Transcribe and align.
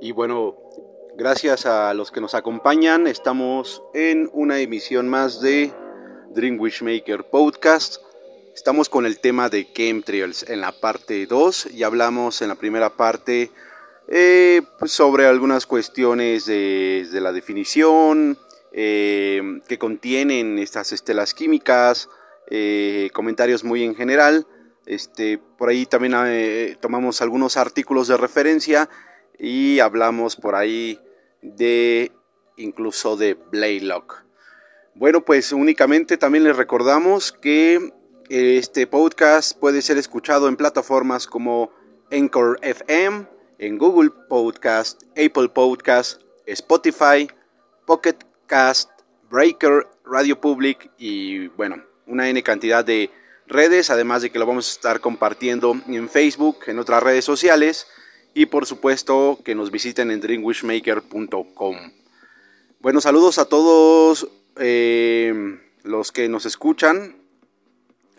Y 0.00 0.12
bueno, 0.12 0.56
gracias 1.16 1.66
a 1.66 1.92
los 1.92 2.12
que 2.12 2.20
nos 2.20 2.34
acompañan, 2.34 3.08
estamos 3.08 3.82
en 3.94 4.30
una 4.32 4.60
emisión 4.60 5.08
más 5.08 5.40
de 5.40 5.72
Dream 6.30 6.60
Wishmaker 6.60 7.24
Podcast. 7.24 7.96
Estamos 8.54 8.88
con 8.88 9.06
el 9.06 9.18
tema 9.18 9.48
de 9.48 9.72
chemtrails 9.72 10.48
en 10.48 10.60
la 10.60 10.70
parte 10.70 11.26
2 11.26 11.70
y 11.72 11.82
hablamos 11.82 12.42
en 12.42 12.48
la 12.48 12.54
primera 12.54 12.90
parte 12.90 13.50
eh, 14.06 14.62
pues 14.78 14.92
sobre 14.92 15.26
algunas 15.26 15.66
cuestiones 15.66 16.46
de, 16.46 17.08
la 17.14 17.32
definición 17.32 18.38
eh, 18.70 19.42
que 19.66 19.78
contienen 19.78 20.60
estas 20.60 20.92
estelas 20.92 21.34
químicas, 21.34 22.08
eh, 22.50 23.10
comentarios 23.12 23.64
muy 23.64 23.82
en 23.82 23.96
general. 23.96 24.46
Este, 24.86 25.38
por 25.38 25.68
ahí 25.68 25.86
también 25.86 26.14
tomamos 26.80 27.20
algunos 27.20 27.56
artículos 27.56 28.06
de 28.06 28.16
referencia 28.16 28.88
y 29.38 29.80
hablamos 29.80 30.36
por 30.36 30.54
ahí 30.54 30.98
de 31.42 32.12
incluso 32.56 33.16
de 33.16 33.34
Blaylock. 33.34 34.24
Bueno, 34.94 35.24
pues 35.24 35.52
únicamente 35.52 36.16
también 36.16 36.44
les 36.44 36.56
recordamos 36.56 37.32
que 37.32 37.76
eh, 38.28 38.56
este 38.58 38.86
podcast 38.86 39.56
puede 39.58 39.80
ser 39.80 39.96
escuchado 39.96 40.48
en 40.48 40.56
plataformas 40.56 41.26
como 41.26 41.70
Anchor 42.10 42.58
FM, 42.62 43.26
en 43.58 43.78
Google 43.78 44.10
Podcast, 44.28 45.02
Apple 45.12 45.50
Podcast, 45.50 46.22
Spotify, 46.46 47.28
Pocket 47.86 48.16
Cast, 48.46 48.90
Breaker, 49.30 49.86
Radio 50.04 50.40
Public 50.40 50.90
y 50.98 51.48
bueno, 51.48 51.84
una 52.06 52.28
N 52.28 52.42
cantidad 52.42 52.84
de 52.84 53.10
redes, 53.46 53.90
además 53.90 54.22
de 54.22 54.30
que 54.30 54.38
lo 54.38 54.46
vamos 54.46 54.68
a 54.68 54.72
estar 54.72 55.00
compartiendo 55.00 55.76
en 55.86 56.08
Facebook, 56.08 56.58
en 56.66 56.78
otras 56.78 57.02
redes 57.02 57.24
sociales 57.24 57.86
y 58.38 58.46
por 58.46 58.66
supuesto 58.66 59.40
que 59.44 59.56
nos 59.56 59.72
visiten 59.72 60.12
en 60.12 60.20
dreamwishmaker.com. 60.20 61.76
Bueno, 62.78 63.00
saludos 63.00 63.38
a 63.38 63.46
todos 63.46 64.28
eh, 64.54 65.58
los 65.82 66.12
que 66.12 66.28
nos 66.28 66.46
escuchan, 66.46 67.16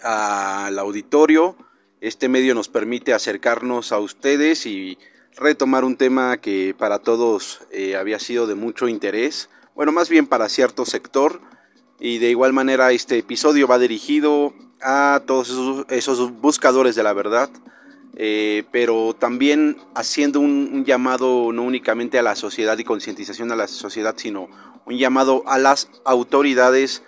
al 0.02 0.78
auditorio. 0.78 1.56
Este 2.02 2.28
medio 2.28 2.54
nos 2.54 2.68
permite 2.68 3.14
acercarnos 3.14 3.94
a 3.94 4.00
ustedes 4.00 4.66
y 4.66 4.98
retomar 5.38 5.86
un 5.86 5.96
tema 5.96 6.36
que 6.42 6.76
para 6.78 7.00
todos 7.00 7.62
eh, 7.72 7.96
había 7.96 8.20
sido 8.20 8.46
de 8.46 8.56
mucho 8.56 8.90
interés, 8.90 9.50
bueno, 9.74 9.94
más 9.94 10.10
bien 10.10 10.28
para 10.28 10.50
cierto 10.50 10.86
sector. 10.86 11.40
Y 11.98 12.18
de 12.18 12.30
igual 12.30 12.52
manera 12.52 12.92
este 12.92 13.18
episodio 13.20 13.68
va 13.68 13.80
dirigido 13.80 14.54
a 14.82 15.22
todos 15.26 15.86
esos 15.88 16.42
buscadores 16.42 16.96
de 16.96 17.04
la 17.04 17.14
verdad, 17.14 17.50
eh, 18.22 18.66
pero 18.70 19.16
también 19.18 19.78
haciendo 19.96 20.42
un, 20.42 20.84
llamado 20.84 21.54
no 21.54 21.64
únicamente 21.64 22.20
a 22.20 22.22
la 22.22 22.36
sociedad 22.36 22.78
y 22.78 22.84
concientización 22.84 23.50
a 23.50 23.56
la 23.56 23.70
sociedad, 23.70 24.14
sino 24.18 24.50
un 24.86 24.98
llamado 24.98 25.44
a 25.48 25.58
las 25.58 25.90
autoridades, 26.04 27.02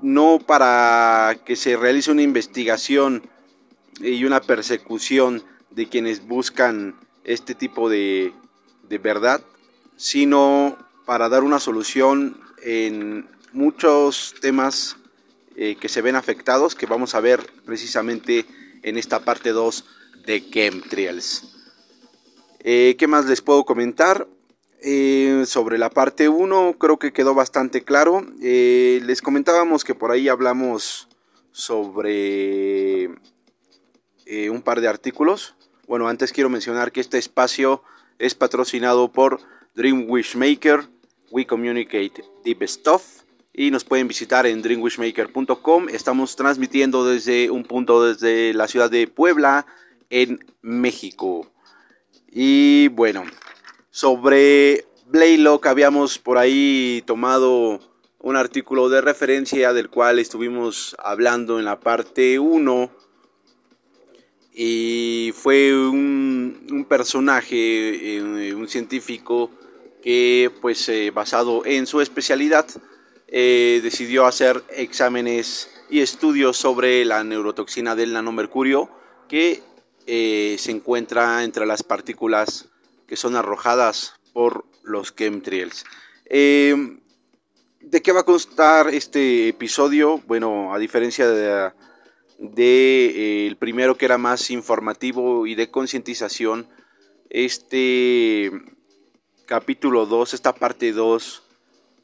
no 0.00 0.38
para 0.38 1.38
que 1.44 1.56
se 1.56 1.76
realice 1.76 2.12
una 2.12 2.22
investigación 2.22 3.28
y 3.98 4.24
una 4.24 4.40
persecución 4.42 5.42
de 5.72 5.88
quienes 5.88 6.24
buscan 6.24 6.94
este 7.24 7.56
tipo 7.56 7.90
de, 7.90 8.32
verdad, 9.02 9.42
sino 9.96 10.78
para 11.04 11.28
dar 11.28 11.42
una 11.42 11.58
solución 11.58 12.40
en 12.62 13.28
muchos 13.52 14.36
temas 14.40 14.98
eh, 15.56 15.74
que 15.80 15.88
se 15.88 16.00
ven 16.00 16.14
afectados, 16.14 16.76
que 16.76 16.86
vamos 16.86 17.16
a 17.16 17.20
ver 17.20 17.44
precisamente 17.64 18.46
en 18.84 18.98
esta 18.98 19.24
parte 19.24 19.50
2 19.50 19.84
de 20.26 20.48
chemtrails. 20.50 21.44
Eh, 22.60 22.96
¿Qué 22.98 23.06
más 23.06 23.26
les 23.26 23.42
puedo 23.42 23.64
comentar? 23.64 24.26
Eh, 24.82 25.44
sobre 25.46 25.78
la 25.78 25.88
parte 25.88 26.28
1 26.28 26.76
creo 26.78 26.98
que 26.98 27.12
quedó 27.12 27.34
bastante 27.34 27.84
claro. 27.84 28.26
Eh, 28.42 29.00
les 29.04 29.22
comentábamos 29.22 29.84
que 29.84 29.94
por 29.94 30.10
ahí 30.10 30.28
hablamos 30.28 31.08
sobre 31.52 33.10
un 34.50 34.62
par 34.62 34.80
de 34.80 34.88
artículos. 34.88 35.54
Bueno, 35.86 36.08
antes 36.08 36.32
quiero 36.32 36.48
mencionar 36.48 36.92
que 36.92 37.00
este 37.00 37.18
espacio 37.18 37.82
es 38.18 38.34
patrocinado 38.34 39.12
por 39.12 39.40
Dream 39.74 40.06
Wishmaker, 40.08 40.88
We 41.30 41.46
Communicate 41.46 42.24
Deep 42.44 42.62
Stuff 42.66 43.24
y 43.52 43.70
nos 43.70 43.84
pueden 43.84 44.08
visitar 44.08 44.46
en 44.46 44.62
dreamwishmaker.com. 44.62 45.88
Estamos 45.88 46.36
transmitiendo 46.36 47.06
desde 47.06 47.50
un 47.50 47.64
punto 47.64 48.04
desde 48.04 48.52
la 48.52 48.66
ciudad 48.66 48.90
de 48.90 49.06
Puebla, 49.06 49.66
en 50.10 50.44
México. 50.62 51.50
Y 52.30 52.88
bueno, 52.88 53.24
sobre 53.90 54.86
Blaylock 55.06 55.66
habíamos 55.66 56.18
por 56.18 56.38
ahí 56.38 57.02
tomado 57.06 57.80
un 58.18 58.36
artículo 58.36 58.88
de 58.88 59.00
referencia 59.00 59.72
del 59.72 59.90
cual 59.90 60.18
estuvimos 60.18 60.96
hablando 60.98 61.58
en 61.58 61.66
la 61.66 61.78
parte 61.78 62.38
1 62.38 62.90
y 64.54 65.32
fue 65.34 65.76
un, 65.76 66.86
personaje, 66.88 68.16
eh, 68.16 68.54
un 68.54 68.68
científico 68.68 69.50
que 70.02 70.50
pues 70.60 70.88
eh, 70.88 71.10
basado 71.10 71.66
en 71.66 71.86
su 71.86 72.00
especialidad 72.00 72.66
eh, 73.28 73.80
decidió 73.82 74.26
hacer 74.26 74.62
exámenes 74.70 75.70
y 75.90 76.00
estudios 76.00 76.56
sobre 76.56 77.04
la 77.04 77.24
neurotoxina 77.24 77.94
del 77.96 78.12
nanomercurio 78.12 78.88
que 79.28 79.62
eh, 80.06 80.56
se 80.58 80.70
encuentra 80.70 81.44
entre 81.44 81.66
las 81.66 81.82
partículas 81.82 82.68
que 83.06 83.16
son 83.16 83.36
arrojadas 83.36 84.14
por 84.32 84.66
los 84.82 85.14
chemtrails. 85.14 85.84
Em, 86.26 87.00
¿De 87.80 88.02
qué 88.02 88.12
va 88.12 88.20
a 88.20 88.24
constar 88.24 88.88
este 88.88 89.48
episodio? 89.48 90.22
Bueno, 90.26 90.74
a 90.74 90.78
diferencia 90.78 91.28
de, 91.28 91.72
eh, 92.38 93.46
el 93.46 93.56
primero 93.56 93.96
que 93.96 94.06
era 94.06 94.16
más 94.16 94.50
informativo 94.50 95.46
y 95.46 95.54
de 95.54 95.70
concientización, 95.70 96.66
este 97.28 98.50
capítulo 99.46 100.06
2, 100.06 100.34
esta 100.34 100.54
parte 100.54 100.92
2, 100.92 101.42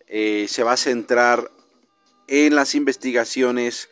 eh, 0.06 0.46
se 0.48 0.62
va 0.62 0.72
a 0.72 0.76
centrar 0.76 1.50
en 2.28 2.54
las 2.54 2.74
investigaciones 2.74 3.88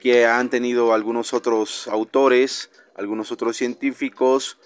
que 0.00 0.26
han 0.26 0.50
tenido 0.50 0.92
algunos 0.92 1.34
otros 1.34 1.88
autores 1.88 2.70
algunos 2.98 3.32
otros 3.32 3.56
científicos 3.56 4.58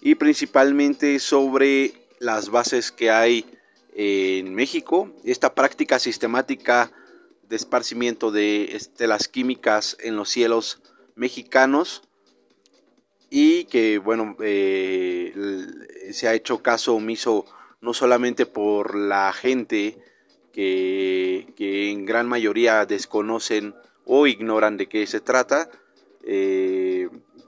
y 0.00 0.16
principalmente 0.16 1.18
sobre 1.20 1.92
las 2.18 2.50
bases 2.50 2.92
que 2.92 3.10
hay 3.10 3.46
en 3.94 4.54
México, 4.54 5.10
esta 5.24 5.54
práctica 5.54 5.98
sistemática 5.98 6.92
de 7.48 7.56
esparcimiento 7.56 8.30
de 8.30 8.76
estelas 8.76 9.28
químicas 9.28 9.96
en 10.00 10.16
los 10.16 10.28
cielos 10.28 10.82
mexicanos 11.14 12.02
y 13.30 13.64
que 13.64 13.98
bueno 13.98 14.36
eh, 14.40 15.32
se 16.12 16.28
ha 16.28 16.34
hecho 16.34 16.62
caso 16.62 16.94
omiso 16.94 17.46
no 17.80 17.94
solamente 17.94 18.46
por 18.46 18.96
la 18.96 19.32
gente 19.32 19.98
que, 20.52 21.52
que, 21.56 21.90
en 21.90 22.04
gran 22.04 22.26
mayoría 22.26 22.84
desconocen 22.84 23.74
o 24.04 24.26
ignoran 24.26 24.76
de 24.76 24.88
qué 24.88 25.06
se 25.06 25.20
trata, 25.20 25.68
eh, 26.28 26.75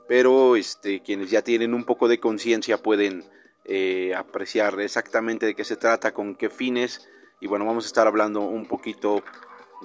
pero 0.09 0.57
este, 0.57 1.03
quienes 1.03 1.31
ya 1.31 1.43
tienen 1.43 1.75
un 1.75 1.85
poco 1.85 2.09
de 2.09 2.19
conciencia 2.19 2.79
pueden 2.79 3.25
eh, 3.67 4.15
apreciar 4.17 4.81
exactamente 4.81 5.45
de 5.45 5.55
qué 5.55 5.65
se 5.65 5.77
trata, 5.77 6.15
con 6.15 6.35
qué 6.35 6.49
fines, 6.49 7.07
y 7.41 7.47
bueno, 7.47 7.67
vamos 7.67 7.85
a 7.85 7.89
estar 7.89 8.07
hablando 8.07 8.41
un 8.41 8.67
poquito 8.67 9.23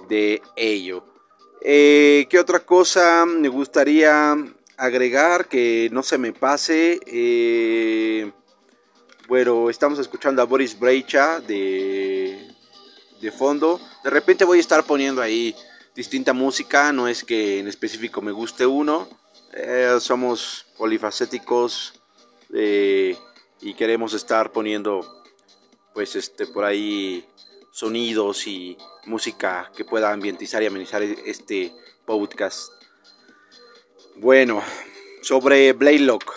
de 0.07 0.41
ello. 0.55 1.05
Eh, 1.61 2.25
¿Qué 2.29 2.39
otra 2.39 2.61
cosa 2.61 3.25
me 3.25 3.49
gustaría 3.49 4.35
agregar 4.77 5.47
que 5.49 5.89
no 5.91 6.01
se 6.01 6.17
me 6.17 6.31
pase? 6.31 6.99
Eh, 7.05 8.31
bueno, 9.27 9.69
estamos 9.69 9.99
escuchando 9.99 10.41
a 10.41 10.45
Boris 10.45 10.79
Brecha 10.79 11.41
de, 11.41 12.47
de 13.21 13.31
fondo. 13.31 13.79
De 14.03 14.09
repente 14.09 14.45
voy 14.45 14.57
a 14.59 14.61
estar 14.61 14.85
poniendo 14.85 15.21
ahí 15.21 15.53
distinta 15.93 16.31
música, 16.33 16.91
no 16.93 17.07
es 17.09 17.23
que 17.23 17.59
en 17.59 17.67
específico 17.67 18.21
me 18.21 18.31
guste 18.31 18.65
uno 18.65 19.22
eh, 19.55 19.97
somos 19.99 20.65
polifacéticos 20.77 21.93
eh, 22.53 23.15
y 23.61 23.75
queremos 23.75 24.15
estar 24.15 24.51
poniendo 24.51 25.23
pues 25.93 26.15
este 26.15 26.47
por 26.47 26.65
ahí 26.65 27.23
sonidos 27.71 28.47
y 28.47 28.75
música 29.05 29.71
que 29.75 29.85
pueda 29.85 30.11
ambientizar 30.11 30.63
y 30.63 30.65
amenizar 30.65 31.03
este 31.03 31.71
podcast. 32.05 32.71
Bueno, 34.15 34.63
sobre 35.21 35.73
Blaylock. 35.73 36.33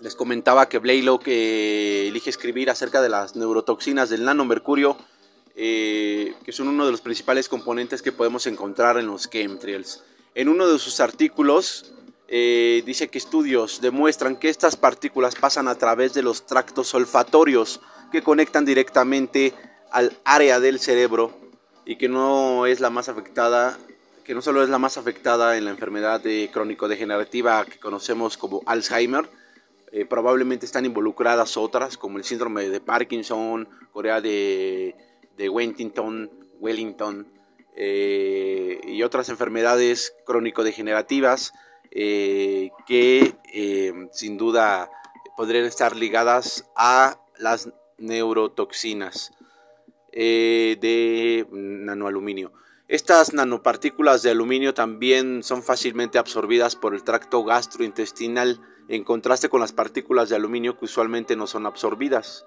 Les 0.00 0.16
comentaba 0.16 0.68
que 0.68 0.78
Blaylock 0.78 1.22
eh, 1.28 2.08
elige 2.08 2.30
escribir 2.30 2.70
acerca 2.70 3.00
de 3.00 3.08
las 3.08 3.36
neurotoxinas 3.36 4.10
del 4.10 4.24
nanomercurio, 4.24 4.96
que 5.54 6.52
son 6.52 6.68
uno 6.68 6.84
de 6.84 6.92
los 6.92 7.00
principales 7.00 7.48
componentes 7.48 8.02
que 8.02 8.12
podemos 8.12 8.46
encontrar 8.46 8.98
en 8.98 9.06
los 9.06 9.30
chemtrails. 9.30 10.02
En 10.34 10.50
uno 10.50 10.68
de 10.68 10.78
sus 10.78 11.00
artículos 11.00 11.94
eh, 12.28 12.82
dice 12.84 13.08
que 13.08 13.18
estudios 13.18 13.80
demuestran 13.80 14.36
que 14.36 14.48
estas 14.48 14.76
partículas 14.76 15.36
pasan 15.36 15.68
a 15.68 15.76
través 15.76 16.12
de 16.14 16.22
los 16.22 16.44
tractos 16.46 16.94
olfatorios 16.94 17.80
que 18.10 18.22
conectan 18.22 18.64
directamente 18.64 19.54
al 19.90 20.16
área 20.24 20.58
del 20.58 20.80
cerebro 20.80 21.32
y 21.84 21.96
que 21.96 22.08
no 22.08 22.66
es 22.66 22.80
la 22.80 22.90
más 22.90 23.08
afectada, 23.08 23.78
que 24.24 24.34
no 24.34 24.42
solo 24.42 24.62
es 24.62 24.68
la 24.68 24.78
más 24.78 24.98
afectada 24.98 25.56
en 25.56 25.64
la 25.64 25.70
enfermedad 25.70 26.20
crónico-degenerativa 26.52 27.64
que 27.64 27.78
conocemos 27.78 28.36
como 28.36 28.62
Alzheimer, 28.66 29.28
eh, 29.92 30.04
probablemente 30.04 30.66
están 30.66 30.84
involucradas 30.84 31.56
otras 31.56 31.96
como 31.96 32.18
el 32.18 32.24
síndrome 32.24 32.68
de 32.68 32.80
Parkinson, 32.80 33.68
Corea 33.92 34.20
de, 34.20 34.96
de 35.36 35.48
Wellington, 35.48 36.28
Wellington 36.58 37.28
eh, 37.76 38.80
y 38.84 39.02
otras 39.04 39.28
enfermedades 39.28 40.12
crónico-degenerativas 40.24 41.52
eh, 41.90 42.70
que 42.86 43.34
sin 44.12 44.36
duda 44.36 44.90
podrían 45.36 45.64
estar 45.64 45.96
ligadas 45.96 46.64
a 46.76 47.20
las 47.38 47.70
neurotoxinas 47.98 49.32
de 50.12 51.46
nanoaluminio. 51.50 52.52
Estas 52.88 53.34
nanopartículas 53.34 54.22
de 54.22 54.30
aluminio 54.30 54.72
también 54.72 55.42
son 55.42 55.64
fácilmente 55.64 56.18
absorbidas 56.18 56.76
por 56.76 56.94
el 56.94 57.02
tracto 57.02 57.42
gastrointestinal 57.42 58.60
en 58.88 59.02
contraste 59.02 59.48
con 59.48 59.60
las 59.60 59.72
partículas 59.72 60.28
de 60.28 60.36
aluminio 60.36 60.78
que 60.78 60.84
usualmente 60.84 61.34
no 61.34 61.48
son 61.48 61.66
absorbidas. 61.66 62.46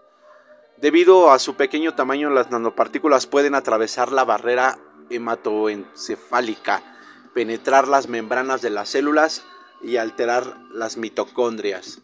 Debido 0.77 1.31
a 1.31 1.39
su 1.39 1.55
pequeño 1.55 1.93
tamaño, 1.93 2.29
las 2.29 2.51
nanopartículas 2.51 3.27
pueden 3.27 3.53
atravesar 3.53 4.13
la 4.13 4.23
barrera 4.23 4.79
hematoencefálica, 5.09 6.98
penetrar 7.39 7.87
las 7.87 8.09
membranas 8.09 8.61
de 8.61 8.69
las 8.69 8.89
células 8.89 9.45
y 9.81 9.95
alterar 9.95 10.57
las 10.73 10.97
mitocondrias. 10.97 12.01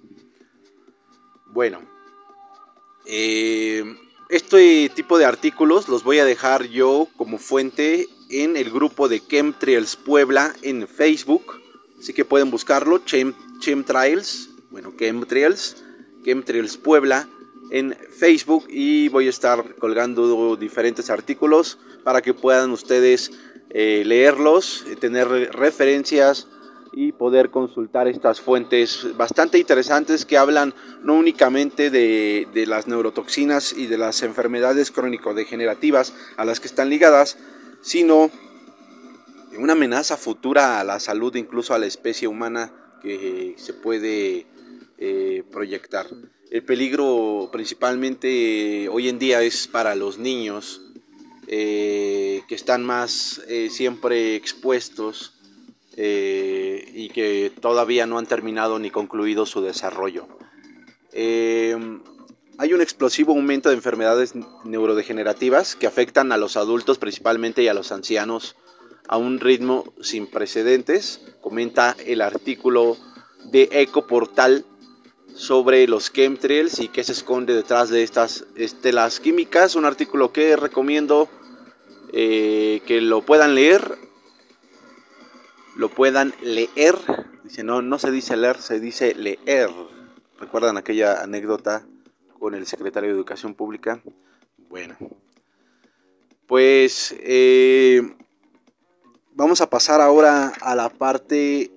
Bueno, 1.48 1.82
eh, 3.06 3.84
este 4.30 4.88
tipo 4.96 5.18
de 5.18 5.26
artículos 5.26 5.90
los 5.90 6.06
voy 6.06 6.20
a 6.20 6.24
dejar 6.24 6.68
yo 6.68 7.10
como 7.18 7.38
fuente 7.38 8.08
en 8.30 8.56
el 8.56 8.72
grupo 8.72 9.10
de 9.10 9.20
Chemtrails 9.28 9.98
Puebla 9.98 10.56
en 10.62 10.88
Facebook, 10.88 11.62
así 12.00 12.14
que 12.14 12.24
pueden 12.24 12.50
buscarlo, 12.50 13.00
Chem 13.00 13.34
Chemtrails, 13.60 14.52
bueno, 14.72 14.94
Chemtrails, 14.98 15.84
Chemtrails 16.24 16.78
Puebla 16.78 17.28
en 17.72 17.94
Facebook 18.18 18.68
y 18.70 19.10
voy 19.10 19.28
a 19.28 19.32
estar 19.32 19.76
colgando 19.76 20.56
diferentes 20.56 21.10
artículos 21.10 21.78
para 22.06 22.22
que 22.22 22.34
puedan 22.34 22.72
ustedes 22.72 23.32
eh, 23.77 24.04
leerlos, 24.06 24.86
eh, 24.88 24.95
tener 24.95 25.27
referencias 25.27 26.48
y 26.94 27.12
poder 27.12 27.50
consultar 27.50 28.07
estas 28.07 28.39
fuentes 28.39 29.06
bastante 29.18 29.60
interesantes 29.60 30.25
que 30.25 30.38
hablan 30.38 30.74
no 31.04 31.16
únicamente 31.16 31.89
de, 31.89 32.48
de 32.54 32.68
las 32.68 32.88
neurotoxinas 32.88 33.74
y 33.74 33.88
de 33.88 33.98
las 33.98 34.24
enfermedades 34.24 34.92
crónico-degenerativas 34.92 36.13
a 36.38 36.45
las 36.45 36.62
que 36.62 36.68
están 36.68 36.89
ligadas, 36.89 37.38
sino 37.81 38.31
de 39.51 39.57
una 39.57 39.74
amenaza 39.74 40.16
futura 40.16 40.80
a 40.80 40.86
la 40.86 41.01
salud, 41.01 41.36
incluso 41.36 41.74
a 41.74 41.77
la 41.77 41.86
especie 41.86 42.30
humana 42.30 42.72
que 43.01 43.56
se 43.57 43.74
puede 43.74 44.48
eh, 44.98 45.44
proyectar. 45.51 46.07
El 46.50 46.63
peligro 46.63 47.50
principalmente 47.51 48.88
hoy 48.88 49.10
en 49.10 49.19
día 49.19 49.42
es 49.42 49.68
para 49.68 49.95
los 49.95 50.18
niños 50.18 50.85
eh, 51.48 52.44
que 52.48 52.56
están 52.56 52.84
más 52.84 53.42
eh, 53.48 53.70
siempre 53.70 54.36
expuestos 54.36 55.34
y 55.98 57.08
que 57.14 57.54
todavía 57.62 58.06
no 58.06 58.18
han 58.18 58.26
terminado 58.26 58.80
ni 58.80 58.92
concluido 58.92 59.46
su 59.46 59.62
desarrollo. 59.62 60.28
hay 61.14 62.74
un 62.74 62.82
explosivo 62.82 63.32
aumento 63.32 63.70
de 63.70 63.76
enfermedades 63.76 64.34
neurodegenerativas 64.66 65.78
que 65.78 65.88
afectan 65.88 66.34
a 66.34 66.38
los 66.38 66.58
adultos 66.58 66.98
principalmente 66.98 67.64
y 67.64 67.70
a 67.70 67.74
los 67.74 67.94
ancianos 67.94 68.58
a 69.08 69.16
un 69.16 69.40
ritmo 69.40 69.94
sin 70.02 70.28
precedentes, 70.28 71.22
comenta 71.40 71.96
el 72.06 72.20
artículo 72.22 72.98
de 73.46 73.70
Ecoportal 73.72 74.66
sobre 75.36 75.88
los 75.88 76.12
chemtrails 76.12 76.80
y 76.80 76.88
qué 76.88 77.04
se 77.04 77.12
esconde 77.12 77.54
detrás 77.54 77.89
de 77.89 78.04
estas 78.04 78.46
estelas 78.56 79.20
químicas, 79.20 79.75
un 79.75 79.86
artículo 79.86 80.32
que 80.32 80.56
recomiendo 80.56 81.30
eh, 82.13 82.82
que 82.88 83.01
lo 83.01 83.22
puedan 83.22 83.54
leer, 83.54 83.98
lo 85.75 85.89
puedan 85.89 86.34
leer, 86.42 86.96
dice 87.44 87.63
no, 87.63 87.82
no 87.82 88.00
se 88.00 88.12
dice 88.12 88.36
leer, 88.38 88.62
se 88.62 88.80
dice 88.80 89.13
leer. 89.13 89.70
¿Recuerdan 90.39 90.77
aquella 90.77 91.22
anécdota 91.22 91.86
con 92.39 92.56
el 92.56 92.65
secretario 92.65 93.10
de 93.10 93.15
Educación 93.15 93.54
Pública? 93.54 94.01
Bueno, 94.70 94.98
pues 96.48 97.15
eh, 97.20 98.01
Vamos 99.38 99.60
a 99.60 99.70
pasar 99.70 100.00
ahora 100.00 100.54
a 100.62 100.75
la 100.75 100.88
parte 100.88 101.70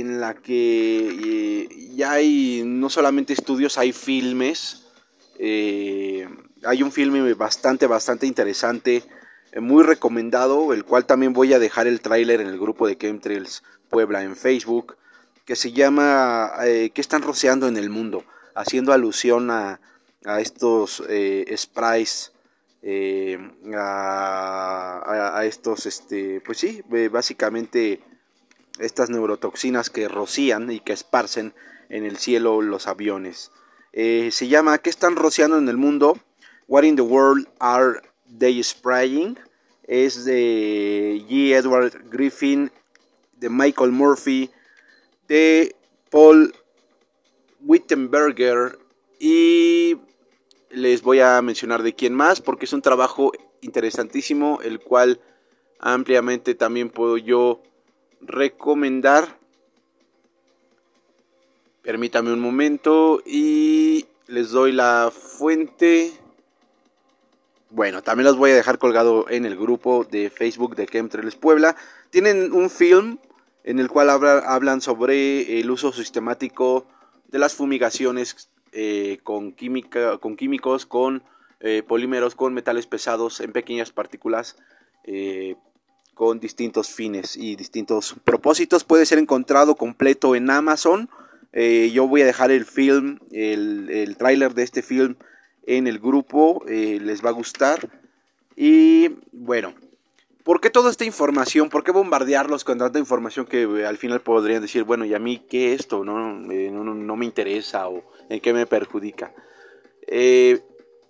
en 0.00 0.20
la 0.20 0.34
que 0.34 1.68
eh, 1.68 1.90
ya 1.94 2.12
hay 2.12 2.62
no 2.64 2.90
solamente 2.90 3.32
estudios, 3.32 3.78
hay 3.78 3.92
filmes. 3.92 4.86
Eh, 5.38 6.28
hay 6.64 6.82
un 6.82 6.92
filme 6.92 7.34
bastante, 7.34 7.86
bastante 7.86 8.26
interesante, 8.26 9.02
eh, 9.52 9.60
muy 9.60 9.82
recomendado, 9.82 10.72
el 10.72 10.84
cual 10.84 11.04
también 11.04 11.32
voy 11.32 11.52
a 11.52 11.58
dejar 11.58 11.86
el 11.86 12.00
tráiler 12.00 12.40
en 12.40 12.48
el 12.48 12.58
grupo 12.58 12.86
de 12.86 12.96
Chemtrails 12.96 13.62
Puebla 13.90 14.22
en 14.22 14.36
Facebook, 14.36 14.96
que 15.44 15.56
se 15.56 15.72
llama 15.72 16.52
¿Qué 16.62 16.92
están 16.96 17.22
rociando 17.22 17.68
en 17.68 17.76
el 17.76 17.90
mundo? 17.90 18.24
Haciendo 18.54 18.92
alusión 18.92 19.50
a, 19.50 19.80
a 20.24 20.40
estos 20.40 21.02
sprites 21.56 22.32
eh, 22.86 23.38
a, 23.74 25.42
estos, 25.46 25.86
este, 25.86 26.42
pues 26.44 26.58
sí, 26.58 26.82
básicamente 27.10 28.00
estas 28.78 29.10
neurotoxinas 29.10 29.90
que 29.90 30.08
rocían 30.08 30.70
y 30.70 30.80
que 30.80 30.92
esparcen 30.92 31.54
en 31.88 32.04
el 32.04 32.16
cielo 32.16 32.60
los 32.62 32.86
aviones. 32.86 33.52
Eh, 33.92 34.30
se 34.32 34.48
llama 34.48 34.78
¿Qué 34.78 34.90
están 34.90 35.16
rociando 35.16 35.58
en 35.58 35.68
el 35.68 35.76
mundo? 35.76 36.18
What 36.66 36.82
in 36.82 36.96
the 36.96 37.02
world 37.02 37.46
are 37.60 38.00
they 38.38 38.62
spraying? 38.62 39.38
Es 39.84 40.24
de 40.24 41.22
G. 41.28 41.54
Edward 41.54 42.10
Griffin, 42.10 42.72
de 43.36 43.50
Michael 43.50 43.92
Murphy, 43.92 44.50
de 45.28 45.76
Paul 46.10 46.54
Wittenberger 47.60 48.78
y 49.18 49.96
les 50.70 51.02
voy 51.02 51.20
a 51.20 51.40
mencionar 51.42 51.82
de 51.82 51.94
quién 51.94 52.14
más, 52.14 52.40
porque 52.40 52.64
es 52.64 52.72
un 52.72 52.82
trabajo 52.82 53.32
interesantísimo, 53.60 54.60
el 54.62 54.80
cual 54.80 55.20
ampliamente 55.78 56.54
también 56.54 56.90
puedo 56.90 57.16
yo 57.16 57.62
recomendar. 58.26 59.38
Permítame 61.82 62.32
un 62.32 62.40
momento 62.40 63.22
y 63.24 64.06
les 64.26 64.50
doy 64.50 64.72
la 64.72 65.12
fuente. 65.12 66.12
Bueno, 67.70 68.02
también 68.02 68.24
los 68.24 68.36
voy 68.36 68.52
a 68.52 68.54
dejar 68.54 68.78
colgado 68.78 69.28
en 69.28 69.44
el 69.44 69.56
grupo 69.56 70.04
de 70.04 70.30
Facebook 70.30 70.76
de 70.76 70.86
Chemtrails 70.86 71.36
Puebla. 71.36 71.76
Tienen 72.10 72.52
un 72.52 72.70
film 72.70 73.18
en 73.64 73.78
el 73.78 73.88
cual 73.88 74.10
hablan 74.10 74.80
sobre 74.80 75.60
el 75.60 75.70
uso 75.70 75.92
sistemático 75.92 76.86
de 77.28 77.38
las 77.38 77.54
fumigaciones 77.54 78.50
eh, 78.72 79.18
con, 79.22 79.52
química, 79.52 80.18
con 80.18 80.36
químicos, 80.36 80.86
con 80.86 81.22
eh, 81.60 81.82
polímeros, 81.82 82.34
con 82.34 82.54
metales 82.54 82.86
pesados 82.86 83.40
en 83.40 83.52
pequeñas 83.52 83.90
partículas 83.90 84.56
eh, 85.04 85.56
con 86.14 86.40
distintos 86.40 86.88
fines 86.88 87.36
y 87.36 87.56
distintos 87.56 88.14
propósitos. 88.24 88.84
Puede 88.84 89.06
ser 89.06 89.18
encontrado 89.18 89.74
completo 89.74 90.34
en 90.34 90.50
Amazon. 90.50 91.08
yo 91.52 92.08
voy 92.08 92.22
a 92.22 92.26
dejar 92.26 92.50
el 92.50 92.64
film, 92.64 93.18
el, 93.30 93.90
el 93.90 94.16
tráiler 94.16 94.54
de 94.54 94.62
este 94.62 94.82
film 94.82 95.16
en 95.66 95.86
el 95.86 95.98
grupo. 95.98 96.64
les 96.66 97.24
va 97.24 97.30
a 97.30 97.32
gustar. 97.32 97.88
Y 98.56 99.10
bueno, 99.32 99.74
¿Por 100.44 100.60
qué 100.60 100.68
toda 100.68 100.90
esta 100.90 101.06
información? 101.06 101.70
¿Por 101.70 101.82
qué 101.84 101.90
bombardearlos 101.90 102.64
con 102.64 102.76
tanta 102.76 102.98
información 102.98 103.46
que 103.46 103.62
eh, 103.62 103.86
al 103.86 103.96
final 103.96 104.20
podrían 104.20 104.60
decir, 104.60 104.84
bueno, 104.84 105.06
¿y 105.06 105.14
a 105.14 105.18
mí 105.18 105.42
qué 105.48 105.72
esto? 105.72 106.04
No, 106.04 106.52
eh, 106.52 106.70
no, 106.70 107.16
me 107.16 107.24
interesa 107.24 107.88
o 107.88 108.04
en 108.28 108.40
qué 108.40 108.52
me 108.52 108.66
perjudica. 108.66 109.32
Eh, 110.06 110.60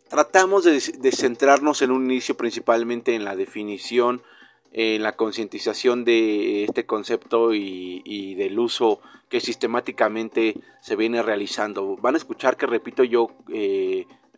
tratamos 0.08 0.62
de, 0.62 0.80
centrarnos 1.10 1.82
en 1.82 1.90
un 1.90 2.04
inicio 2.04 2.36
principalmente 2.36 3.16
en 3.16 3.24
la 3.24 3.34
definición, 3.34 4.22
en 4.74 5.02
la 5.02 5.16
concientización 5.16 6.04
de 6.04 6.64
este 6.64 6.84
concepto 6.84 7.54
y, 7.54 8.34
del 8.34 8.58
uso 8.58 9.00
que 9.30 9.40
sistemáticamente 9.40 10.60
se 10.80 10.96
viene 10.96 11.22
realizando. 11.22 11.96
Van 11.96 12.14
a 12.14 12.18
escuchar 12.18 12.56
que 12.56 12.66
repito 12.66 13.04
yo 13.04 13.30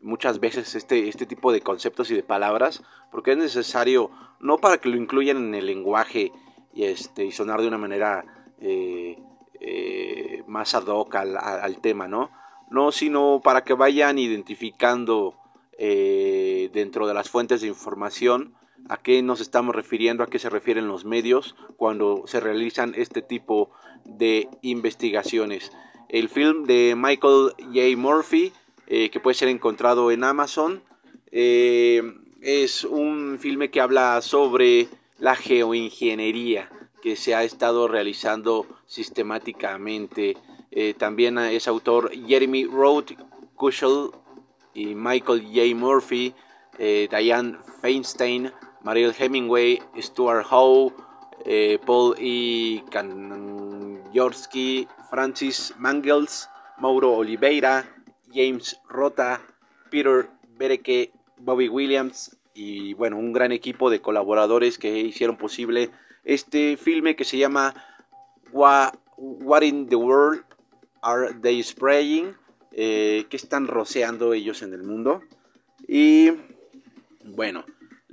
muchas 0.06 0.38
veces 0.40 0.74
este, 0.74 1.08
este 1.08 1.26
tipo 1.26 1.52
de 1.52 1.60
conceptos 1.60 2.10
y 2.10 2.14
de 2.14 2.22
palabras, 2.22 2.82
porque 3.10 3.32
es 3.32 3.38
necesario, 3.38 4.10
no 4.40 4.58
para 4.58 4.78
que 4.78 4.88
lo 4.88 4.96
incluyan 4.96 5.36
en 5.38 5.54
el 5.54 5.66
lenguaje 5.66 6.32
y, 6.72 6.84
este, 6.84 7.24
y 7.24 7.32
sonar 7.32 7.60
de 7.60 7.68
una 7.68 7.78
manera 7.78 8.24
eh, 8.60 9.18
eh, 9.60 10.42
más 10.46 10.74
ad 10.74 10.86
hoc 10.86 11.14
al, 11.14 11.78
tema, 11.80 12.06
¿no? 12.08 12.30
No, 12.70 12.92
sino 12.92 13.40
para 13.42 13.64
que 13.64 13.74
vayan 13.74 14.18
identificando 14.18 15.34
eh, 15.78 16.70
dentro 16.72 17.06
de 17.06 17.14
las 17.14 17.30
fuentes 17.30 17.60
de 17.60 17.68
información 17.68 18.54
a 18.88 18.96
qué 18.96 19.22
nos 19.22 19.40
estamos 19.40 19.74
refiriendo, 19.74 20.22
a 20.22 20.28
qué 20.28 20.38
se 20.38 20.50
refieren 20.50 20.88
los 20.88 21.04
medios 21.04 21.56
cuando 21.76 22.24
se 22.26 22.40
realizan 22.40 22.94
este 22.96 23.22
tipo 23.22 23.70
de 24.04 24.48
investigaciones. 24.62 25.72
El 26.08 26.28
film 26.28 26.64
de 26.64 26.94
Michael 26.96 27.52
J. 27.58 27.96
Murphy, 27.96 28.52
eh, 28.86 29.10
que 29.10 29.20
puede 29.20 29.34
ser 29.34 29.48
encontrado 29.48 30.10
en 30.10 30.24
Amazon, 30.24 30.82
es 31.32 32.84
un 32.84 33.38
filme 33.38 33.70
que 33.70 33.80
habla 33.80 34.22
sobre 34.22 34.88
la 35.18 35.34
geoingeniería 35.34 36.70
que 37.02 37.16
se 37.16 37.34
ha 37.34 37.44
estado 37.44 37.88
realizando 37.88 38.66
sistemáticamente. 38.86 40.36
Eh, 40.70 40.94
también 40.94 41.38
es 41.38 41.68
autor 41.68 42.10
Jeremy 42.26 42.64
Roth 42.64 43.12
Kushel 43.54 44.10
y 44.74 44.94
Michael 44.94 45.42
J. 45.42 45.74
Murphy, 45.74 46.34
eh, 46.78 47.08
Diane 47.10 47.58
Feinstein, 47.80 48.52
Mariel 48.86 49.12
Hemingway, 49.18 49.82
Stuart 49.98 50.46
Howe, 50.48 50.94
eh, 51.44 51.76
Paul 51.84 52.14
E. 52.20 52.84
Kanjorski, 52.88 54.86
Francis 55.10 55.74
Mangels, 55.76 56.48
Mauro 56.78 57.16
Oliveira, 57.16 57.84
James 58.32 58.78
Rota, 58.88 59.40
Peter 59.90 60.30
Bereke, 60.56 61.10
Bobby 61.36 61.68
Williams 61.68 62.36
y 62.54 62.94
bueno, 62.94 63.18
un 63.18 63.32
gran 63.32 63.50
equipo 63.50 63.90
de 63.90 64.00
colaboradores 64.00 64.78
que 64.78 65.00
hicieron 65.00 65.36
posible 65.36 65.90
este 66.22 66.76
filme 66.76 67.16
que 67.16 67.24
se 67.24 67.38
llama 67.38 67.74
What, 68.52 69.62
in 69.62 69.88
the 69.88 69.96
World 69.96 70.44
Are 71.02 71.34
They 71.34 71.60
Spraying? 71.60 72.36
Eh, 72.70 73.26
¿Qué 73.28 73.36
están 73.36 73.66
roceando 73.66 74.32
ellos 74.32 74.62
en 74.62 74.74
el 74.74 74.84
mundo? 74.84 75.22
Y 75.88 76.30
bueno, 77.24 77.64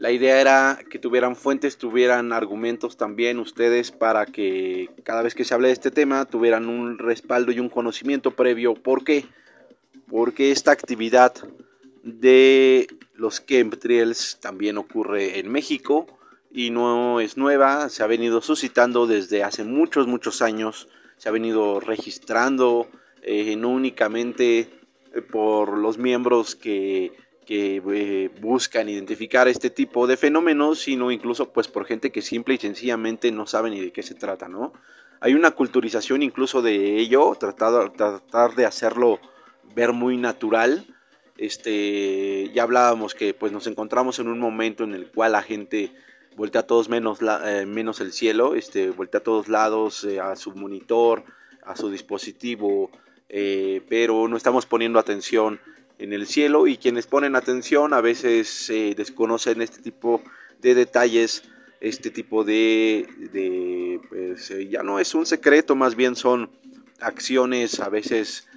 la 0.04 0.12
idea 0.12 0.42
era 0.42 0.80
que 0.90 1.00
tuvieran 1.00 1.38
fuentes, 1.38 1.78
tuvieran 1.78 2.34
argumentos 2.34 2.98
también 2.98 3.40
ustedes 3.40 3.94
para 3.94 4.26
que 4.26 4.90
cada 5.04 5.22
vez 5.22 5.34
que 5.34 5.46
se 5.46 5.54
hable 5.54 5.70
de 5.70 5.74
este 5.76 5.92
tema 5.92 6.26
tuvieran 6.26 6.68
un 6.68 6.98
respaldo 6.98 7.54
y 7.54 7.62
un 7.62 7.70
conocimiento 7.70 8.32
previo. 8.32 8.74
¿Por 8.74 9.06
qué? 9.06 9.24
Porque 10.10 10.52
esta 10.52 10.74
actividad 10.74 11.34
de 12.04 12.90
los 13.16 13.46
chemtrails 13.46 14.40
también 14.42 14.78
ocurre 14.78 15.40
en 15.40 15.50
México 15.50 16.06
y 16.52 16.70
no 16.70 17.22
es 17.22 17.38
nueva, 17.38 17.88
se 17.88 18.04
ha 18.04 18.08
venido 18.08 18.42
suscitando 18.42 19.08
desde 19.08 19.42
hace 19.42 19.64
muchos, 19.64 20.06
muchos 20.06 20.42
años, 20.42 20.90
se 21.16 21.30
ha 21.30 21.32
venido 21.32 21.80
registrando 21.80 22.90
eh, 23.22 23.56
no 23.56 23.70
únicamente 23.70 24.70
eh, 25.14 25.22
por 25.22 25.78
los 25.78 25.98
miembros 25.98 26.58
que, 26.58 27.14
eh, 27.50 28.30
buscan 28.42 28.90
identificar 28.90 29.48
este 29.48 29.70
tipo 29.70 30.08
de 30.08 30.18
fenómenos, 30.18 30.80
sino 30.80 31.12
incluso 31.12 31.52
pues 31.52 31.68
por 31.68 31.86
gente 31.86 32.12
que 32.12 32.22
simple 32.22 32.56
y 32.56 32.58
sencillamente 32.58 33.32
no 33.32 33.46
sabe 33.48 33.70
ni 33.70 33.80
de 33.80 33.92
qué 33.92 34.04
se 34.04 34.16
trata, 34.16 34.48
¿no? 34.48 34.74
Hay 35.20 35.34
una 35.34 35.52
culturización 35.52 36.22
incluso 36.22 36.62
de 36.62 36.98
ello, 36.98 37.36
tratar, 37.40 37.94
tratar 37.94 38.56
de 38.56 38.66
hacerlo 38.66 39.20
ver 39.76 39.94
muy 39.94 40.18
natural, 40.18 40.86
este, 41.38 42.52
ya 42.54 42.64
hablábamos 42.64 43.16
que 43.16 43.34
pues 43.34 43.52
nos 43.52 43.66
encontramos 43.68 44.20
en 44.20 44.28
un 44.28 44.40
momento 44.40 44.84
en 44.84 44.94
el 44.94 45.10
cual 45.10 45.32
la 45.32 45.42
gente 45.42 45.92
voltea 46.36 46.62
a 46.62 46.68
todos 46.68 46.90
menos, 46.90 47.20
eh, 47.46 47.66
menos 47.66 48.02
el 48.02 48.12
cielo, 48.12 48.56
este, 48.56 48.90
voltea 48.90 49.20
a 49.20 49.24
todos 49.24 49.48
lados 49.48 50.04
eh, 50.04 50.20
a 50.20 50.36
su 50.36 50.52
monitor, 50.52 51.24
a 51.64 51.76
su 51.76 51.90
dispositivo, 51.90 52.92
eh, 53.30 53.82
pero 53.90 54.28
no 54.28 54.38
estamos 54.38 54.66
poniendo 54.66 55.00
atención 55.00 55.60
en 56.04 56.12
el 56.12 56.28
cielo 56.28 56.68
y 56.68 56.78
quienes 56.78 57.08
ponen 57.08 57.36
atención 57.36 57.94
a 57.94 58.02
veces 58.02 58.68
desconocen 58.98 59.62
este 59.62 59.82
tipo 59.82 60.22
de 60.62 60.76
detalles, 60.76 61.44
este 61.80 62.10
tipo 62.12 62.44
de, 62.44 64.00
pues, 64.10 64.54
ya 64.70 64.84
no 64.84 65.00
es 65.00 65.16
un 65.16 65.26
secreto, 65.26 65.76
más 65.76 65.96
bien 65.96 66.18
son 66.18 66.50
acciones 67.00 67.80
a 67.80 67.88
veces 67.88 68.48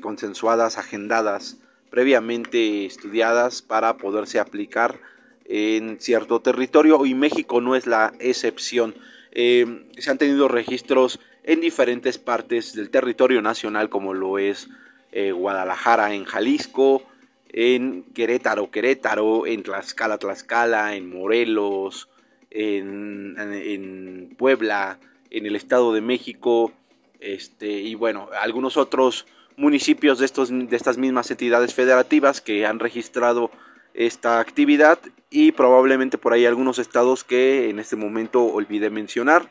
consensuadas, 0.00 0.78
agendadas, 0.78 1.58
previamente 1.90 2.86
estudiadas 2.86 3.60
para 3.60 3.96
poderse 3.96 4.38
aplicar 4.38 5.00
en 5.44 6.00
cierto 6.00 6.40
territorio 6.40 7.04
y 7.04 7.14
México 7.14 7.60
no 7.60 7.76
es 7.76 7.86
la 7.86 8.12
excepción. 8.18 8.94
Eh, 9.32 9.86
se 9.98 10.10
han 10.10 10.18
tenido 10.18 10.48
registros 10.48 11.20
en 11.42 11.60
diferentes 11.60 12.18
partes 12.18 12.74
del 12.74 12.90
territorio 12.90 13.42
nacional 13.42 13.88
como 13.90 14.14
lo 14.14 14.38
es 14.38 14.68
eh, 15.16 15.30
Guadalajara 15.30 16.12
en 16.12 16.24
Jalisco, 16.24 17.04
en 17.48 18.02
Querétaro, 18.14 18.72
Querétaro, 18.72 19.46
en 19.46 19.62
Tlaxcala, 19.62 20.18
Tlaxcala, 20.18 20.96
en 20.96 21.08
Morelos, 21.08 22.08
en, 22.50 24.34
Puebla, 24.36 24.98
en 25.30 25.46
el 25.46 25.54
Estado 25.54 25.92
de 25.92 26.00
México, 26.00 26.72
este, 27.20 27.70
y 27.70 27.94
bueno, 27.94 28.28
algunos 28.40 28.76
otros 28.76 29.24
municipios 29.56 30.18
de, 30.18 30.26
estos, 30.26 30.48
de 30.50 30.76
estas 30.76 30.98
mismas 30.98 31.30
entidades 31.30 31.72
federativas 31.74 32.40
que 32.40 32.66
han 32.66 32.80
registrado 32.80 33.52
esta 33.94 34.40
actividad 34.40 34.98
y 35.30 35.52
probablemente 35.52 36.18
por 36.18 36.32
ahí 36.32 36.44
algunos 36.44 36.80
estados 36.80 37.22
que 37.22 37.70
en 37.70 37.78
este 37.78 37.94
momento 37.94 38.42
olvidé 38.44 38.90
mencionar, 38.90 39.48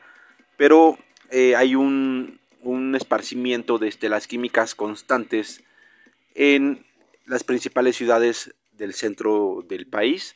pero 0.58 0.98
eh, 1.32 1.56
hay 1.56 1.76
un, 1.76 2.42
un 2.64 2.96
esparcimiento 2.96 3.78
de 3.78 3.88
estelas 3.88 4.28
químicas 4.28 4.76
constantes 4.76 5.64
en 6.36 6.86
las 7.26 7.44
principales 7.44 7.96
ciudades 7.96 8.56
del 8.72 8.94
centro 8.94 9.64
del 9.68 9.88
país. 9.88 10.36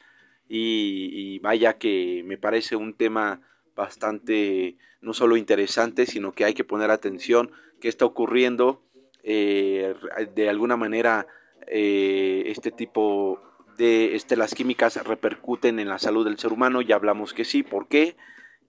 Y, 0.50 1.39
vaya 1.39 1.77
que 1.77 2.24
me 2.25 2.38
parece 2.38 2.75
un 2.75 2.93
tema 2.93 3.41
bastante 3.75 4.77
no 5.01 5.13
solo 5.13 5.38
interesante 5.38 6.05
sino 6.05 6.31
que 6.31 6.46
hay 6.46 6.53
que 6.53 6.63
poner 6.63 6.91
atención. 6.91 7.51
Qué 7.79 7.89
está 7.89 8.05
ocurriendo 8.05 8.81
eh, 9.24 9.93
de 10.36 10.50
alguna 10.50 10.77
manera 10.77 11.27
eh, 11.67 12.43
este 12.48 12.72
tipo 12.72 13.41
de 13.77 14.15
estelas 14.15 14.55
químicas 14.55 14.96
repercuten 15.05 15.79
en 15.79 15.89
la 15.89 16.00
salud 16.00 16.25
del 16.25 16.39
ser 16.39 16.51
humano, 16.51 16.81
ya 16.81 16.96
hablamos 16.96 17.34
que 17.34 17.46
sí, 17.46 17.62
¿por 17.62 17.88
qué? 17.88 18.15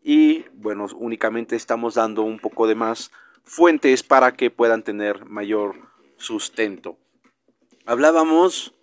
Y 0.02 0.44
bueno, 0.52 0.86
únicamente 0.96 1.56
estamos 1.56 1.94
dando 1.94 2.22
un 2.22 2.38
poco 2.38 2.66
de 2.66 2.74
más 2.74 3.10
fuentes 3.48 4.02
para 4.02 4.34
que 4.34 4.50
puedan 4.50 4.82
tener 4.82 5.24
mayor 5.24 5.74
sustento. 6.18 6.98
Hablábamos 7.86 8.74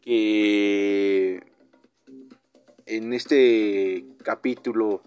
que 0.00 1.42
en 2.86 3.12
este 3.12 4.04
capítulo 4.22 5.02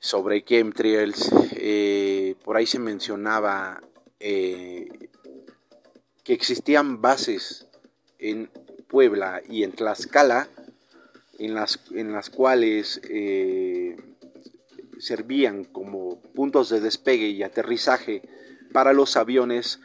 sobre 0.00 0.44
chemtrails, 0.44 1.30
eh, 1.52 2.34
por 2.44 2.56
ahí 2.56 2.66
se 2.66 2.78
mencionaba 2.78 3.80
eh, 4.20 4.88
que 6.24 6.34
existían 6.34 7.00
bases 7.00 7.68
en 8.18 8.50
Puebla 8.88 9.42
y 9.48 9.62
en 9.62 9.72
Tlaxcala, 9.72 10.48
en 11.38 11.54
las, 11.54 11.80
en 11.92 12.12
las 12.12 12.30
cuales 12.30 13.00
eh, 13.08 13.96
servían 14.98 15.64
como 15.64 16.03
puntos 16.34 16.68
de 16.68 16.80
despegue 16.80 17.28
y 17.28 17.42
aterrizaje 17.42 18.22
para 18.72 18.92
los 18.92 19.16
aviones 19.16 19.80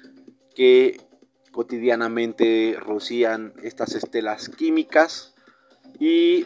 que 0.56 1.00
cotidianamente 1.52 2.76
rocían 2.80 3.54
estas 3.64 3.96
estelas 3.96 4.50
químicas 4.50 5.34
y 6.00 6.46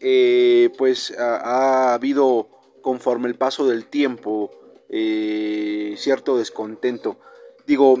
eh, 0.00 0.70
pues 0.76 1.16
ha, 1.18 1.94
habido 1.94 2.48
conforme 2.82 3.28
el 3.28 3.36
paso 3.36 3.66
del 3.66 3.86
tiempo 3.86 4.50
eh, 4.88 5.94
cierto 5.96 6.38
descontento. 6.38 7.18
Digo, 7.66 7.98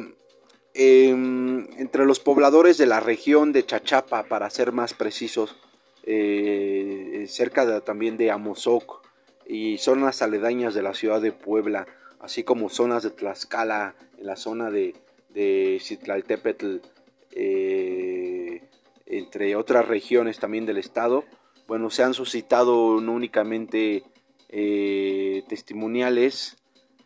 em, 0.74 1.66
entre 1.78 2.04
los 2.04 2.20
pobladores 2.20 2.78
de 2.78 2.86
la 2.86 3.00
región 3.00 3.52
de 3.52 3.64
Chachapa, 3.64 4.24
para 4.24 4.50
ser 4.50 4.72
más 4.72 4.94
precisos, 4.94 5.56
eh, 6.04 7.24
cerca 7.28 7.80
también 7.80 8.16
de 8.16 8.30
Amozoc 8.30 9.05
y 9.48 9.78
zonas 9.78 10.22
aledañas 10.22 10.74
de 10.74 10.82
la 10.82 10.94
ciudad 10.94 11.20
de 11.20 11.32
Puebla, 11.32 11.86
así 12.20 12.44
como 12.44 12.68
zonas 12.68 13.02
de 13.02 13.10
Tlaxcala, 13.10 13.94
en 14.18 14.26
la 14.26 14.36
zona 14.36 14.70
de, 14.70 14.94
de 15.30 15.78
Citlaltépetl, 15.80 16.78
eh, 17.32 18.62
entre 19.06 19.56
otras 19.56 19.86
regiones 19.86 20.38
también 20.38 20.66
del 20.66 20.78
estado, 20.78 21.24
bueno, 21.68 21.90
se 21.90 22.02
han 22.02 22.14
suscitado 22.14 23.00
no 23.00 23.12
únicamente 23.12 24.04
testimoniales, 25.48 26.56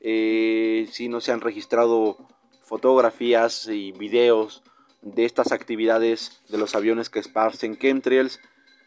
eh, 0.01 0.89
si 0.91 1.09
no 1.09 1.21
se 1.21 1.33
han 1.33 1.41
registrado 1.41 2.17
fotografías 2.63 3.67
y 3.69 3.93
videos 3.93 4.63
de 5.03 5.25
estas 5.25 5.53
actividades 5.53 6.43
de 6.49 6.59
los 6.59 6.75
aviones 6.75 7.11
que 7.11 7.19
esparcen 7.19 7.77
chemtrails 7.77 8.41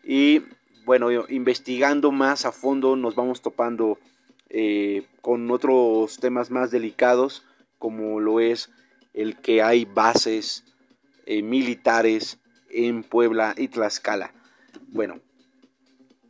y 0.04 0.42
bueno, 0.86 1.10
investigando 1.30 2.12
más 2.12 2.46
a 2.46 2.52
fondo 2.52 2.96
nos 2.96 3.16
vamos 3.16 3.42
topando 3.42 3.98
eh, 4.50 5.04
con 5.22 5.50
otros 5.52 6.18
temas 6.18 6.52
más 6.52 6.72
delicados, 6.72 7.44
como 7.80 8.20
lo 8.20 8.40
es 8.40 8.70
el 9.14 9.38
que 9.38 9.62
hay 9.62 9.86
bases 9.86 10.64
eh, 11.26 11.42
militares 11.42 12.40
en 12.70 13.04
Puebla 13.04 13.56
y 13.58 13.68
Tlaxcala. 13.68 14.34
Bueno, 14.90 15.20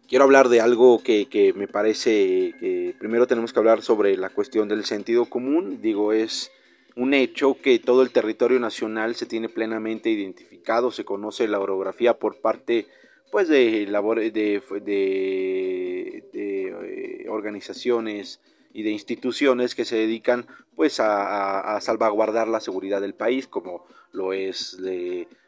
quiero 0.07 0.25
hablar 0.25 0.49
de 0.49 0.61
algo 0.61 1.01
que, 1.01 1.53
me 1.55 1.67
parece 1.67 2.53
que 2.59 2.95
primero 2.99 3.27
tenemos 3.27 3.53
que 3.53 3.59
hablar 3.59 3.81
sobre 3.81 4.15
la 4.17 4.29
cuestión 4.29 4.67
del 4.67 4.85
sentido 4.85 5.25
común. 5.25 5.81
Digo, 5.81 6.13
es 6.13 6.51
un 6.95 7.13
hecho 7.13 7.57
que 7.61 7.79
todo 7.79 8.03
el 8.03 8.11
territorio 8.11 8.59
nacional 8.59 9.15
se 9.15 9.25
tiene 9.25 9.49
plenamente 9.49 10.09
identificado, 10.09 10.91
se 10.91 11.05
conoce 11.05 11.47
la 11.47 11.59
orografía 11.59 12.19
por 12.19 12.39
parte 12.39 12.87
pues 13.33 13.47
de, 13.47 13.87
de, 13.87 14.61
de, 14.85 16.23
de, 16.31 17.25
organizaciones 17.29 18.39
y 18.73 18.83
de 18.83 18.91
instituciones 18.91 19.73
que 19.73 19.85
se 19.85 19.95
dedican 19.95 20.45
pues 20.75 20.99
a, 20.99 21.79
salvaguardar 21.81 22.47
la 22.47 22.59
seguridad 22.59 23.01
del 23.01 23.15
país 23.15 23.47
como 23.47 23.87
lo 24.11 24.33
es 24.33 24.77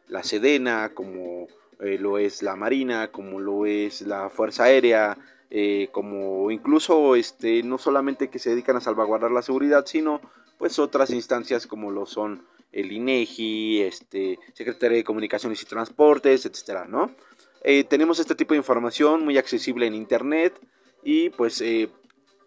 la 0.07 0.23
Sedena 0.23 0.95
como 0.95 1.45
eh, 1.79 1.99
lo 1.99 2.17
es 2.17 2.41
la 2.41 2.55
Marina 2.55 3.11
como 3.11 3.39
lo 3.39 3.67
es 3.67 4.01
la 4.01 4.31
Fuerza 4.31 4.63
Aérea 4.63 5.19
eh, 5.51 5.89
como 5.91 6.49
incluso 6.49 7.15
este 7.15 7.61
no 7.61 7.77
solamente 7.77 8.31
que 8.31 8.39
se 8.39 8.49
dedican 8.49 8.77
a 8.77 8.81
salvaguardar 8.81 9.29
la 9.29 9.43
seguridad 9.43 9.85
sino 9.85 10.21
pues 10.57 10.79
otras 10.79 11.11
instancias 11.11 11.67
como 11.67 11.91
lo 11.91 12.07
son 12.07 12.41
el 12.75 12.91
INEGI, 12.91 13.83
este, 13.83 14.37
Secretaría 14.53 14.97
de 14.97 15.03
Comunicaciones 15.05 15.61
y 15.61 15.65
Transportes, 15.65 16.45
etcétera, 16.45 16.85
¿no? 16.89 17.09
Eh, 17.67 17.83
tenemos 17.83 18.19
este 18.19 18.35
tipo 18.35 18.53
de 18.53 18.59
información 18.59 19.25
muy 19.25 19.39
accesible 19.39 19.87
en 19.87 19.95
internet 19.95 20.53
y 21.03 21.31
pues 21.31 21.61
eh, 21.61 21.89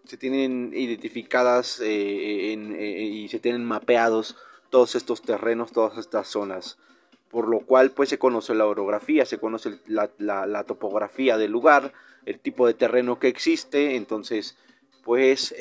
se 0.05 0.17
tienen 0.17 0.71
identificadas 0.73 1.81
eh, 1.85 2.55
y 2.55 3.27
se 3.27 3.41
tienen 3.41 3.65
mapeados 3.65 4.37
todos 4.71 4.95
estos 4.95 5.21
terrenos, 5.23 5.73
todas 5.73 5.99
estas 5.99 6.29
zonas, 6.29 6.79
por 7.33 7.49
lo 7.49 7.59
cual 7.59 7.91
pues 7.91 8.11
se 8.11 8.19
conoce 8.21 8.55
la 8.55 8.67
orografía, 8.67 9.27
se 9.27 9.39
conoce 9.39 9.81
la, 9.89 10.65
topografía 10.65 11.37
del 11.37 11.51
lugar, 11.51 11.93
el 12.25 12.39
tipo 12.39 12.69
de 12.69 12.75
terreno 12.75 13.19
que 13.19 13.27
existe, 13.27 13.97
entonces 13.97 14.57
pues 15.03 15.53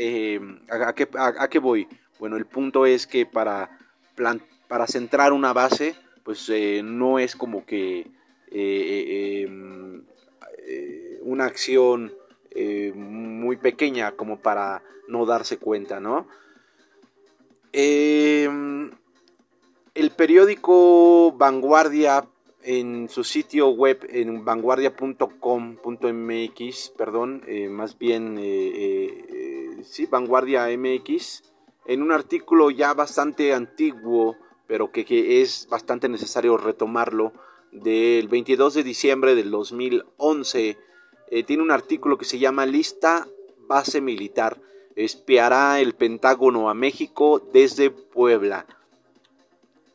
¿a, 0.70 0.94
qué, 0.94 1.10
a 1.16 1.48
qué 1.50 1.58
voy? 1.58 1.88
Bueno, 2.20 2.38
el 2.38 2.46
punto 2.46 2.86
es 2.86 3.08
que 3.08 3.26
para, 3.26 3.72
para 4.68 4.86
centrar 4.86 5.34
una 5.34 5.52
base, 5.52 5.96
pues 6.24 6.48
eh, 6.50 6.82
no 6.84 7.18
es 7.18 7.36
como 7.36 7.66
que 7.66 8.12
eh, 8.60 9.06
eh, 9.08 9.44
em, 9.44 10.04
una 11.22 11.46
acción 11.46 12.12
muy 12.96 13.58
pequeña 13.58 14.14
como 14.14 14.40
para 14.40 14.82
no 15.08 15.28
darse 15.28 15.58
cuenta, 15.58 16.00
¿no? 16.00 16.28
Em, 17.72 18.90
el 19.94 20.10
periódico 20.12 21.34
Vanguardia 21.34 22.28
en 22.64 23.10
su 23.10 23.24
sitio 23.24 23.70
web 23.70 24.08
en 24.10 24.44
vanguardia.com.mx, 24.44 26.90
perdón, 26.98 27.44
más 27.70 28.00
bien, 28.00 28.38
sí, 29.84 30.08
Vanguardia 30.08 30.68
MX, 30.76 31.44
en 31.86 32.02
un 32.02 32.12
artículo 32.12 32.70
ya 32.70 32.94
bastante 32.94 33.54
antiguo, 33.54 34.36
pero 34.68 34.92
que, 34.92 35.42
es 35.42 35.68
bastante 35.70 36.10
necesario 36.10 36.58
retomarlo, 36.58 37.32
del 37.72 38.28
22 38.28 38.74
de 38.74 38.84
diciembre 38.84 39.36
del 39.36 39.52
2011, 39.52 40.78
eh, 41.30 41.44
tiene 41.44 41.64
un 41.64 41.72
artículo 41.72 42.18
que 42.18 42.26
se 42.26 42.40
llama 42.40 42.66
Lista 42.66 43.28
Base 43.68 44.02
Militar. 44.02 44.62
Espiará 44.96 45.80
el 45.80 45.94
Pentágono 45.94 46.70
a 46.70 46.74
México 46.74 47.40
desde 47.54 47.90
Puebla. 47.90 48.66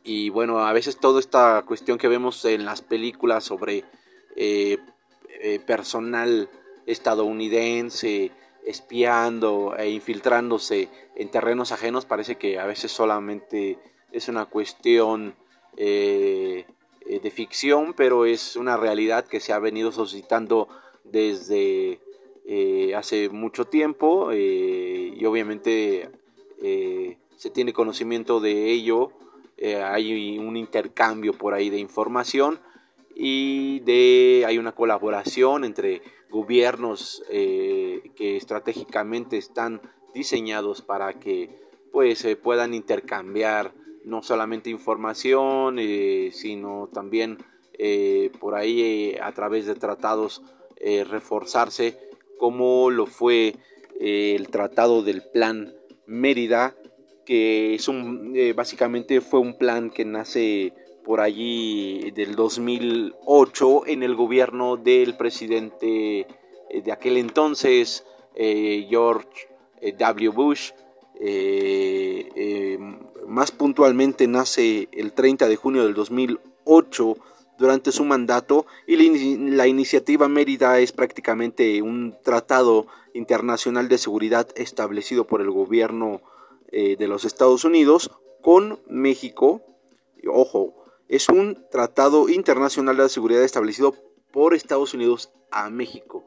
Y 0.05 0.31
bueno, 0.31 0.61
a 0.61 0.73
veces 0.73 0.99
toda 0.99 1.21
esta 1.21 1.63
cuestión 1.67 1.99
que 1.99 2.09
vemos 2.09 2.45
en 2.45 2.65
las 2.65 2.83
películas 2.83 3.45
sobre 3.45 3.85
eh, 4.37 4.79
eh, 5.41 5.61
personal 5.61 6.51
estadounidense, 6.87 8.33
espiando 8.67 9.75
e 9.77 9.91
infiltrándose 9.91 10.89
en 11.17 11.31
terrenos 11.31 11.73
ajenos 11.73 12.05
parece 12.05 12.37
que 12.37 12.59
a 12.59 12.67
veces 12.67 12.93
solamente 12.93 13.79
es 14.13 14.29
una 14.29 14.47
cuestión 14.47 15.35
eh, 17.13 17.21
de 17.21 17.31
ficción, 17.31 17.95
pero 17.95 18.25
es 18.25 18.57
una 18.57 18.77
realidad 18.77 19.27
que 19.27 19.41
se 19.41 19.53
ha 19.53 19.59
venido 19.59 19.93
suscitando 19.93 20.69
desde 21.05 22.01
eh, 22.47 22.95
hace 22.95 23.29
mucho 23.29 23.67
tiempo 23.67 24.33
y 24.33 25.25
obviamente 25.25 26.09
se 27.37 27.51
tiene 27.51 27.73
conocimiento 27.73 28.41
de 28.41 28.71
ello, 28.71 29.11
hay 29.61 30.39
un 30.39 30.57
intercambio 30.57 31.33
por 31.33 31.55
ahí 31.55 31.71
de 31.71 31.79
información 31.79 32.61
y 33.15 33.81
de 33.81 34.45
hay 34.47 34.59
una 34.59 34.73
colaboración 34.73 35.65
entre 35.65 36.03
gobiernos 36.31 37.23
eh, 37.31 38.11
que 38.17 38.37
estratégicamente 38.37 39.37
están 39.37 39.81
diseñados 40.15 40.83
para 40.83 41.15
que 41.15 41.51
pues 41.93 42.21
se 42.21 42.37
puedan 42.37 42.75
intercambiar 42.75 43.75
no 44.05 44.23
solamente 44.23 44.71
información 44.71 45.79
eh, 45.79 46.31
sino 46.33 46.89
también 46.93 47.39
eh, 47.79 48.31
por 48.41 48.55
ahí 48.55 49.17
a 49.23 49.33
través 49.33 49.67
de 49.67 49.75
tratados 49.75 50.43
reforzarse 51.09 51.97
como 52.41 52.91
lo 52.91 53.07
fue 53.07 53.55
el 54.01 54.49
tratado 54.49 55.05
del 55.05 55.23
plan 55.23 55.73
Mérida 56.07 56.75
que 57.25 57.75
es 57.75 57.87
un 57.87 58.35
básicamente 58.57 59.21
fue 59.21 59.39
un 59.39 59.57
plan 59.57 59.91
que 59.91 60.05
nace 60.05 60.73
por 61.05 61.21
allí 61.21 62.11
del 62.13 62.35
2008 62.35 63.87
en 63.87 64.03
el 64.03 64.17
gobierno 64.17 64.77
del 64.77 65.17
presidente 65.17 66.27
eh, 66.73 66.83
de 66.83 66.93
aquel 66.93 67.17
entonces, 67.17 68.05
eh, 68.35 68.87
George 68.89 69.29
eh, 69.81 69.93
W. 69.93 70.31
Bush. 70.31 70.73
Más 73.27 73.51
puntualmente 73.51 74.27
nace 74.27 74.89
el 74.93 75.13
30 75.13 75.49
de 75.49 75.57
junio 75.57 75.85
del 75.85 75.95
2008 75.95 77.17
durante 77.59 77.93
su 77.93 78.05
mandato 78.05 78.67
y 78.87 78.97
la, 79.51 79.67
iniciativa 79.67 80.29
Mérida 80.29 80.81
es 80.81 80.93
prácticamente 80.93 81.81
un 81.83 82.17
tratado 82.23 82.87
internacional 83.15 83.89
de 83.89 83.99
seguridad 83.99 84.49
establecido 84.57 85.27
por 85.27 85.41
el 85.41 85.51
gobierno 85.51 86.21
de 86.73 87.07
los 87.07 87.25
Estados 87.25 87.65
Unidos 87.65 88.11
con 88.41 88.81
México. 88.89 89.63
Ojo, 90.27 90.75
es 91.09 91.29
un 91.29 91.67
tratado 91.71 92.29
internacional 92.29 92.97
de 92.97 93.09
seguridad 93.09 93.43
establecido 93.43 93.95
por 94.33 94.55
Estados 94.55 94.95
Unidos 94.95 95.31
a 95.51 95.69
México. 95.69 96.22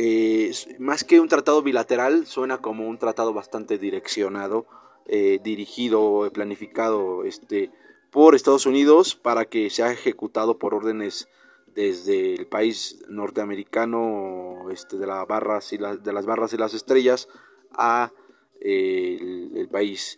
Eh, 0.00 0.52
más 0.78 1.02
que 1.02 1.18
un 1.18 1.26
tratado 1.26 1.60
bilateral, 1.60 2.24
suena 2.24 2.58
como 2.58 2.86
un 2.86 2.98
tratado 2.98 3.34
bastante 3.34 3.78
direccionado, 3.78 4.64
eh, 5.06 5.40
dirigido, 5.42 6.30
planificado 6.32 7.24
este, 7.24 7.72
por 8.12 8.36
Estados 8.36 8.64
Unidos 8.64 9.16
para 9.16 9.46
que 9.46 9.70
sea 9.70 9.90
ejecutado 9.90 10.56
por 10.56 10.72
órdenes 10.72 11.28
desde 11.74 12.34
el 12.36 12.46
país 12.46 13.04
norteamericano 13.08 14.70
este, 14.70 14.98
de, 14.98 15.06
las 15.08 15.26
barras 15.26 15.72
y 15.72 15.78
de 15.78 16.12
las 16.12 16.26
barras 16.26 16.52
y 16.52 16.58
las 16.58 16.74
estrellas 16.74 17.28
a 17.72 18.12
eh, 18.60 19.18
el, 19.20 19.56
el, 19.56 19.68
país 19.68 20.16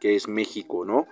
que 0.00 0.16
es 0.16 0.26
México, 0.26 0.84
¿no? 0.84 1.06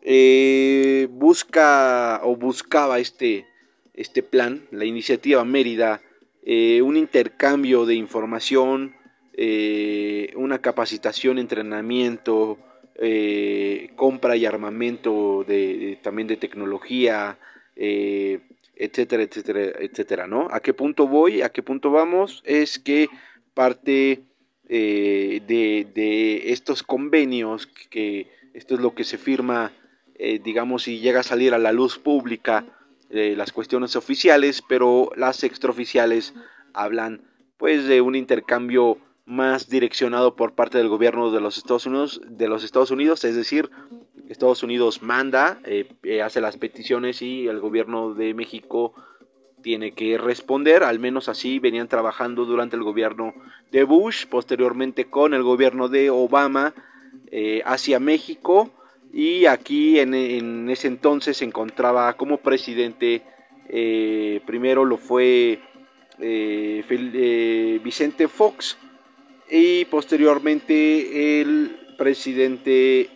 Eh, 0.00 1.06
busca 1.10 2.22
o 2.24 2.34
buscaba 2.34 2.98
este, 2.98 3.46
este 3.92 4.22
plan, 4.22 4.66
la 4.70 4.86
iniciativa 4.86 5.44
Mérida, 5.44 6.00
eh, 6.44 6.82
un 6.82 6.96
intercambio 6.96 7.86
de 7.86 7.94
información, 7.94 8.94
eh, 9.32 10.32
una 10.36 10.60
capacitación, 10.60 11.38
entrenamiento, 11.38 12.58
compra 13.96 14.36
y 14.36 14.46
armamento 14.46 15.44
de, 15.48 15.98
también 16.00 16.28
de 16.28 16.36
tecnología, 16.36 17.36
etcétera, 17.74 19.24
etcétera, 19.24 19.60
etcétera, 19.80 20.26
¿no? 20.28 20.46
¿A 20.52 20.60
qué 20.60 20.74
punto 20.74 21.08
voy? 21.08 21.42
¿A 21.42 21.48
qué 21.48 21.60
punto 21.60 21.90
vamos? 21.90 22.40
Es 22.46 22.78
que 22.78 23.08
parte 23.52 24.22
de, 24.68 25.42
de 25.92 26.52
estos 26.52 26.84
convenios, 26.84 27.66
que 27.66 28.28
esto 28.54 28.76
es 28.76 28.80
lo 28.80 28.94
que 28.94 29.02
se 29.02 29.18
firma 29.18 29.72
eh, 30.16 30.40
digamos, 30.42 30.84
si 30.84 31.00
llega 31.00 31.20
a 31.20 31.24
salir 31.24 31.54
a 31.54 31.58
la 31.58 31.72
luz 31.72 31.98
pública 31.98 32.64
eh, 33.10 33.34
las 33.36 33.52
cuestiones 33.52 33.96
oficiales, 33.96 34.62
pero 34.62 35.10
las 35.16 35.44
extraoficiales 35.44 36.34
hablan 36.72 37.22
pues 37.56 37.86
de 37.86 38.00
un 38.00 38.14
intercambio 38.14 38.98
más 39.26 39.68
direccionado 39.68 40.36
por 40.36 40.54
parte 40.54 40.78
del 40.78 40.88
gobierno 40.88 41.30
de 41.30 41.40
los 41.40 41.56
Estados 41.56 41.86
Unidos, 41.86 42.20
de 42.26 42.48
los 42.48 42.64
Estados 42.64 42.90
Unidos, 42.90 43.24
es 43.24 43.36
decir, 43.36 43.70
Estados 44.28 44.62
Unidos 44.62 45.02
manda, 45.02 45.60
eh, 45.64 46.22
hace 46.22 46.40
las 46.40 46.56
peticiones 46.56 47.22
y 47.22 47.46
el 47.46 47.60
gobierno 47.60 48.14
de 48.14 48.34
México 48.34 48.94
tiene 49.62 49.92
que 49.92 50.18
responder, 50.18 50.82
al 50.82 50.98
menos 50.98 51.28
así 51.30 51.58
venían 51.58 51.88
trabajando 51.88 52.44
durante 52.44 52.76
el 52.76 52.82
gobierno 52.82 53.34
de 53.70 53.84
Bush, 53.84 54.26
posteriormente 54.26 55.06
con 55.06 55.32
el 55.32 55.42
gobierno 55.42 55.88
de 55.88 56.10
Obama 56.10 56.74
eh, 57.30 57.62
hacia 57.64 57.98
México 57.98 58.70
y 59.16 59.46
aquí 59.46 60.00
en, 60.00 60.68
ese 60.68 60.88
entonces 60.88 61.36
se 61.36 61.44
encontraba 61.44 62.12
como 62.14 62.38
presidente, 62.38 63.22
eh, 63.68 64.40
primero 64.44 64.84
lo 64.84 64.96
fue 64.96 65.60
eh, 66.18 67.80
Vicente 67.84 68.26
Fox 68.26 68.76
y 69.48 69.84
posteriormente 69.84 71.40
el 71.40 71.76
presidente 71.96 73.08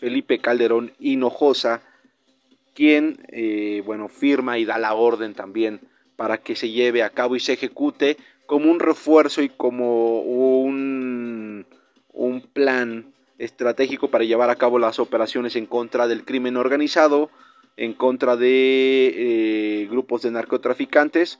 Felipe 0.00 0.40
Calderón 0.40 0.92
Hinojosa, 0.98 1.80
quien 2.74 3.16
bueno, 3.86 4.08
firma 4.08 4.58
y 4.58 4.64
da 4.64 4.76
la 4.78 4.94
orden 4.94 5.34
también 5.34 5.82
para 6.16 6.38
que 6.38 6.56
se 6.56 6.70
lleve 6.70 7.04
a 7.04 7.10
cabo 7.10 7.36
y 7.36 7.40
se 7.40 7.52
ejecute 7.52 8.16
como 8.46 8.72
un 8.72 8.80
refuerzo 8.80 9.40
y 9.40 9.50
como 9.50 10.20
un, 10.20 11.64
un 12.12 12.40
plan 12.40 13.14
estratégico 13.40 14.10
para 14.10 14.24
llevar 14.24 14.50
a 14.50 14.56
cabo 14.56 14.78
las 14.78 14.98
operaciones 14.98 15.56
en 15.56 15.64
contra 15.66 16.06
del 16.06 16.24
crimen 16.24 16.58
organizado, 16.58 17.30
en 17.76 17.94
contra 17.94 18.36
de 18.36 19.14
eh, 19.16 19.86
grupos 19.90 20.22
de 20.22 20.30
narcotraficantes. 20.30 21.38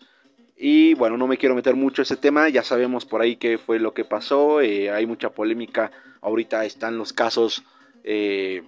Y 0.56 0.94
bueno, 0.94 1.18
no 1.18 1.26
me 1.26 1.36
quiero 1.36 1.54
meter 1.54 1.76
mucho 1.76 2.02
ese 2.02 2.16
tema, 2.16 2.48
ya 2.48 2.62
sabemos 2.62 3.04
por 3.04 3.20
ahí 3.20 3.36
qué 3.36 3.58
fue 3.58 3.78
lo 3.78 3.92
que 3.92 4.04
pasó, 4.04 4.60
eh, 4.60 4.90
hay 4.90 5.06
mucha 5.06 5.30
polémica, 5.30 5.90
ahorita 6.22 6.64
están 6.64 6.98
los 6.98 7.12
casos 7.12 7.62
eh, 8.04 8.62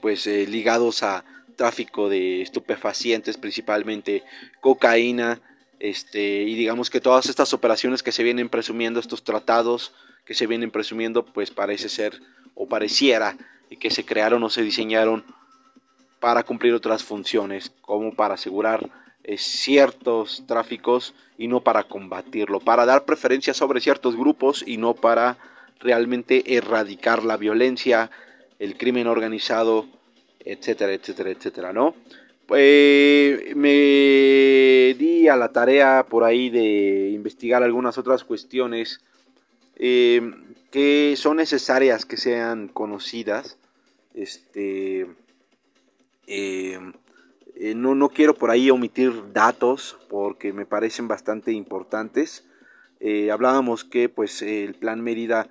pues 0.00 0.26
ligados 0.26 1.02
a 1.02 1.24
tráfico 1.56 2.08
de 2.08 2.42
estupefacientes, 2.42 3.36
principalmente 3.36 4.22
cocaína, 4.60 5.40
este, 5.78 6.42
y 6.42 6.54
digamos 6.54 6.88
que 6.88 7.00
todas 7.00 7.26
estas 7.26 7.52
operaciones 7.52 8.02
que 8.02 8.12
se 8.12 8.22
vienen 8.22 8.48
presumiendo, 8.48 9.00
estos 9.00 9.24
tratados 9.24 9.92
que 10.26 10.34
se 10.34 10.46
vienen 10.46 10.70
presumiendo, 10.70 11.24
pues 11.24 11.50
parece 11.50 11.88
ser 11.88 12.20
o 12.54 12.66
pareciera 12.68 13.36
que 13.80 13.90
se 13.90 14.04
crearon 14.04 14.42
o 14.42 14.50
se 14.50 14.62
diseñaron 14.62 15.24
para 16.20 16.42
cumplir 16.42 16.74
otras 16.74 17.04
funciones, 17.04 17.72
como 17.80 18.14
para 18.14 18.34
asegurar 18.34 18.90
eh, 19.24 19.38
ciertos 19.38 20.44
tráficos 20.46 21.14
y 21.38 21.48
no 21.48 21.60
para 21.60 21.84
combatirlo, 21.84 22.60
para 22.60 22.86
dar 22.86 23.04
preferencia 23.04 23.54
sobre 23.54 23.80
ciertos 23.80 24.16
grupos 24.16 24.64
y 24.66 24.76
no 24.76 24.94
para 24.94 25.38
realmente 25.80 26.56
erradicar 26.56 27.22
la 27.24 27.36
violencia, 27.36 28.10
el 28.58 28.76
crimen 28.76 29.06
organizado, 29.06 29.86
etcétera, 30.40 30.94
etcétera, 30.94 31.30
etcétera, 31.30 31.72
¿no? 31.72 31.94
Pues 32.46 33.54
me 33.56 34.94
di 34.96 35.28
a 35.28 35.36
la 35.36 35.50
tarea 35.52 36.06
por 36.08 36.22
ahí 36.22 36.48
de 36.48 37.10
investigar 37.10 37.62
algunas 37.62 37.98
otras 37.98 38.22
cuestiones 38.22 39.00
eh, 39.76 40.32
que 40.70 41.14
son 41.16 41.36
necesarias 41.36 42.04
que 42.04 42.16
sean 42.16 42.68
conocidas. 42.68 43.58
Este, 44.14 45.06
eh, 46.26 46.80
eh, 47.56 47.74
no, 47.74 47.94
no, 47.94 48.08
quiero 48.08 48.34
por 48.34 48.50
ahí 48.50 48.70
omitir 48.70 49.32
datos 49.32 49.98
porque 50.08 50.52
me 50.52 50.66
parecen 50.66 51.08
bastante 51.08 51.52
importantes. 51.52 52.44
hablábamos 53.30 53.84
que 53.84 54.08
pues 54.08 54.42
el 54.42 54.74
plan 54.74 55.00
Mérida 55.00 55.48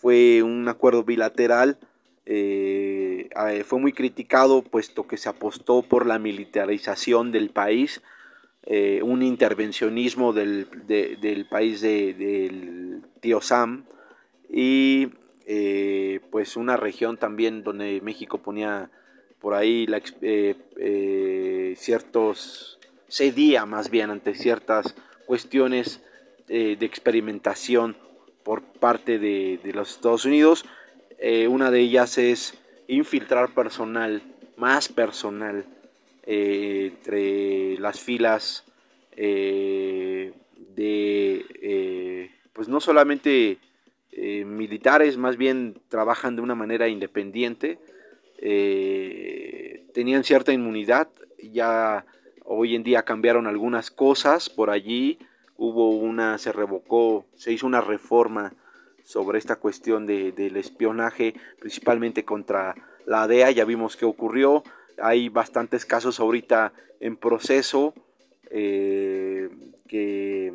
fue 0.00 0.42
un 0.42 0.68
acuerdo 0.68 1.04
bilateral 1.04 1.78
eh, 2.32 3.64
fue 3.66 3.80
muy 3.80 3.92
criticado 3.92 4.62
puesto 4.62 5.06
que 5.08 5.16
se 5.16 5.28
apostó 5.28 5.82
por 5.82 6.06
la 6.06 6.20
militarización 6.20 7.32
del 7.32 7.50
país, 7.50 8.02
eh, 8.66 9.00
un 9.02 9.22
intervencionismo 9.22 10.32
del, 10.32 10.68
país 11.50 11.80
del 11.80 12.89
tío 13.20 13.40
Sam 13.40 13.84
y 14.48 15.08
eh, 15.46 16.20
pues 16.30 16.56
una 16.56 16.76
región 16.76 17.16
también 17.16 17.62
donde 17.62 18.00
México 18.02 18.38
ponía 18.38 18.90
por 19.40 19.54
ahí 19.54 19.86
la, 19.86 20.00
ciertos 21.76 22.78
cedía 23.08 23.66
más 23.66 23.90
bien 23.90 24.10
ante 24.10 24.34
ciertas 24.34 24.94
cuestiones 25.26 26.02
de 26.48 26.76
experimentación 26.80 27.96
por 28.42 28.62
parte 28.62 29.18
de 29.18 29.72
los 29.72 29.92
Estados 29.92 30.24
Unidos. 30.24 30.64
Eh, 31.22 31.48
una 31.48 31.70
de 31.70 31.80
ellas 31.80 32.16
es 32.16 32.54
infiltrar 32.88 33.52
personal, 33.52 34.22
más 34.56 34.88
personal, 34.88 35.66
eh, 36.24 36.92
entre 36.94 37.78
las 37.78 38.00
filas 38.00 38.64
eh, 39.16 40.32
de, 40.74 42.30
pues 42.60 42.68
no 42.68 42.78
solamente 42.78 43.56
militares, 44.12 45.16
más 45.16 45.38
bien 45.38 45.80
trabajan 45.88 46.36
de 46.36 46.42
una 46.42 46.54
manera 46.54 46.88
independiente, 46.88 47.78
tenían 49.94 50.24
cierta 50.24 50.52
inmunidad, 50.52 51.08
ya 51.42 52.04
hoy 52.44 52.74
en 52.74 52.82
día 52.82 53.02
cambiaron 53.06 53.46
algunas 53.46 53.90
cosas 53.90 54.50
por 54.50 54.68
allí, 54.68 55.18
hubo 55.56 55.88
una, 55.88 56.36
se 56.36 56.52
revocó, 56.52 57.24
se 57.34 57.50
hizo 57.50 57.66
una 57.66 57.80
reforma 57.80 58.52
sobre 59.04 59.38
esta 59.38 59.56
cuestión 59.56 60.04
de, 60.04 60.32
del 60.32 60.58
espionaje, 60.58 61.32
principalmente 61.60 62.26
contra 62.26 62.74
la 63.06 63.26
DEA. 63.26 63.52
Ya 63.52 63.64
vimos 63.64 63.96
qué 63.96 64.04
ocurrió. 64.04 64.64
Hay 65.00 65.30
bastantes 65.30 65.86
casos 65.86 66.20
ahorita 66.20 66.74
en 67.00 67.16
proceso 67.16 67.94
eh, 68.50 69.48
que 69.88 70.52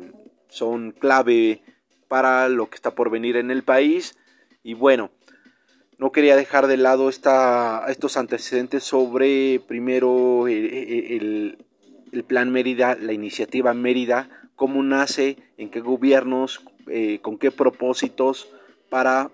son 0.48 0.92
clave 0.92 1.62
para 2.08 2.48
lo 2.48 2.68
que 2.68 2.76
está 2.76 2.94
por 2.94 3.10
venir 3.10 3.36
en 3.36 3.50
el 3.50 3.62
país. 3.62 4.18
Y 4.62 4.74
bueno, 4.74 5.10
no 5.98 6.12
quería 6.12 6.36
dejar 6.36 6.66
de 6.66 6.76
lado 6.76 7.08
esta, 7.08 7.84
estos 7.88 8.16
antecedentes 8.16 8.84
sobre 8.84 9.60
primero 9.66 10.48
el, 10.48 11.58
el 12.12 12.24
plan 12.24 12.50
Mérida, 12.50 12.96
la 12.96 13.12
iniciativa 13.12 13.74
Mérida, 13.74 14.28
cómo 14.56 14.82
nace, 14.82 15.36
en 15.58 15.70
qué 15.70 15.80
gobiernos, 15.80 16.62
eh, 16.88 17.20
con 17.20 17.38
qué 17.38 17.50
propósitos 17.50 18.48
para 18.88 19.30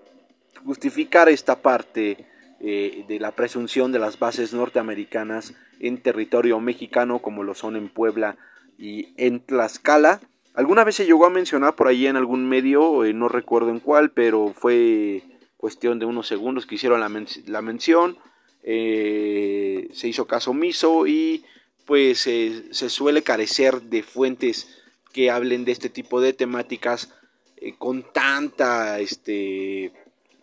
justificar 0.65 1.29
esta 1.29 1.61
parte 1.61 2.25
eh, 2.59 3.05
de 3.07 3.19
la 3.19 3.31
presunción 3.31 3.91
de 3.91 3.99
las 3.99 4.19
bases 4.19 4.53
norteamericanas 4.53 5.53
en 5.79 6.01
territorio 6.01 6.59
mexicano 6.59 7.19
como 7.19 7.43
lo 7.43 7.53
son 7.55 7.75
en 7.75 7.89
Puebla 7.89 8.37
y 8.77 9.13
en 9.17 9.39
Tlaxcala. 9.39 10.21
Alguna 10.53 10.83
vez 10.83 10.95
se 10.95 11.05
llegó 11.05 11.25
a 11.25 11.29
mencionar 11.29 11.75
por 11.75 11.87
ahí 11.87 12.07
en 12.07 12.15
algún 12.15 12.47
medio, 12.47 13.05
eh, 13.05 13.13
no 13.13 13.27
recuerdo 13.27 13.69
en 13.69 13.79
cuál, 13.79 14.11
pero 14.11 14.53
fue 14.55 15.23
cuestión 15.57 15.99
de 15.99 16.05
unos 16.05 16.27
segundos 16.27 16.65
que 16.65 16.75
hicieron 16.75 16.99
la, 16.99 17.09
la 17.47 17.61
mención, 17.61 18.17
se 18.63 20.07
hizo 20.07 20.25
caso 20.25 20.51
omiso 20.51 21.07
y 21.07 21.43
pues 21.85 22.19
se 22.19 22.89
suele 22.89 23.23
carecer 23.23 23.81
de 23.81 24.03
fuentes 24.03 24.83
que 25.13 25.29
hablen 25.29 25.63
de 25.63 25.71
este 25.71 25.89
tipo 25.89 26.19
de 26.19 26.33
temáticas 26.33 27.09
eh, 27.57 27.75
con 27.77 28.03
tanta, 28.11 28.99
este, 28.99 29.93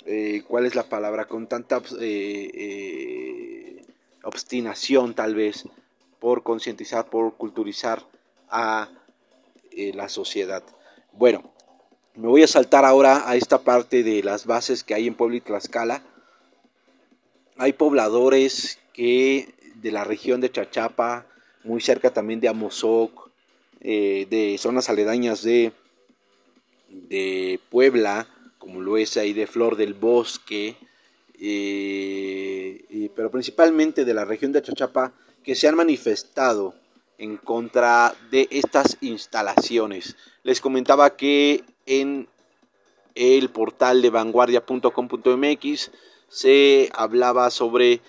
eh, 0.06 0.42
¿cuál 0.48 0.64
es 0.64 0.74
la 0.74 0.84
palabra? 0.84 1.26
Con 1.26 1.48
tanta 1.48 1.82
eh, 2.00 3.84
obstinación 4.22 5.12
tal 5.12 5.34
vez 5.34 5.68
por 6.18 6.42
concientizar, 6.42 7.10
por 7.10 7.34
culturizar 7.36 8.06
a 8.48 8.88
la 9.94 10.08
sociedad. 10.08 10.62
Bueno, 11.12 11.52
me 12.14 12.28
voy 12.28 12.42
a 12.42 12.46
saltar 12.46 12.84
ahora 12.84 13.28
a 13.28 13.36
esta 13.36 13.58
parte 13.58 14.02
de 14.02 14.22
las 14.22 14.46
bases 14.46 14.84
que 14.84 14.94
hay 14.94 15.06
en 15.06 15.14
Puebla 15.14 15.36
y 15.36 15.40
Tlaxcala. 15.40 16.02
Hay 17.56 17.72
pobladores 17.72 18.78
que 18.92 19.54
de 19.76 19.92
la 19.92 20.04
región 20.04 20.40
de 20.40 20.50
Chachapa, 20.50 21.26
muy 21.64 21.80
cerca 21.80 22.10
también 22.10 22.40
de 22.40 22.48
Amozoc, 22.48 23.30
de 23.80 24.56
zonas 24.58 24.90
aledañas 24.90 25.42
de 25.42 25.72
de 26.90 27.60
Puebla, 27.70 28.26
como 28.58 28.80
lo 28.80 28.96
es 28.96 29.16
ahí 29.16 29.32
de 29.32 29.46
Flor 29.46 29.76
del 29.76 29.94
Bosque, 29.94 30.76
eh, 31.38 33.10
pero 33.14 33.30
principalmente 33.30 34.04
de 34.04 34.14
la 34.14 34.24
región 34.24 34.52
de 34.52 34.62
Chachapa, 34.62 35.12
que 35.42 35.54
se 35.54 35.68
han 35.68 35.76
manifestado 35.76 36.74
en 37.20 37.36
contra 37.36 38.14
de 38.30 38.48
estas 38.50 38.96
instalaciones. 39.02 40.16
Les 40.42 40.60
comentaba 40.60 41.16
que 41.16 41.62
en 41.84 42.28
el 43.14 43.50
portal 43.50 44.00
de 44.00 44.08
vanguardia.com.mx 44.08 45.90
se 46.28 46.90
hablaba 46.94 47.50
sobre 47.50 48.00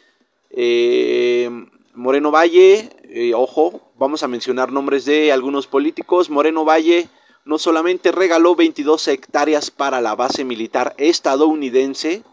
eh, 0.50 1.50
Moreno 1.94 2.32
Valle, 2.32 2.90
eh, 3.04 3.34
ojo, 3.34 3.92
vamos 3.98 4.24
a 4.24 4.30
mencionar 4.30 4.72
nombres 4.72 5.04
de 5.04 5.34
algunos 5.34 5.68
políticos, 5.68 6.30
Moreno 6.30 6.64
Valle, 6.64 7.10
no 7.44 7.58
solamente 7.58 8.14
regaló 8.14 8.56
22 8.56 9.10
hectáreas 9.10 9.72
para 9.72 10.00
la 10.00 10.16
base 10.16 10.46
militar 10.46 10.94
estadounidense, 10.98 12.24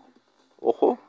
ojo, 0.60 1.00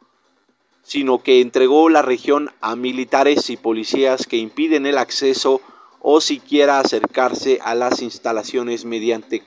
sino 0.90 1.22
que 1.22 1.40
entregó 1.40 1.88
la 1.88 2.02
región 2.02 2.50
a 2.62 2.76
militares 2.76 3.52
y 3.52 3.58
policías 3.58 4.26
que 4.26 4.38
impiden 4.38 4.88
el 4.88 4.98
acceso 4.98 5.62
o 6.02 6.20
siquiera 6.20 6.80
acercarse 6.80 7.60
a 7.62 7.76
las 7.76 8.02
instalaciones 8.02 8.86
mediante 8.86 9.44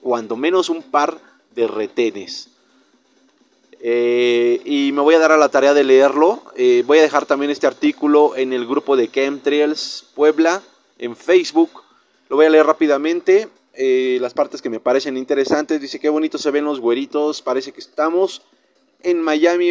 cuando 0.00 0.34
menos 0.34 0.68
un 0.68 0.82
par 0.82 1.20
de 1.54 1.68
retenes. 1.68 2.48
Eh, 3.78 4.60
y 4.64 4.90
me 4.90 5.00
voy 5.00 5.14
a 5.14 5.20
dar 5.20 5.30
a 5.30 5.36
la 5.36 5.48
tarea 5.48 5.74
de 5.74 5.84
leerlo. 5.84 6.42
Eh, 6.56 6.82
voy 6.84 6.98
a 6.98 7.02
dejar 7.02 7.24
también 7.24 7.52
este 7.52 7.68
artículo 7.68 8.34
en 8.34 8.52
el 8.52 8.66
grupo 8.66 8.96
de 8.96 9.08
Chemtrails 9.08 10.06
Puebla 10.16 10.60
en 10.98 11.14
Facebook. 11.14 11.70
Lo 12.28 12.34
voy 12.34 12.46
a 12.46 12.50
leer 12.50 12.66
rápidamente. 12.66 13.48
Eh, 13.74 14.18
las 14.20 14.34
partes 14.34 14.60
que 14.60 14.70
me 14.70 14.80
parecen 14.80 15.16
interesantes. 15.16 15.80
Dice 15.80 16.00
qué 16.00 16.08
bonito 16.08 16.36
se 16.36 16.50
ven 16.50 16.64
los 16.64 16.80
güeritos. 16.80 17.42
Parece 17.42 17.70
que 17.70 17.78
estamos 17.78 18.42
en 19.02 19.20
Miami. 19.22 19.70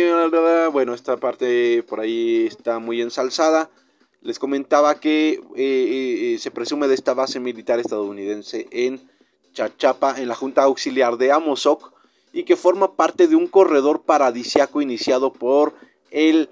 Bueno, 0.72 0.94
esta 0.94 1.18
parte 1.18 1.84
por 1.84 2.00
ahí 2.00 2.46
está 2.48 2.80
muy 2.80 3.02
ensalzada. 3.02 3.70
Les 4.22 4.40
comentaba 4.40 5.00
que 5.00 5.40
se 6.40 6.52
presume 6.52 6.88
de 6.88 6.96
esta 6.96 7.14
base 7.14 7.40
militar 7.40 7.80
estadounidense 7.80 8.68
en 8.72 9.00
Chachapa, 9.54 10.20
en 10.20 10.28
la 10.28 10.36
Junta 10.36 10.64
Auxiliar 10.64 11.18
de 11.18 11.32
Amozoc 11.32 11.94
y 12.34 12.44
que 12.44 12.56
forma 12.56 12.96
parte 12.96 13.28
de 13.28 13.36
un 13.36 13.48
corredor 13.48 14.04
paradisiaco 14.04 14.82
iniciado 14.82 15.34
por 15.34 15.74
el 16.12 16.50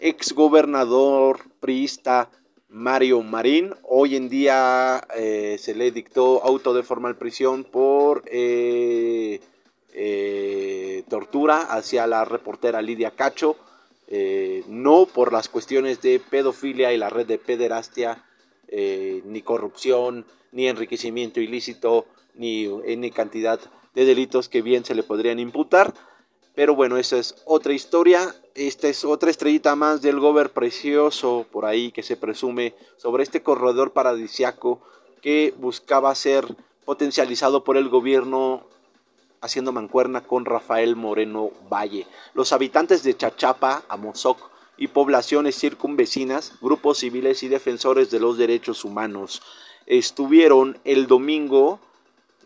exgobernador 0.00 1.40
priista 1.60 2.30
Mario 2.68 3.22
Marín. 3.22 3.74
Hoy 3.82 4.16
en 4.16 4.28
día 4.28 5.02
eh, 5.16 5.56
se 5.58 5.74
le 5.74 5.90
dictó 5.90 6.44
auto 6.44 6.74
de 6.74 6.82
formal 6.82 7.16
prisión 7.16 7.64
por 7.64 8.22
eh, 9.94 10.98
eh, 10.98 11.04
tortura 11.08 11.58
hacia 11.58 12.06
la 12.06 12.24
reportera 12.24 12.82
Lidia 12.82 13.12
Cacho, 13.12 13.56
no 14.68 15.06
por 15.06 15.32
las 15.32 15.48
cuestiones 15.48 16.00
de 16.02 16.20
pedofilia 16.20 16.92
y 16.92 16.98
la 16.98 17.10
red 17.10 17.26
de 17.26 17.38
pederastia, 17.38 18.22
ni 18.70 19.42
corrupción, 19.42 20.24
ni 20.52 20.68
enriquecimiento 20.68 21.40
ilícito, 21.40 22.06
ni 22.34 22.66
en 22.84 23.08
cantidad 23.10 23.58
de 23.94 24.04
delitos 24.04 24.48
que 24.48 24.62
bien 24.62 24.84
se 24.84 24.94
le 24.94 25.02
podrían 25.02 25.38
imputar. 25.38 25.94
Pero 26.54 26.76
bueno, 26.76 26.96
esa 26.96 27.18
es 27.18 27.34
otra 27.44 27.72
historia. 27.72 28.34
Esta 28.54 28.88
es 28.88 29.04
otra 29.04 29.30
estrellita 29.30 29.74
más 29.74 30.02
del 30.02 30.20
gober 30.20 30.50
precioso 30.50 31.46
por 31.50 31.64
ahí 31.64 31.90
que 31.90 32.04
se 32.04 32.16
presume 32.16 32.74
sobre 32.96 33.24
este 33.24 33.42
corredor 33.42 33.92
paradisiaco 33.92 34.80
que 35.20 35.52
buscaba 35.56 36.14
ser 36.14 36.46
potencializado 36.84 37.64
por 37.64 37.76
el 37.76 37.88
gobierno 37.88 38.64
haciendo 39.44 39.72
mancuerna 39.72 40.22
con 40.22 40.46
Rafael 40.46 40.96
Moreno 40.96 41.50
Valle. 41.70 42.06
Los 42.32 42.52
habitantes 42.52 43.02
de 43.02 43.14
Chachapa, 43.14 43.82
Amozoc 43.88 44.38
y 44.78 44.88
poblaciones 44.88 45.56
circunvecinas, 45.56 46.54
grupos 46.62 46.98
civiles 46.98 47.42
y 47.42 47.48
defensores 47.48 48.10
de 48.10 48.20
los 48.20 48.38
derechos 48.38 48.84
humanos 48.84 49.42
estuvieron 49.86 50.78
el 50.84 51.06
domingo 51.06 51.78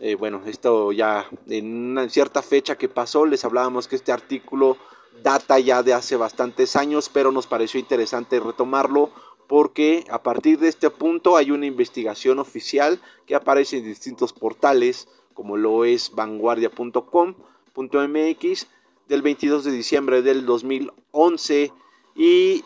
eh, 0.01 0.15
bueno, 0.15 0.43
esto 0.47 0.93
ya 0.93 1.27
en 1.49 1.91
una 1.91 2.09
cierta 2.09 2.41
fecha 2.41 2.79
que 2.79 2.89
pasó, 2.89 3.27
les 3.27 3.45
hablábamos 3.45 3.89
que 3.89 3.97
este 3.97 4.13
artículo 4.13 4.77
data 5.25 5.59
ya 5.59 5.83
de 5.83 5.93
hace 5.93 6.15
bastantes 6.15 6.77
años, 6.77 7.11
pero 7.13 7.33
nos 7.33 7.49
pareció 7.49 7.81
interesante 7.81 8.39
retomarlo 8.39 9.11
porque 9.49 10.05
a 10.11 10.23
partir 10.23 10.61
de 10.61 10.69
este 10.69 10.91
punto 10.91 11.37
hay 11.37 11.51
una 11.51 11.67
investigación 11.67 12.39
oficial 12.39 13.01
que 13.27 13.35
aparece 13.35 13.79
en 13.79 13.85
distintos 13.85 14.33
portales, 14.33 15.09
como 15.39 15.57
lo 15.57 15.85
es 15.85 16.11
vanguardia.com.mx 16.17 18.67
del 19.07 19.23
22 19.23 19.63
de 19.63 19.71
diciembre 19.71 20.21
del 20.21 20.45
2011 20.45 21.73
y 22.17 22.65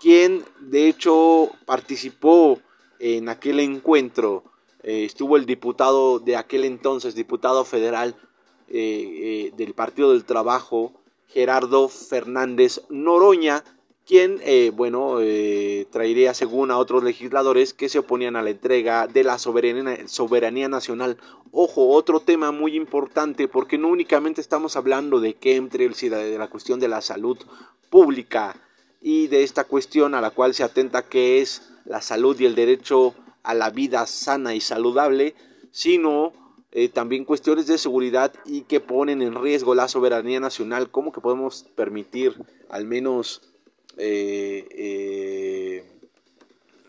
quien 0.00 0.42
de 0.58 0.88
hecho 0.88 1.50
participó 1.66 2.58
en 2.98 3.28
aquel 3.28 3.60
encuentro 3.60 4.42
eh, 4.82 5.04
estuvo 5.04 5.36
el 5.36 5.44
diputado 5.44 6.18
de 6.18 6.36
aquel 6.36 6.64
entonces, 6.64 7.14
diputado 7.14 7.66
federal 7.66 8.16
eh, 8.68 8.78
eh, 8.78 9.52
del 9.54 9.74
Partido 9.74 10.12
del 10.12 10.24
Trabajo, 10.24 10.94
Gerardo 11.28 11.90
Fernández 11.90 12.80
Noroña, 12.88 13.62
quien, 14.06 14.40
bueno, 14.74 15.18
traería 15.90 16.34
según 16.34 16.70
a 16.70 16.78
otros 16.78 17.02
legisladores 17.02 17.72
que 17.72 17.88
se 17.88 17.98
oponían 17.98 18.36
a 18.36 18.42
la 18.42 18.50
entrega 18.50 19.06
de 19.06 19.24
la 19.24 19.38
soberanía, 19.38 20.68
nacional. 20.68 21.16
Ojo, 21.52 21.88
otro 21.88 22.20
tema 22.20 22.52
muy 22.52 22.76
importante, 22.76 23.48
porque 23.48 23.78
no 23.78 23.88
únicamente 23.88 24.40
estamos 24.40 24.76
hablando 24.76 25.20
de 25.20 25.38
chemtrails 25.38 26.02
y 26.02 26.08
de 26.08 26.38
la 26.38 26.48
cuestión 26.48 26.80
de 26.80 26.88
la 26.88 27.00
salud 27.00 27.38
pública 27.88 28.56
y 29.00 29.28
de 29.28 29.42
esta 29.42 29.64
cuestión 29.64 30.14
a 30.14 30.20
la 30.20 30.30
cual 30.30 30.54
se 30.54 30.64
atenta 30.64 31.02
que 31.02 31.40
es 31.40 31.70
la 31.84 32.00
salud 32.00 32.38
y 32.40 32.46
el 32.46 32.54
derecho 32.54 33.14
a 33.42 33.54
la 33.54 33.70
vida 33.70 34.06
sana 34.06 34.54
y 34.54 34.60
saludable, 34.60 35.34
sino 35.70 36.32
eh, 36.72 36.88
también 36.88 37.24
cuestiones 37.24 37.66
de 37.66 37.78
seguridad 37.78 38.32
y 38.46 38.62
que 38.62 38.80
ponen 38.80 39.22
en 39.22 39.40
riesgo 39.40 39.74
la 39.74 39.86
soberanía 39.86 40.40
nacional. 40.40 40.90
¿Cómo 40.90 41.12
que 41.12 41.20
podemos 41.20 41.66
permitir 41.76 42.34
al 42.68 42.86
menos, 42.86 43.53
eh, 43.96 45.84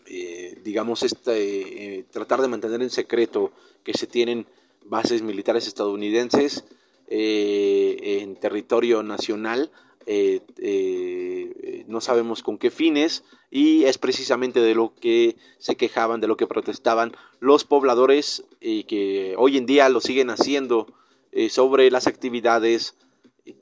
eh, 0.06 0.60
digamos, 0.62 1.02
este, 1.02 2.04
tratar 2.10 2.40
de 2.42 2.48
mantener 2.48 2.82
en 2.82 2.90
secreto 2.90 3.52
que 3.84 3.94
se 3.94 4.06
tienen 4.06 4.46
bases 4.84 5.22
militares 5.22 5.66
estadounidenses 5.66 6.64
en 7.08 8.36
territorio 8.36 9.02
nacional? 9.02 9.70
Eh, 10.08 10.40
eh, 10.58 11.84
no 11.88 12.00
sabemos 12.00 12.44
con 12.44 12.58
qué 12.58 12.70
fines 12.70 13.24
y 13.50 13.84
es 13.84 13.98
precisamente 13.98 14.60
de 14.60 14.76
lo 14.76 14.94
que 14.94 15.36
se 15.58 15.76
quejaban, 15.76 16.20
de 16.20 16.28
lo 16.28 16.36
que 16.36 16.46
protestaban 16.46 17.12
los 17.40 17.64
pobladores 17.64 18.44
y 18.60 18.84
que 18.84 19.34
hoy 19.36 19.56
en 19.56 19.66
día 19.66 19.88
lo 19.88 20.00
siguen 20.00 20.30
haciendo 20.30 20.86
eh, 21.32 21.48
sobre 21.48 21.90
las 21.90 22.06
actividades 22.06 22.94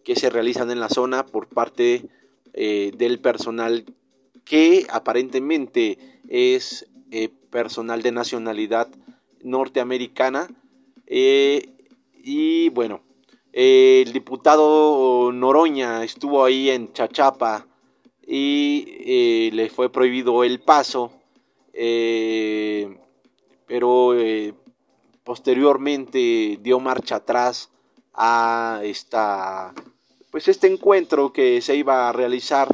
que 0.05 0.17
se 0.17 0.29
realizan 0.29 0.71
en 0.71 0.81
la 0.81 0.91
zona 0.91 1.25
por 1.25 1.49
parte 1.49 2.11
del 2.55 3.19
personal 3.21 3.85
que 4.45 4.87
aparentemente 4.89 5.99
es 6.29 6.87
personal 7.51 8.03
de 8.03 8.13
nacionalidad 8.13 8.89
norteamericana 9.43 10.49
y 11.07 12.69
bueno 12.71 13.03
el 13.57 14.13
diputado 14.13 15.31
Noroña 15.33 16.03
estuvo 16.03 16.45
ahí 16.45 16.71
en 16.71 16.93
Chachapa 16.93 17.69
y 18.27 18.85
eh, 19.07 19.51
le 19.53 19.71
fue 19.71 19.91
prohibido 19.91 20.43
el 20.43 20.61
paso, 20.61 21.13
eh, 21.73 22.99
pero 23.69 24.19
eh, 24.19 24.55
posteriormente 25.23 26.59
dio 26.61 26.81
marcha 26.81 27.17
atrás 27.17 27.71
a 28.13 28.81
esta, 28.83 29.73
pues 30.35 30.49
este 30.49 30.67
encuentro 30.67 31.33
que 31.33 31.61
se 31.61 31.77
iba 31.77 32.09
a 32.09 32.13
realizar 32.13 32.67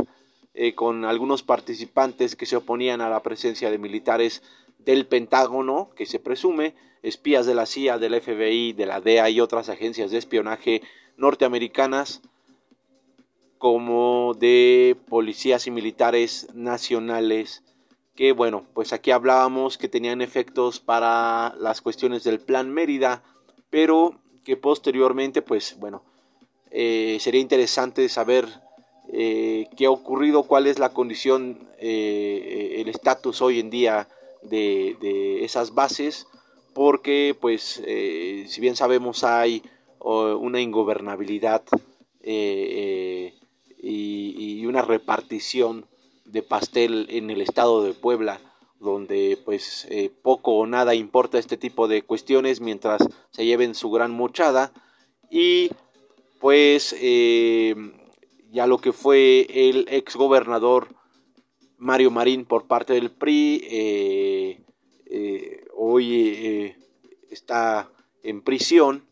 con 0.77 1.05
algunos 1.05 1.42
participantes 1.42 2.35
que 2.35 2.46
se 2.46 2.57
oponían 2.57 3.03
a 3.03 3.11
la 3.11 3.23
presencia 3.23 3.70
de 3.70 3.77
militares 3.77 4.42
del 4.79 5.05
Pentágono, 5.05 5.90
que 5.94 6.07
se 6.07 6.18
presume, 6.18 6.75
espías 7.03 7.44
de 7.44 7.55
la 7.55 7.66
CIA, 7.66 7.99
del 7.99 8.18
FBI, 8.18 8.73
de 8.73 8.87
la 8.87 9.03
DEA 9.03 9.29
y 9.29 9.42
otras 9.42 9.68
agencias 9.68 10.11
de 10.11 10.16
espionaje 10.16 10.81
norteamericanas, 11.18 12.23
como 13.59 14.33
de 14.33 14.96
policías 15.11 15.66
y 15.66 15.70
militares 15.70 16.49
nacionales, 16.55 17.62
que 18.16 18.33
bueno, 18.33 18.64
pues 18.73 18.94
aquí 18.94 19.11
hablábamos 19.11 19.77
que 19.77 19.90
tenían 19.90 20.23
efectos 20.23 20.81
para 20.81 21.55
las 21.59 21.83
cuestiones 21.83 22.25
del 22.25 22.40
Plan 22.40 22.70
Mérida, 22.73 23.23
pero 23.68 24.18
que 24.44 24.57
posteriormente, 24.57 25.42
pues 25.42 25.77
bueno, 25.79 26.05
eh, 26.70 27.18
sería 27.20 27.40
interesante 27.40 28.09
saber 28.09 28.48
eh, 29.12 29.68
qué 29.76 29.87
ha 29.87 29.90
ocurrido, 29.90 30.44
cuál 30.44 30.68
es 30.68 30.78
la 30.78 30.90
condición, 30.90 31.68
eh, 31.78 32.76
el 32.76 32.88
estatus 32.88 33.42
hoy 33.42 33.59
en 33.59 33.68
día 33.68 34.09
de, 34.42 35.44
esas 35.44 35.74
bases 35.74 36.26
porque 36.72 37.37
pues 37.38 37.83
si 38.46 38.61
bien 38.61 38.76
sabemos 38.76 39.24
hay 39.24 39.62
una 39.98 40.61
ingobernabilidad 40.61 41.62
eh, 42.22 43.35
y, 43.83 44.64
una 44.66 44.83
repartición 44.83 45.87
de 46.24 46.42
pastel 46.42 47.09
en 47.11 47.28
el 47.30 47.40
estado 47.40 47.83
de 47.83 47.92
Puebla 47.92 48.40
donde 48.78 49.37
pues 49.44 49.88
poco 50.22 50.52
o 50.52 50.66
nada 50.66 50.94
importa 50.94 51.38
este 51.38 51.56
tipo 51.56 51.88
de 51.88 52.02
cuestiones 52.02 52.61
mientras 52.61 53.02
se 53.30 53.44
lleven 53.44 53.74
su 53.74 53.90
gran 53.90 54.12
mochada 54.12 54.72
y 55.28 55.70
pues 56.40 56.96
ya 58.50 58.66
lo 58.66 58.79
que 58.79 58.92
fue 58.92 59.46
el 59.48 59.87
ex 59.88 60.16
gobernador 60.16 60.88
Mario 61.76 62.11
Marín 62.11 62.44
por 62.44 62.66
parte 62.66 62.94
del 62.94 63.11
PRI. 63.11 63.62
Eh, 63.70 64.61
eh, 65.07 65.64
hoy 65.74 66.74
está 67.31 67.90
en 68.22 68.42
prisión 68.42 69.05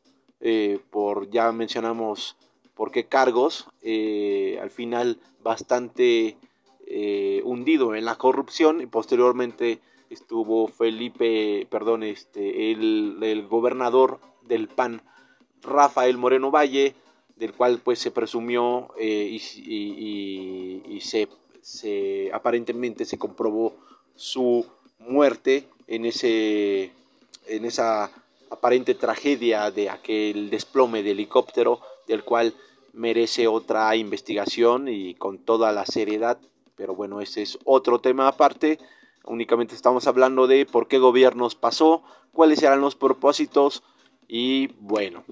por, 0.90 1.30
ya 1.30 1.52
mencionamos 1.52 2.36
por 2.74 2.90
qué 2.90 3.06
cargos, 3.06 3.68
al 3.84 4.70
final 4.70 5.18
bastante 5.42 6.36
hundido 7.44 7.94
en 7.94 8.04
la 8.04 8.16
corrupción 8.16 8.80
y 8.80 8.86
posteriormente 8.86 9.80
estuvo 10.10 10.68
Felipe, 10.68 11.66
perdón, 11.70 12.02
este, 12.02 12.72
el, 12.72 13.46
gobernador 13.48 14.20
del 14.42 14.68
PAN, 14.68 15.02
Rafael 15.62 16.16
Moreno 16.16 16.50
Valle, 16.50 16.94
del 17.38 17.52
cual 17.54 17.80
pues 17.82 17.98
se 17.98 18.10
presumió 18.10 18.88
eh, 18.98 19.28
y, 19.30 21.00
se, 21.00 22.30
aparentemente 22.32 23.04
se 23.04 23.18
comprobó 23.18 23.76
su 24.14 24.66
muerte 24.98 25.68
en 25.86 26.04
ese 26.06 26.92
en 27.46 27.64
esa 27.64 28.10
aparente 28.50 28.94
tragedia 28.94 29.70
de 29.70 29.88
aquel 29.88 30.50
desplome 30.50 31.02
de 31.02 31.12
helicóptero 31.12 31.80
del 32.06 32.24
cual 32.24 32.54
merece 32.92 33.46
otra 33.46 33.94
investigación 33.96 34.88
y 34.88 35.14
con 35.14 35.38
toda 35.38 35.72
la 35.72 35.86
seriedad 35.86 36.38
pero 36.74 36.94
bueno 36.94 37.20
ese 37.20 37.42
es 37.42 37.58
otro 37.64 38.00
tema 38.00 38.28
aparte 38.28 38.78
únicamente 39.28 39.74
estamos 39.74 40.06
hablando 40.06 40.46
de 40.46 40.66
por 40.66 40.88
qué 40.88 40.98
gobiernos 40.98 41.54
pasó, 41.54 42.02
cuáles 42.32 42.62
eran 42.62 42.80
los 42.80 42.96
propósitos 42.96 43.82
y 44.26 44.68
bueno. 44.80 45.24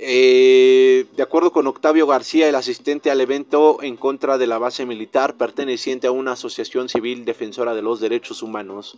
Eh, 0.00 1.06
de 1.16 1.22
acuerdo 1.24 1.50
con 1.50 1.66
Octavio 1.66 2.06
García, 2.06 2.48
el 2.48 2.54
asistente 2.54 3.10
al 3.10 3.20
evento 3.20 3.82
en 3.82 3.96
contra 3.96 4.38
de 4.38 4.46
la 4.46 4.58
base 4.58 4.86
militar 4.86 5.36
perteneciente 5.36 6.06
a 6.06 6.12
una 6.12 6.32
asociación 6.32 6.88
civil 6.88 7.24
defensora 7.24 7.74
de 7.74 7.82
los 7.82 7.98
derechos 7.98 8.44
humanos, 8.44 8.96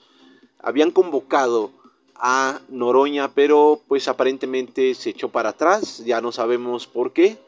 habían 0.59 0.91
convocado 0.91 1.71
a 2.17 2.61
Noroña, 2.69 3.33
pero 3.33 3.81
pues 3.89 4.09
aparentemente 4.09 4.95
se 4.95 5.09
echó 5.11 5.31
para 5.31 5.49
atrás, 5.51 6.05
ya 6.05 6.21
no 6.21 6.33
sabemos 6.33 6.87
por 6.87 7.15
qué. 7.15 7.39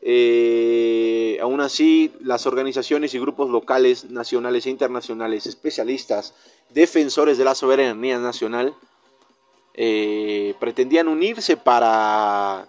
Eh, 0.00 1.38
aún 1.42 1.60
así, 1.60 2.12
las 2.20 2.46
organizaciones 2.46 3.14
y 3.14 3.18
grupos 3.18 3.50
locales, 3.50 4.10
nacionales 4.10 4.64
e 4.64 4.70
internacionales, 4.70 5.46
especialistas, 5.46 6.34
defensores 6.70 7.36
de 7.36 7.44
la 7.46 7.56
soberanía 7.56 8.20
nacional, 8.20 8.76
eh, 9.74 10.54
pretendían 10.60 11.08
unirse 11.08 11.56
para 11.56 12.66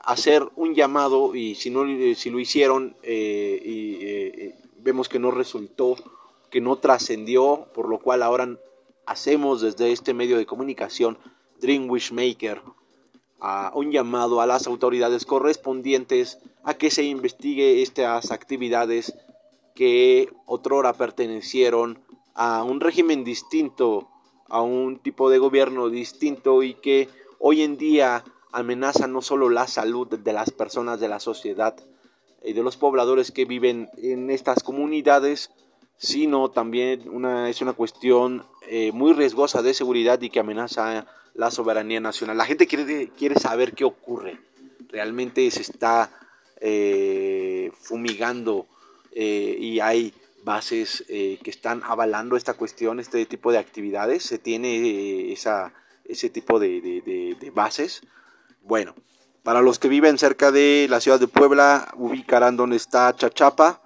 hacer 0.00 0.48
un 0.56 0.74
llamado 0.74 1.34
y 1.34 1.54
si, 1.54 1.70
no, 1.70 1.84
si 2.14 2.30
lo 2.30 2.38
hicieron 2.40 2.96
eh, 3.02 3.60
y 3.64 4.60
vemos 4.82 5.08
que 5.08 5.18
no 5.18 5.30
resultó, 5.30 5.96
que 6.50 6.60
no 6.60 6.76
trascendió, 6.76 7.68
por 7.74 7.88
lo 7.88 7.98
cual 7.98 8.22
ahora 8.22 8.48
hacemos 9.06 9.60
desde 9.60 9.92
este 9.92 10.14
medio 10.14 10.38
de 10.38 10.46
comunicación 10.46 11.18
Dream 11.60 11.88
Maker 12.12 12.62
a 13.40 13.72
un 13.74 13.90
llamado 13.90 14.40
a 14.40 14.46
las 14.46 14.66
autoridades 14.66 15.24
correspondientes 15.24 16.38
a 16.62 16.74
que 16.74 16.90
se 16.90 17.04
investigue 17.04 17.82
estas 17.82 18.30
actividades 18.30 19.14
que 19.74 20.28
otrora 20.46 20.92
pertenecieron 20.92 21.98
a 22.34 22.62
un 22.62 22.80
régimen 22.80 23.24
distinto, 23.24 24.08
a 24.48 24.60
un 24.60 24.98
tipo 24.98 25.30
de 25.30 25.38
gobierno 25.38 25.88
distinto 25.88 26.62
y 26.62 26.74
que 26.74 27.08
hoy 27.38 27.62
en 27.62 27.76
día 27.76 28.24
amenaza 28.52 29.06
no 29.06 29.22
solo 29.22 29.48
la 29.48 29.66
salud 29.66 30.08
de 30.08 30.32
las 30.32 30.50
personas 30.50 31.00
de 31.00 31.08
la 31.08 31.20
sociedad 31.20 31.76
y 32.42 32.52
de 32.52 32.62
los 32.62 32.76
pobladores 32.76 33.30
que 33.30 33.44
viven 33.44 33.90
en 33.98 34.30
estas 34.30 34.62
comunidades, 34.62 35.50
sino 35.98 36.50
también 36.50 37.08
una, 37.10 37.50
es 37.50 37.60
una 37.60 37.74
cuestión 37.74 38.46
eh, 38.68 38.92
muy 38.92 39.12
riesgosa 39.12 39.62
de 39.62 39.74
seguridad 39.74 40.20
y 40.22 40.30
que 40.30 40.40
amenaza 40.40 41.06
la 41.34 41.50
soberanía 41.50 42.00
nacional. 42.00 42.38
La 42.38 42.46
gente 42.46 42.66
quiere, 42.66 43.10
quiere 43.16 43.38
saber 43.38 43.74
qué 43.74 43.84
ocurre. 43.84 44.38
Realmente 44.88 45.50
se 45.50 45.62
está 45.62 46.10
eh, 46.60 47.72
fumigando 47.80 48.66
eh, 49.12 49.56
y 49.58 49.80
hay 49.80 50.12
bases 50.44 51.04
eh, 51.08 51.38
que 51.42 51.50
están 51.50 51.82
avalando 51.84 52.36
esta 52.36 52.54
cuestión, 52.54 53.00
este 53.00 53.24
tipo 53.26 53.52
de 53.52 53.58
actividades. 53.58 54.24
Se 54.24 54.38
tiene 54.38 55.32
esa, 55.32 55.72
ese 56.04 56.30
tipo 56.30 56.58
de, 56.58 56.80
de, 56.80 57.50
bases. 57.50 58.02
Bueno, 58.70 58.94
para 59.42 59.62
los 59.62 59.80
que 59.80 59.88
viven 59.88 60.16
cerca 60.16 60.52
de 60.52 60.86
la 60.88 61.00
ciudad 61.00 61.18
de 61.18 61.26
Puebla, 61.26 61.92
ubicarán 61.96 62.56
donde 62.56 62.76
está 62.76 63.12
Chachapa. 63.16 63.82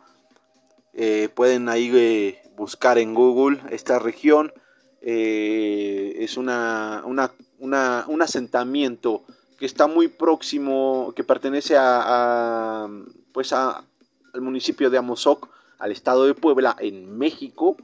pueden 1.35 1.71
ahí 1.71 2.37
buscar 2.55 2.99
en 2.99 3.15
Google 3.15 3.63
esta 3.71 3.99
región 3.99 4.53
eh, 5.01 6.17
es 6.19 6.37
una, 6.37 7.03
un 7.07 8.23
asentamiento 8.23 9.23
que 9.59 9.65
está 9.65 9.87
muy 9.87 10.09
próximo, 10.09 11.15
que 11.17 11.25
pertenece 11.25 11.77
a, 11.79 12.87
pues 13.33 13.55
a, 13.55 13.87
al 14.35 14.41
municipio 14.43 14.91
de 14.91 14.99
Amozoc, 14.99 15.49
al 15.79 15.93
estado 15.93 16.27
de 16.27 16.35
Puebla, 16.35 16.77
en 16.79 17.17
México, 17.17 17.79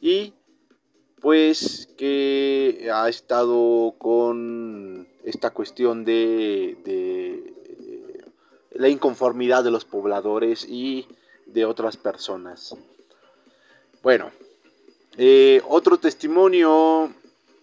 y 0.00 0.34
pues 1.20 1.88
que 1.96 2.90
ha 2.92 3.08
estado 3.08 3.94
con 3.98 5.13
esta 5.24 5.50
cuestión 5.50 6.04
de, 6.04 6.76
de 6.84 7.54
la 8.74 8.88
inconformidad 8.88 9.64
de 9.64 9.70
los 9.70 9.84
pobladores 9.84 10.66
y 10.68 11.06
de 11.46 11.64
otras 11.64 11.96
personas. 11.96 12.76
Bueno, 14.02 14.30
eh, 15.16 15.62
otro 15.68 15.98
testimonio 15.98 17.12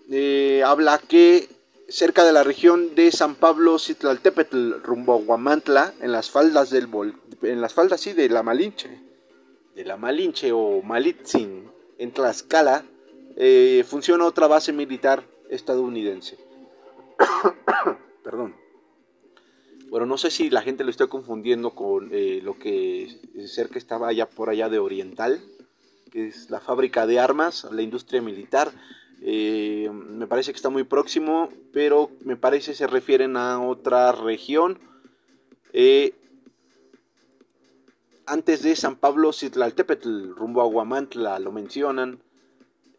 eh, 0.09 0.63
habla 0.65 0.97
que 0.97 1.49
cerca 1.89 2.23
de 2.23 2.31
la 2.31 2.43
región 2.43 2.95
de 2.95 3.11
San 3.11 3.35
Pablo 3.35 3.77
Citlaltépetl, 3.77 4.81
rumbo 4.81 5.13
a 5.13 5.17
Huamantla, 5.17 5.93
en 5.99 6.11
las 6.13 6.29
faldas 6.29 6.69
del 6.69 6.87
en 7.41 7.59
las 7.59 7.73
faldas 7.73 8.01
sí, 8.01 8.13
de 8.13 8.29
la 8.29 8.43
Malinche, 8.43 8.89
de 9.75 9.85
la 9.85 9.97
Malinche 9.97 10.51
o 10.53 10.81
Malitzin, 10.81 11.69
en 11.97 12.11
Tlaxcala, 12.11 12.85
eh, 13.35 13.83
funciona 13.87 14.25
otra 14.25 14.47
base 14.47 14.71
militar 14.71 15.23
estadounidense. 15.49 16.37
Perdón. 18.23 18.55
Bueno, 19.89 20.05
no 20.05 20.17
sé 20.17 20.31
si 20.31 20.49
la 20.49 20.61
gente 20.61 20.83
lo 20.83 20.89
está 20.89 21.07
confundiendo 21.07 21.71
con 21.71 22.11
lo 22.43 22.57
que 22.57 23.19
cerca 23.45 23.77
estaba 23.77 24.07
allá 24.07 24.29
por 24.29 24.49
allá 24.49 24.69
de 24.69 24.79
Oriental, 24.79 25.41
que 26.11 26.27
es 26.27 26.49
la 26.49 26.61
fábrica 26.61 27.05
de 27.05 27.19
armas, 27.19 27.67
la 27.71 27.81
industria 27.81 28.21
militar. 28.21 28.71
Eh, 29.23 29.89
me 29.91 30.25
parece 30.25 30.51
que 30.51 30.55
está 30.55 30.69
muy 30.69 30.83
próximo, 30.83 31.49
pero 31.71 32.09
me 32.25 32.35
parece 32.35 32.73
se 32.73 32.87
refieren 32.87 33.37
a 33.37 33.61
otra 33.61 34.11
región. 34.11 34.79
Eh, 35.73 36.13
antes 38.25 38.63
de 38.63 38.75
San 38.75 38.95
Pablo 38.95 39.31
Citlaltépetl, 39.31 40.33
rumbo 40.35 40.61
a 40.61 40.67
Huamantla, 40.67 41.37
lo 41.39 41.51
mencionan, 41.51 42.19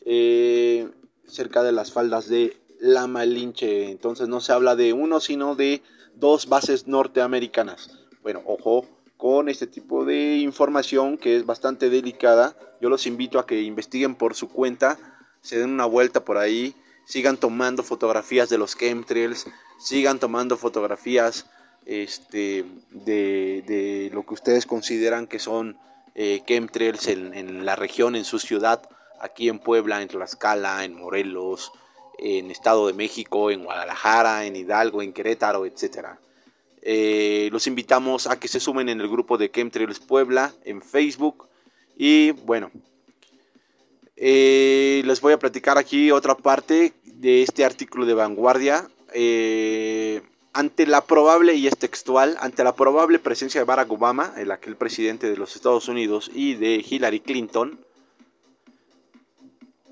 eh, 0.05 0.89
cerca 1.27 1.63
de 1.63 1.73
las 1.73 1.93
faldas 1.93 2.29
de 2.29 2.57
La 2.83 3.07
Malinche. 3.07 3.91
Entonces 3.91 4.27
no 4.27 4.41
se 4.41 4.53
habla 4.53 4.75
de 4.75 4.93
uno, 4.93 5.21
sino 5.21 5.55
de 5.55 5.83
dos 6.17 6.49
bases 6.49 6.89
norteamericanas. 6.89 7.91
Bueno, 8.23 8.43
ojo, 8.45 8.89
con 9.17 9.49
este 9.49 9.69
tipo 9.69 10.05
de 10.05 10.39
información 10.39 11.17
que 11.17 11.37
es 11.37 11.47
bastante 11.47 11.91
delicada. 11.91 12.57
Yo 12.81 12.89
los 12.89 13.07
invito 13.07 13.39
a 13.39 13.47
que 13.47 13.63
investiguen 13.63 14.17
por 14.17 14.35
su 14.35 14.49
cuenta, 14.49 14.99
se 15.43 15.61
den 15.61 15.71
una 15.71 15.87
vuelta 15.87 16.25
por 16.25 16.39
ahí, 16.39 16.75
sigan 17.05 17.37
tomando 17.37 17.85
fotografías 17.85 18.49
de 18.49 18.59
los 18.59 18.77
chemtrails, 18.77 19.47
sigan 19.79 20.19
tomando 20.19 20.57
fotografías 20.57 21.47
este, 21.87 22.65
de, 22.91 24.11
lo 24.13 24.27
que 24.27 24.35
ustedes 24.35 24.67
consideran 24.67 25.29
que 25.29 25.39
son 25.39 25.79
eh, 26.17 26.43
chemtrails 26.49 27.07
en, 27.07 27.33
en 27.33 27.65
la 27.65 27.77
región, 27.77 28.17
en 28.17 28.25
su 28.25 28.41
ciudad, 28.41 28.83
aquí 29.21 29.49
en 29.49 29.61
Puebla, 29.61 30.03
en 30.03 30.09
Tlaxcala, 30.09 30.85
en 30.85 30.97
Morelos, 30.97 31.71
en 32.19 32.51
Estado 32.51 32.87
de 32.87 32.93
México, 32.93 33.51
en 33.51 33.65
Guadalajara, 33.65 34.47
en 34.47 34.57
Hidalgo, 34.57 35.03
en 35.03 35.13
Querétaro, 35.13 35.67
etcétera. 35.67 36.19
Eh, 36.83 37.49
los 37.53 37.67
invitamos 37.67 38.27
a 38.27 38.39
que 38.41 38.49
se 38.49 38.59
sumen 38.59 38.89
en 38.89 39.01
el 39.01 39.09
grupo 39.09 39.39
de 39.39 39.51
Chemtrails 39.51 40.01
Puebla 40.01 40.53
en 40.65 40.83
Facebook. 40.83 41.47
Y 41.97 42.33
bueno, 42.33 42.71
eh, 44.17 45.03
les 45.05 45.21
voy 45.21 45.33
a 45.33 45.39
platicar 45.39 45.79
aquí 45.79 46.11
otra 46.11 46.37
parte 46.37 46.93
de 47.05 47.43
este 47.43 47.65
artículo 47.65 48.05
de 48.05 48.15
vanguardia. 48.15 48.89
Eh, 49.15 50.23
ante 50.53 50.87
la 50.87 51.05
probable, 51.07 51.55
y 51.55 51.67
es 51.67 51.79
textual, 51.79 52.37
ante 52.41 52.63
la 52.63 52.75
probable 52.75 53.19
presencia 53.19 53.61
de 53.61 53.65
Barack 53.65 53.91
Obama, 53.91 54.35
el 54.37 54.51
aquel 54.51 54.77
presidente 54.77 55.31
de 55.31 55.37
los 55.37 55.57
Estados 55.57 55.89
Unidos, 55.89 56.31
y 56.35 56.55
de 56.55 56.85
Hillary 56.87 57.21
Clinton, 57.21 57.81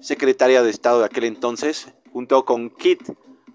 secretaria 0.00 0.62
de 0.62 0.70
Estado 0.70 1.00
de 1.00 1.06
aquel 1.06 1.24
entonces, 1.24 1.88
junto 2.12 2.44
con 2.44 2.70
Kit 2.70 3.02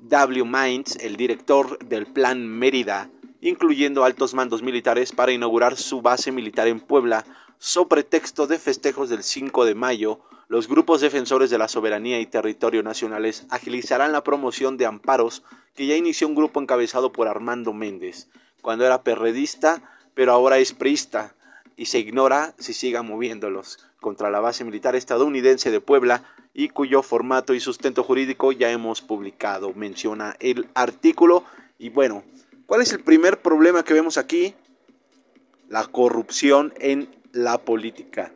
W. 0.02 0.46
Mines, 0.46 0.98
el 1.02 1.18
director 1.18 1.80
del 1.80 2.06
Plan 2.06 2.48
Mérida, 2.48 3.10
incluyendo 3.42 4.04
altos 4.04 4.34
mandos 4.34 4.62
militares 4.62 5.12
para 5.12 5.32
inaugurar 5.32 5.78
su 5.78 6.02
base 6.02 6.32
militar 6.32 6.68
en 6.68 6.80
Puebla, 6.80 7.26
sobre 7.58 8.04
texto 8.04 8.48
de 8.48 8.60
festejos 8.60 9.10
del 9.10 9.24
5 9.24 9.66
de 9.66 9.76
mayo, 9.76 10.20
los 10.48 10.68
grupos 10.68 11.02
defensores 11.02 11.50
de 11.50 11.58
la 11.58 11.68
soberanía 11.68 12.20
y 12.20 12.28
territorio 12.28 12.84
nacionales 12.84 13.46
agilizarán 13.50 14.12
la 14.12 14.24
promoción 14.24 14.78
de 14.78 14.86
amparos 14.86 15.44
que 15.76 15.88
ya 15.88 15.96
inició 15.96 16.28
un 16.28 16.36
grupo 16.36 16.62
encabezado 16.62 17.12
por 17.12 17.28
Armando 17.28 17.74
Méndez, 17.74 18.30
cuando 18.62 18.86
era 18.86 19.02
perredista, 19.02 19.82
pero 20.14 20.32
ahora 20.32 20.60
es 20.60 20.74
priista, 20.74 21.36
y 21.76 21.88
se 21.88 22.00
ignora 22.00 22.54
si 22.58 22.74
siga 22.74 23.02
moviéndolos. 23.02 23.80
contra 24.00 24.30
la 24.30 24.40
base 24.40 24.64
militar 24.64 24.96
estadounidense 24.96 25.72
de 25.72 25.82
Puebla 25.82 26.24
y 26.58 26.70
cuyo 26.70 27.04
formato 27.04 27.54
y 27.54 27.60
sustento 27.60 28.02
jurídico 28.02 28.54
ya 28.54 28.72
hemos 28.72 29.02
publicado, 29.02 29.74
menciona 29.74 30.38
el 30.40 30.70
artículo. 30.74 31.44
Y 31.78 31.90
bueno, 31.90 32.24
¿cuál 32.66 32.82
es 32.82 32.94
el 32.94 33.04
primer 33.04 33.42
problema 33.42 33.84
que 33.84 33.94
vemos 33.94 34.18
aquí? 34.18 34.56
La 35.68 35.86
corrupción 35.86 36.74
en 36.80 37.10
la 37.34 37.58
política. 37.58 38.32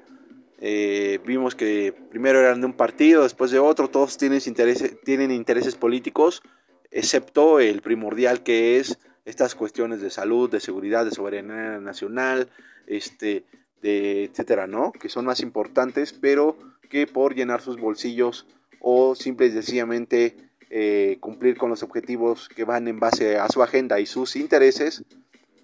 Eh, 0.59 1.21
vimos 1.25 1.55
que 1.55 1.93
primero 2.11 2.41
eran 2.41 2.59
de 2.59 2.65
un 2.65 2.73
partido, 2.73 3.23
después 3.23 3.51
de 3.51 3.59
otro, 3.59 3.87
todos 3.87 4.17
tienen 4.17 4.41
intereses, 4.45 4.99
tienen 5.05 5.31
intereses 5.31 5.75
políticos, 5.75 6.43
excepto 6.91 7.61
el 7.61 7.81
primordial 7.81 8.43
que 8.43 8.79
es 8.79 8.99
estas 9.23 9.55
cuestiones 9.55 10.01
de 10.01 10.09
salud, 10.09 10.49
de 10.49 10.59
seguridad, 10.59 11.05
de 11.05 11.11
soberanía 11.11 11.79
nacional, 11.79 12.49
este, 12.85 13.45
etcétera, 13.81 14.67
¿no? 14.67 14.91
Que 14.91 15.07
son 15.07 15.23
más 15.23 15.39
importantes, 15.39 16.11
pero 16.11 16.57
que 16.89 17.07
por 17.07 17.35
llenar 17.35 17.61
sus 17.61 17.77
bolsillos 17.79 18.47
o 18.79 19.15
simple 19.15 19.47
y 19.47 19.51
sencillamente 19.51 20.35
eh, 20.69 21.17
cumplir 21.19 21.57
con 21.57 21.69
los 21.69 21.83
objetivos 21.83 22.49
que 22.49 22.63
van 22.63 22.87
en 22.87 22.99
base 22.99 23.37
a 23.37 23.47
su 23.49 23.63
agenda 23.63 23.99
y 23.99 24.05
sus 24.05 24.35
intereses, 24.35 25.03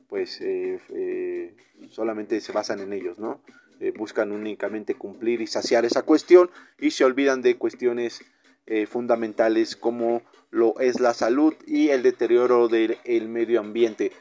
pues 0.08 0.40
eh, 0.42 1.54
solamente 1.90 2.40
se 2.42 2.52
basan 2.52 2.80
en 2.80 2.94
ellos, 2.94 3.20
¿no? 3.20 3.42
Eh, 3.82 3.92
buscan 3.92 4.32
únicamente 4.32 4.96
cumplir 4.96 5.42
y 5.42 5.48
saciar 5.48 5.84
esa 5.84 6.04
cuestión 6.04 6.50
y 6.80 6.92
se 6.92 7.04
olvidan 7.04 7.42
de 7.42 7.58
cuestiones 7.58 8.22
eh, 8.68 8.86
fundamentales 8.86 9.76
como 9.76 10.22
lo 10.50 10.80
es 10.80 11.02
la 11.02 11.14
salud 11.14 11.54
y 11.68 11.90
el 11.90 12.02
deterioro 12.02 12.70
del 12.70 12.98
medio 13.28 13.60
ambiente. 13.60 14.14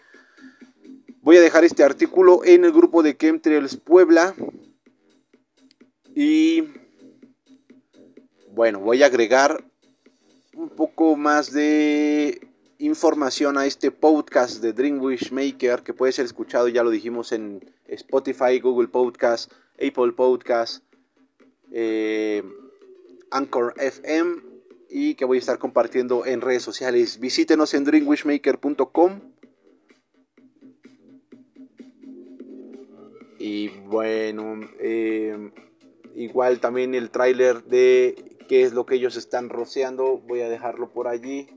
Voy 1.22 1.36
a 1.36 1.40
dejar 1.40 1.62
este 1.64 1.84
artículo 1.84 2.44
en 2.44 2.64
el 2.64 2.72
grupo 2.72 3.05
de 3.05 3.16
Chemtrails 3.16 3.76
Puebla 3.76 4.34
y 6.16 6.64
bueno, 8.55 8.78
voy 8.78 9.02
a 9.02 9.07
agregar 9.07 9.64
un 10.55 10.68
poco 10.68 11.16
más 11.16 11.52
de 11.52 12.40
información 12.78 13.59
a 13.59 13.66
este 13.66 13.90
podcast 13.90 14.62
de 14.62 14.72
Dream 14.72 15.00
Wish 15.00 15.32
Maker 15.32 15.82
que 15.82 15.92
puede 15.92 16.12
ser 16.12 16.24
escuchado, 16.24 16.68
ya 16.68 16.84
lo 16.84 16.90
dijimos 16.90 17.32
en 17.32 17.68
Spotify, 17.88 18.61
Google 18.61 18.86
Podcast, 18.86 19.50
Apple 19.74 20.12
Podcast, 20.12 20.84
eh, 21.72 22.44
Anchor 23.32 23.74
FM 23.76 24.36
y 24.88 25.16
que 25.16 25.24
voy 25.24 25.38
a 25.38 25.40
estar 25.40 25.59
compartiendo 25.59 26.24
en 26.24 26.40
redes 26.40 26.62
sociales. 26.62 27.18
Visítenos 27.18 27.74
en 27.74 27.82
dreamwishmaker.com. 27.82 29.20
Y 33.40 33.68
bueno, 33.86 34.61
eh, 34.78 35.50
igual 36.14 36.61
también 36.61 36.94
el 36.94 37.11
tráiler 37.11 37.64
de 37.64 38.34
qué 38.47 38.62
es 38.62 38.72
lo 38.72 38.86
que 38.86 38.97
ellos 38.97 39.16
están 39.16 39.49
rociando, 39.49 40.18
voy 40.18 40.40
a 40.40 40.49
dejarlo 40.49 40.90
por 40.90 41.09
allí. 41.09 41.49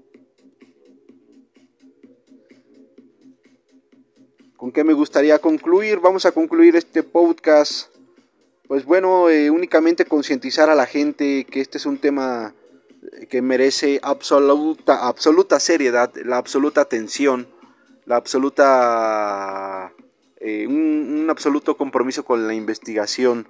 ¿Con 4.56 4.72
qué 4.72 4.84
me 4.84 4.94
gustaría 4.94 5.40
concluir? 5.40 6.00
Vamos 6.00 6.26
a 6.26 6.32
concluir 6.32 6.76
este 6.76 7.04
podcast. 7.04 7.94
Pues 8.68 8.86
bueno, 8.86 9.30
eh, 9.30 9.50
únicamente 9.50 10.06
concientizar 10.06 10.70
a 10.70 10.76
la 10.76 10.86
gente 10.86 11.46
que 11.46 11.62
este 11.62 11.78
es 11.78 11.86
un 11.86 12.00
tema 12.00 12.54
que 13.30 13.42
merece 13.42 14.00
absoluta, 14.02 15.08
absoluta 15.08 15.60
seriedad, 15.60 16.12
la 16.26 16.38
absoluta 16.38 16.82
atención, 16.82 17.48
la 18.06 18.16
absoluta, 18.16 19.94
eh, 20.38 20.66
un, 20.68 21.28
absoluto 21.30 21.78
compromiso 21.78 22.24
con 22.24 22.48
la 22.48 22.54
investigación 22.54 23.48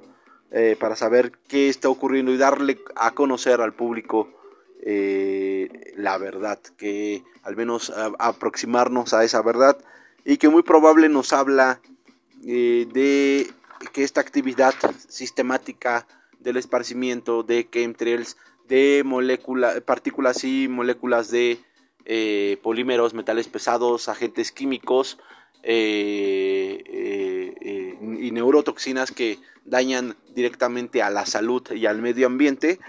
eh, 0.51 0.75
para 0.79 0.95
saber 0.95 1.31
qué 1.47 1.69
está 1.69 1.89
ocurriendo 1.89 2.31
y 2.31 2.37
darle 2.37 2.79
a 2.95 3.11
conocer 3.11 3.61
al 3.61 3.73
público 3.73 4.33
la 5.97 6.17
verdad, 6.17 6.59
que 6.77 7.21
al 7.43 7.57
menos 7.57 7.91
aproximarnos 8.19 9.13
a 9.13 9.25
esa 9.25 9.41
verdad 9.41 9.77
y 10.27 10.37
que 10.37 10.49
muy 10.49 10.61
probable 10.61 11.07
nos 11.07 11.31
habla 11.31 11.79
eh, 12.45 12.85
de 12.93 13.49
que 13.93 14.03
esta 14.03 14.19
actividad 14.19 14.73
sistemática 15.07 16.05
del 16.39 16.57
esparcimiento 16.57 17.43
de 17.43 17.67
chemtrails, 17.69 18.35
de 18.67 19.03
moléculas, 19.05 19.79
partículas 19.81 20.43
y 20.43 20.67
moléculas 20.67 21.31
de 21.31 21.59
eh, 22.03 22.59
polímeros, 22.61 23.13
metales 23.13 23.47
pesados, 23.47 24.09
agentes 24.09 24.51
químicos 24.51 25.17
eh, 25.69 27.53
y 28.19 28.31
neurotoxinas 28.31 29.11
que 29.11 29.37
dañan 29.65 30.15
directamente 30.33 31.01
a 31.01 31.09
la 31.09 31.25
salud 31.25 31.61
y 31.71 31.85
al 31.85 32.01
medio 32.01 32.27
ambiente, 32.27 32.79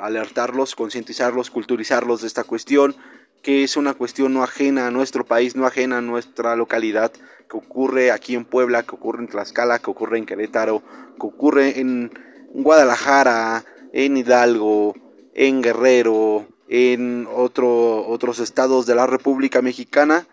alertarlos, 0.00 0.74
concientizarlos, 0.74 1.50
culturizarlos 1.50 2.22
de 2.22 2.26
esta 2.26 2.42
cuestión, 2.44 2.96
que 3.42 3.62
es 3.64 3.76
una 3.76 3.94
cuestión 3.94 4.34
no 4.34 4.42
ajena 4.42 4.88
a 4.88 4.90
nuestro 4.90 5.24
país, 5.24 5.56
no 5.56 5.64
ajena 5.66 5.98
a 5.98 6.02
nuestra 6.02 6.56
localidad, 6.56 7.12
que 7.48 7.56
ocurre 7.56 8.10
aquí 8.10 8.34
en 8.34 8.44
Puebla, 8.44 8.82
que 8.82 8.94
ocurre 8.94 9.20
en 9.20 9.28
Tlaxcala, 9.28 9.78
que 9.78 9.90
ocurre 9.90 10.18
en 10.18 10.26
Querétaro, 10.26 10.82
que 11.20 11.26
ocurre 11.26 11.78
en 11.80 12.12
Guadalajara, 12.52 13.64
en 13.92 14.16
Hidalgo, 14.16 14.94
en 15.34 15.60
Guerrero, 15.60 16.46
en 16.68 17.28
otro, 17.30 18.06
otros 18.08 18.38
estados 18.38 18.86
de 18.86 18.94
la 18.94 19.06
República 19.06 19.60
Mexicana 19.60 20.26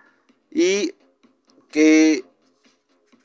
y 0.51 0.93
que 1.71 2.23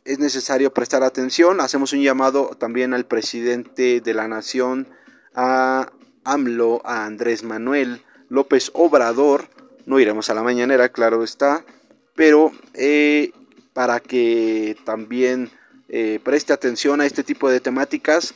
es 0.04 0.18
necesario 0.18 0.72
prestar 0.72 1.02
atención. 1.02 1.60
Hacemos 1.60 1.92
un 1.92 2.02
llamado 2.02 2.56
también 2.58 2.94
al 2.94 3.06
presidente 3.06 4.00
de 4.00 4.14
la 4.14 4.28
nación, 4.28 4.88
a 5.34 5.90
AMLO, 6.24 6.82
a 6.84 7.04
Andrés 7.06 7.42
Manuel 7.42 8.02
López 8.28 8.70
Obrador, 8.74 9.48
no 9.86 10.00
iremos 10.00 10.30
a 10.30 10.34
la 10.34 10.42
mañanera, 10.42 10.88
claro 10.88 11.22
está, 11.22 11.64
pero 12.14 12.52
eh, 12.72 13.32
para 13.72 14.00
que 14.00 14.76
también 14.84 15.50
eh, 15.88 16.20
preste 16.22 16.52
atención 16.52 17.00
a 17.00 17.06
este 17.06 17.22
tipo 17.22 17.50
de 17.50 17.60
temáticas 17.60 18.34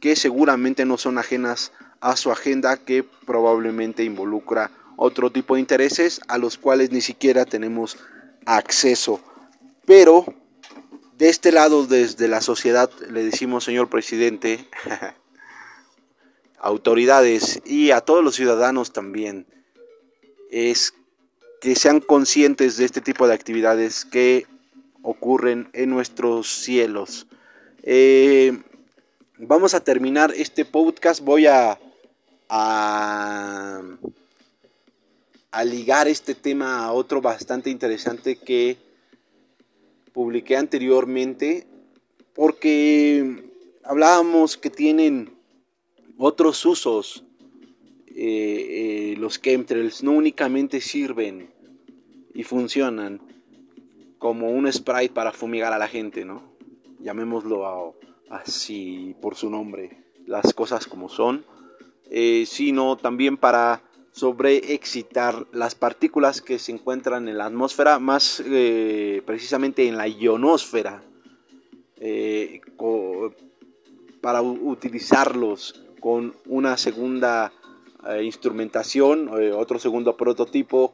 que 0.00 0.16
seguramente 0.16 0.84
no 0.84 0.98
son 0.98 1.18
ajenas 1.18 1.72
a 2.00 2.16
su 2.16 2.30
agenda, 2.30 2.76
que 2.76 3.04
probablemente 3.26 4.04
involucra 4.04 4.70
otro 4.96 5.30
tipo 5.30 5.54
de 5.54 5.60
intereses 5.60 6.20
a 6.28 6.38
los 6.38 6.58
cuales 6.58 6.90
ni 6.90 7.00
siquiera 7.00 7.44
tenemos 7.44 7.96
acceso. 8.56 9.20
Pero 9.84 10.24
de 11.18 11.28
este 11.28 11.52
lado, 11.52 11.86
desde 11.86 12.28
la 12.28 12.40
sociedad, 12.40 12.90
le 13.10 13.24
decimos, 13.24 13.64
señor 13.64 13.90
presidente, 13.90 14.66
autoridades 16.58 17.60
y 17.64 17.90
a 17.90 18.00
todos 18.00 18.24
los 18.24 18.34
ciudadanos 18.34 18.92
también, 18.92 19.46
es 20.50 20.94
que 21.60 21.74
sean 21.74 22.00
conscientes 22.00 22.76
de 22.78 22.86
este 22.86 23.00
tipo 23.00 23.28
de 23.28 23.34
actividades 23.34 24.04
que 24.04 24.46
ocurren 25.02 25.68
en 25.74 25.90
nuestros 25.90 26.48
cielos. 26.48 27.26
Eh, 27.82 28.62
vamos 29.36 29.74
a 29.74 29.80
terminar 29.80 30.32
este 30.34 30.64
podcast. 30.64 31.20
Voy 31.20 31.46
a, 31.46 31.78
a, 32.48 33.82
a, 35.50 35.64
ligar 35.64 36.08
este 36.08 36.34
tema 36.34 36.84
a 36.84 36.92
otro 36.92 37.20
bastante 37.20 37.70
interesante 37.70 38.36
que 38.36 38.76
publiqué 40.12 40.56
anteriormente 40.56 41.66
porque 42.34 43.50
hablábamos 43.84 44.56
que 44.56 44.70
tienen 44.70 45.36
otros 46.16 46.64
usos 46.66 47.24
eh, 48.20 49.12
eh, 49.12 49.14
los 49.16 49.40
chemtrails 49.40 50.02
no 50.02 50.10
únicamente 50.10 50.80
sirven 50.80 51.50
y 52.34 52.42
funcionan 52.42 53.20
como 54.18 54.50
un 54.50 54.72
spray 54.72 55.08
para 55.08 55.32
fumigar 55.32 55.72
a 55.72 55.78
la 55.78 55.86
gente, 55.86 56.24
¿no? 56.24 56.42
Llamémoslo 56.98 57.94
así 58.28 59.14
por 59.22 59.36
su 59.36 59.50
nombre, 59.50 60.02
las 60.26 60.52
cosas 60.52 60.86
como 60.86 61.08
son, 61.08 61.44
eh, 62.10 62.44
sino 62.46 62.96
también 62.96 63.36
para 63.36 63.82
sobreexcitar 64.18 65.46
las 65.52 65.74
partículas 65.74 66.42
que 66.42 66.58
se 66.58 66.72
encuentran 66.72 67.28
en 67.28 67.38
la 67.38 67.46
atmósfera, 67.46 67.98
más 67.98 68.42
precisamente 69.24 69.86
en 69.86 69.96
la 69.96 70.08
ionosfera, 70.08 71.02
para 74.20 74.42
utilizarlos 74.42 75.84
con 76.00 76.34
una 76.46 76.76
segunda 76.76 77.52
eh, 78.08 78.22
instrumentación, 78.22 79.30
eh, 79.40 79.52
otro 79.52 79.78
segundo 79.78 80.16
prototipo, 80.16 80.92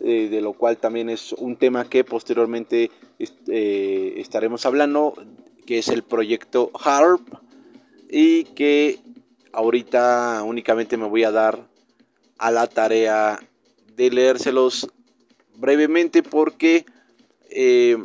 eh, 0.00 0.28
de 0.30 0.40
lo 0.40 0.52
cual 0.52 0.78
también 0.78 1.08
es 1.08 1.32
un 1.32 1.56
tema 1.56 1.88
que 1.88 2.04
posteriormente 2.04 2.90
estaremos 3.18 4.66
hablando, 4.66 5.14
que 5.64 5.78
es 5.78 5.88
el 5.88 6.02
proyecto 6.02 6.70
HARP, 6.74 7.20
y 8.10 8.44
que 8.44 8.98
ahorita 9.52 10.42
únicamente 10.44 10.96
me 10.96 11.06
voy 11.06 11.24
a 11.24 11.30
dar 11.30 11.68
a 12.42 12.50
la 12.50 12.66
tarea 12.66 13.38
de 13.96 14.10
leérselos 14.10 14.88
brevemente 15.56 16.22
porque 16.22 16.84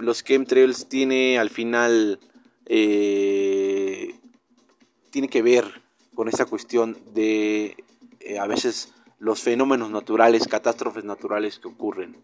los 0.01 0.23
chemtrails 0.23 0.87
tiene 0.89 1.39
al 1.39 1.49
final 1.49 2.19
tiene 5.17 5.29
que 5.29 5.41
ver 5.41 5.81
con 6.13 6.27
esta 6.27 6.45
cuestión 6.45 6.97
de 7.13 7.75
eh, 8.19 8.39
a 8.39 8.47
veces 8.47 8.93
los 9.19 9.41
fenómenos 9.41 9.89
naturales, 9.89 10.47
catástrofes 10.47 11.03
naturales 11.03 11.59
que 11.59 11.67
ocurren. 11.67 12.15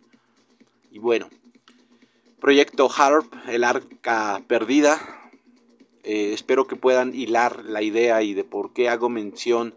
Y 0.92 1.00
bueno, 1.00 1.30
proyecto 2.40 2.90
HARP, 2.90 3.34
el 3.48 3.64
arca 3.64 4.44
perdida. 4.48 5.00
Eh, 6.04 6.34
espero 6.34 6.68
que 6.68 6.76
puedan 6.76 7.16
hilar 7.16 7.64
la 7.66 7.82
idea 7.82 8.22
y 8.22 8.34
de 8.34 8.44
por 8.44 8.74
qué 8.74 8.90
hago 8.90 9.10
mención 9.10 9.74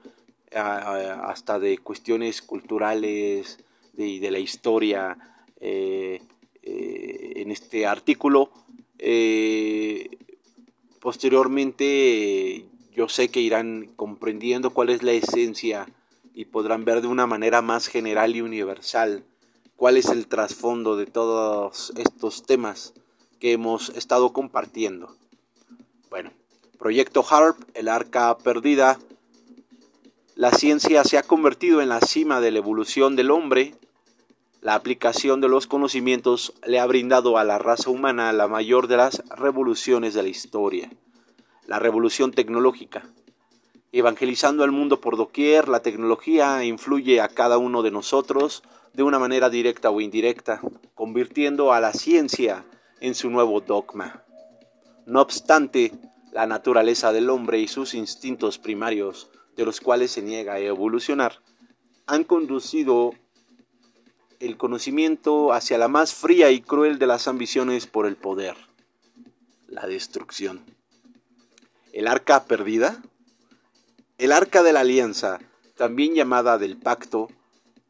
hasta 0.54 1.58
de 1.58 1.78
cuestiones 1.78 2.40
culturales 2.42 3.58
y 3.96 4.18
de, 4.18 4.30
la 4.30 4.38
historia 4.38 5.18
eh, 5.60 6.22
en 6.62 7.50
este 7.50 7.86
artículo. 7.86 8.50
posteriormente 11.00 12.64
yo 12.94 13.08
sé 13.08 13.28
que 13.28 13.40
irán 13.40 13.90
comprendiendo 13.96 14.70
cuál 14.70 14.90
es 14.90 15.02
la 15.02 15.12
esencia 15.12 15.86
y 16.34 16.46
podrán 16.46 16.84
ver 16.84 17.00
de 17.02 17.08
una 17.08 17.26
manera 17.26 17.62
más 17.62 17.88
general 17.88 18.36
y 18.36 18.40
universal 18.40 19.24
cuál 19.76 19.96
es 19.96 20.06
el 20.06 20.26
trasfondo 20.26 20.96
de 20.96 21.06
todos 21.06 21.92
estos 21.96 22.42
temas 22.42 22.94
que 23.38 23.52
hemos 23.52 23.90
estado 23.90 24.32
compartiendo. 24.32 25.14
Bueno, 26.10 26.30
Proyecto 26.78 27.24
HARP, 27.28 27.58
el 27.74 27.88
arca 27.88 28.36
perdida. 28.38 28.98
La 30.36 30.52
ciencia 30.52 31.02
se 31.02 31.18
ha 31.18 31.24
convertido 31.24 31.82
en 31.82 31.88
la 31.88 32.00
cima 32.00 32.40
de 32.40 32.52
la 32.52 32.58
evolución 32.58 33.16
del 33.16 33.32
hombre. 33.32 33.74
La 34.60 34.74
aplicación 34.74 35.40
de 35.40 35.48
los 35.48 35.66
conocimientos 35.66 36.54
le 36.64 36.78
ha 36.78 36.86
brindado 36.86 37.38
a 37.38 37.42
la 37.42 37.58
raza 37.58 37.90
humana 37.90 38.32
la 38.32 38.46
mayor 38.46 38.86
de 38.86 38.98
las 38.98 39.22
revoluciones 39.30 40.14
de 40.14 40.22
la 40.22 40.28
historia 40.28 40.90
la 41.66 41.78
revolución 41.78 42.30
tecnológica. 42.30 43.04
Evangelizando 43.92 44.62
al 44.62 44.72
mundo 44.72 45.00
por 45.00 45.16
doquier, 45.16 45.68
la 45.68 45.80
tecnología 45.80 46.64
influye 46.64 47.20
a 47.20 47.28
cada 47.28 47.58
uno 47.58 47.82
de 47.82 47.90
nosotros 47.90 48.62
de 48.92 49.02
una 49.02 49.18
manera 49.18 49.50
directa 49.50 49.90
o 49.90 50.00
indirecta, 50.00 50.60
convirtiendo 50.94 51.72
a 51.72 51.80
la 51.80 51.92
ciencia 51.92 52.64
en 53.00 53.14
su 53.14 53.30
nuevo 53.30 53.60
dogma. 53.60 54.22
No 55.06 55.20
obstante, 55.20 55.92
la 56.32 56.46
naturaleza 56.46 57.12
del 57.12 57.30
hombre 57.30 57.58
y 57.58 57.68
sus 57.68 57.94
instintos 57.94 58.58
primarios, 58.58 59.30
de 59.56 59.64
los 59.64 59.80
cuales 59.80 60.10
se 60.12 60.22
niega 60.22 60.54
a 60.54 60.58
evolucionar, 60.58 61.40
han 62.06 62.24
conducido 62.24 63.12
el 64.38 64.56
conocimiento 64.56 65.52
hacia 65.52 65.78
la 65.78 65.88
más 65.88 66.14
fría 66.14 66.50
y 66.50 66.60
cruel 66.60 66.98
de 66.98 67.06
las 67.06 67.26
ambiciones 67.26 67.86
por 67.86 68.06
el 68.06 68.16
poder, 68.16 68.56
la 69.66 69.86
destrucción. 69.86 70.60
El 71.92 72.06
arca 72.06 72.44
perdida, 72.44 73.02
el 74.18 74.32
arca 74.32 74.62
de 74.62 74.72
la 74.72 74.80
alianza, 74.80 75.40
también 75.76 76.14
llamada 76.14 76.58
del 76.58 76.76
pacto, 76.76 77.28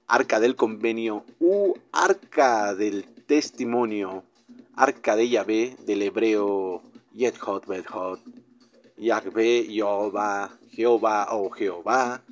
arca 0.07 0.41
del 0.41 0.55
convenio 0.55 1.25
u 1.41 1.75
arca 1.93 2.75
del 2.75 3.05
testimonio, 3.27 4.25
arca 4.77 5.17
de 5.17 5.29
Yahvé 5.29 5.77
del 5.85 6.03
hebreo 6.03 6.83
Yethot 7.12 7.67
Bethot, 7.67 8.21
Yahvé, 8.97 9.67
Jehová, 9.69 10.51
Jehová 10.71 11.29
o 11.33 11.51
Jehová, 11.51 12.23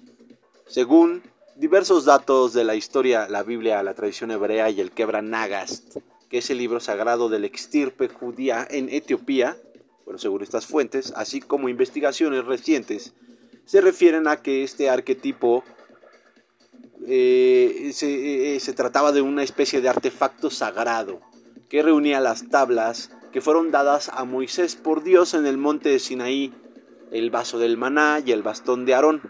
según 0.67 1.23
diversos 1.57 2.05
datos 2.05 2.53
de 2.53 2.65
la 2.65 2.75
historia, 2.75 3.29
la 3.29 3.43
Biblia, 3.43 3.83
la 3.83 3.95
tradición 3.95 4.31
hebrea 4.31 4.71
y 4.71 4.81
el 4.81 4.91
Kebra 4.91 5.23
Nagast, 5.23 5.99
que 6.29 6.39
es 6.39 6.51
el 6.51 6.59
libro 6.59 6.81
sagrado 6.81 7.29
del 7.29 7.45
extirpe 7.45 8.09
judía 8.09 8.67
en 8.69 8.89
Etiopía, 8.89 9.57
bueno, 10.05 10.19
según 10.19 10.43
estas 10.43 10.67
fuentes, 10.67 11.13
así 11.17 11.41
como 11.41 11.69
investigaciones 11.69 12.45
recientes, 12.45 13.15
se 13.65 13.81
refieren 13.81 14.29
a 14.29 14.37
que 14.37 14.63
este 14.63 14.91
arquetipo 14.91 15.65
eh, 17.07 17.91
se, 17.95 18.57
eh, 18.57 18.61
se, 18.61 18.73
trataba 18.73 19.13
de 19.13 19.23
una 19.23 19.43
especie 19.43 19.81
de 19.81 19.89
artefacto 19.89 20.51
sagrado 20.51 21.21
que 21.69 21.83
reunía 21.83 22.21
las 22.21 22.49
tablas 22.49 23.11
que 23.35 23.41
fueron 23.41 23.73
dadas 23.73 24.11
a 24.11 24.25
Moisés 24.25 24.77
por 24.77 25.03
Dios 25.03 25.35
en 25.35 25.45
el 25.45 25.59
monte 25.59 25.89
de 25.89 25.99
Sinaí, 25.99 26.55
el 27.11 27.31
vaso 27.33 27.59
del 27.59 27.77
maná 27.77 28.23
y 28.25 28.31
el 28.31 28.45
bastón 28.45 28.87
de 28.87 28.95
Aarón. 28.95 29.23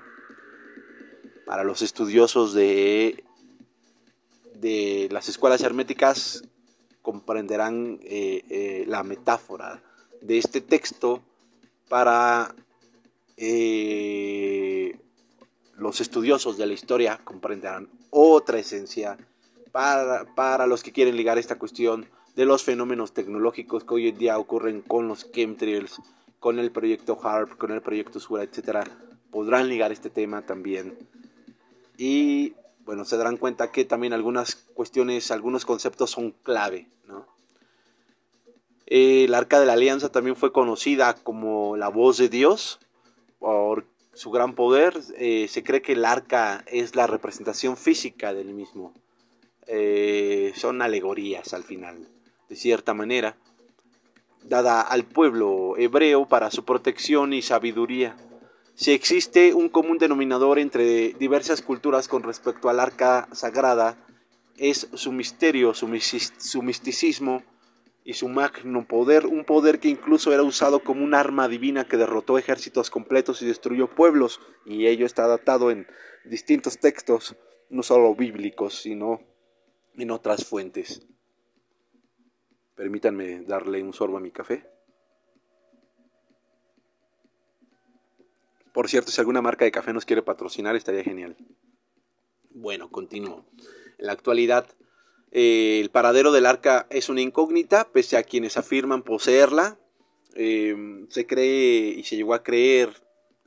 Para 1.47 1.65
los 1.65 1.81
estudiosos 1.81 2.53
de, 2.53 3.25
de 4.57 5.09
las 5.11 5.31
escuelas 5.31 5.63
herméticas 5.63 6.45
comprenderán 7.01 7.99
eh, 8.03 8.85
la 8.87 9.03
metáfora 9.05 9.83
de 10.21 10.37
este 10.37 10.61
texto 10.61 11.23
para 11.89 12.55
eh, 13.39 14.99
los 15.79 16.03
estudiosos 16.03 16.59
de 16.59 16.67
la 16.67 16.75
historia 16.75 17.19
comprenderán 17.25 17.89
otra 18.11 18.59
esencia 18.59 19.17
para, 19.73 20.27
para, 20.35 20.67
los 20.67 20.83
que 20.83 20.93
quieren 20.93 21.17
ligar 21.17 21.39
esta 21.39 21.59
cuestión 21.59 22.07
de 22.37 22.45
los 22.45 22.65
fenómenos 22.65 23.13
tecnológicos 23.13 23.85
que 23.85 23.95
hoy 23.95 24.09
en 24.09 24.19
día 24.19 24.39
ocurren 24.39 24.81
con 24.83 25.09
los 25.09 25.31
chemtrails, 25.31 26.01
con 26.41 26.59
el 26.59 26.71
proyecto 26.71 27.19
HARP, 27.23 27.57
con 27.57 27.71
el 27.71 27.81
proyecto 27.81 28.21
SURA, 28.21 28.43
etcétera, 28.43 28.85
podrán 29.31 29.69
ligar 29.69 29.93
este 29.93 30.11
tema 30.11 30.43
también. 30.43 30.97
Y 31.97 32.55
bueno, 32.85 33.05
se 33.05 33.17
darán 33.17 33.37
cuenta 33.37 33.71
que 33.71 33.85
también 33.85 34.13
algunas 34.13 34.57
cuestiones, 34.57 35.31
algunos 35.31 35.65
conceptos 35.65 36.11
son 36.11 36.33
clave, 36.43 36.89
¿no? 37.07 37.27
el 38.87 39.35
arca 39.35 39.61
de 39.61 39.67
la 39.67 39.73
alianza 39.73 40.11
también 40.11 40.37
fue 40.37 40.53
conocida 40.53 41.15
como 41.15 41.77
la 41.77 41.89
voz 41.89 42.19
de 42.19 42.29
Dios 42.29 42.81
por 43.39 43.87
su 44.13 44.31
gran 44.31 44.55
poder. 44.55 44.95
Eh, 45.17 45.49
se 45.49 45.63
cree 45.63 45.83
que 45.83 45.93
el 45.93 46.05
arca 46.05 46.65
es 46.67 46.95
la 46.95 47.07
representación 47.07 47.77
física 47.77 48.35
del 48.35 48.53
mismo. 48.55 48.93
Eh, 49.67 50.53
son 50.57 50.83
alegorías 50.83 51.55
al 51.55 51.65
final, 51.65 52.07
de 52.55 52.61
cierta 52.61 52.95
manera, 52.95 53.37
dada 54.45 54.81
al 54.81 55.03
pueblo 55.03 55.77
hebreo 55.77 56.29
para 56.29 56.53
su 56.53 56.65
protección 56.65 57.33
y 57.33 57.43
sabiduría. 57.43 58.17
Si 58.77 58.93
existe 58.93 59.55
un 59.55 59.69
común 59.69 59.99
denominador 59.99 60.61
entre 60.61 61.15
diversas 61.15 61.63
culturas 61.63 62.07
con 62.07 62.23
respecto 62.23 62.69
al 62.69 62.79
arca 62.79 63.27
sagrada, 63.33 63.99
es 64.57 64.87
su 64.95 65.11
misterio, 65.11 65.75
su 65.75 65.89
misticismo, 66.63 67.43
y 68.05 68.13
su 68.13 68.29
magno 68.29 68.87
poder, 68.87 69.27
un 69.27 69.45
poder 69.45 69.81
que 69.81 69.89
incluso 69.89 70.33
era 70.33 70.45
usado 70.45 70.85
como 70.85 71.03
un 71.03 71.15
arma 71.15 71.49
divina 71.49 71.89
que 71.89 71.97
derrotó 71.97 72.39
ejércitos 72.39 72.89
completos 72.89 73.43
y 73.43 73.47
destruyó 73.47 73.89
pueblos, 73.89 74.41
y 74.65 74.87
ello 74.87 75.07
está 75.07 75.27
datado 75.27 75.73
en 75.73 75.89
distintos 76.25 76.79
textos, 76.79 77.35
no 77.69 77.83
solo 77.83 78.15
bíblicos, 78.15 78.81
sino 78.81 79.23
en 79.97 80.13
otras 80.13 80.45
fuentes. 80.45 81.05
Permítanme 82.75 83.43
darle 83.43 83.83
un 83.83 83.93
sorbo 83.93 84.17
a 84.17 84.21
mi 84.21 84.31
café. 84.31 84.69
Por 88.73 88.89
cierto, 88.89 89.13
si 89.13 89.21
alguna 89.21 89.41
marca 89.41 89.65
de 89.65 89.71
café 89.71 89.93
nos 89.93 90.05
quiere 90.05 90.23
patrocinar, 90.23 90.75
estaría 90.75 91.05
genial. 91.05 91.37
Bueno, 92.51 92.91
continúo. 92.91 93.47
En 93.99 94.07
la 94.07 94.13
actualidad, 94.13 94.67
eh, 95.31 95.79
el 95.81 95.91
paradero 95.91 96.33
del 96.33 96.47
arca 96.47 96.87
es 96.91 97.09
una 97.09 97.21
incógnita, 97.21 97.93
pese 97.93 98.17
a 98.17 98.25
quienes 98.25 98.57
afirman 98.57 99.03
poseerla. 99.03 99.79
Em, 100.35 101.09
se 101.11 101.27
cree 101.27 101.91
y 101.91 102.03
se 102.03 102.17
llegó 102.17 102.35
a 102.35 102.43
creer, 102.43 102.91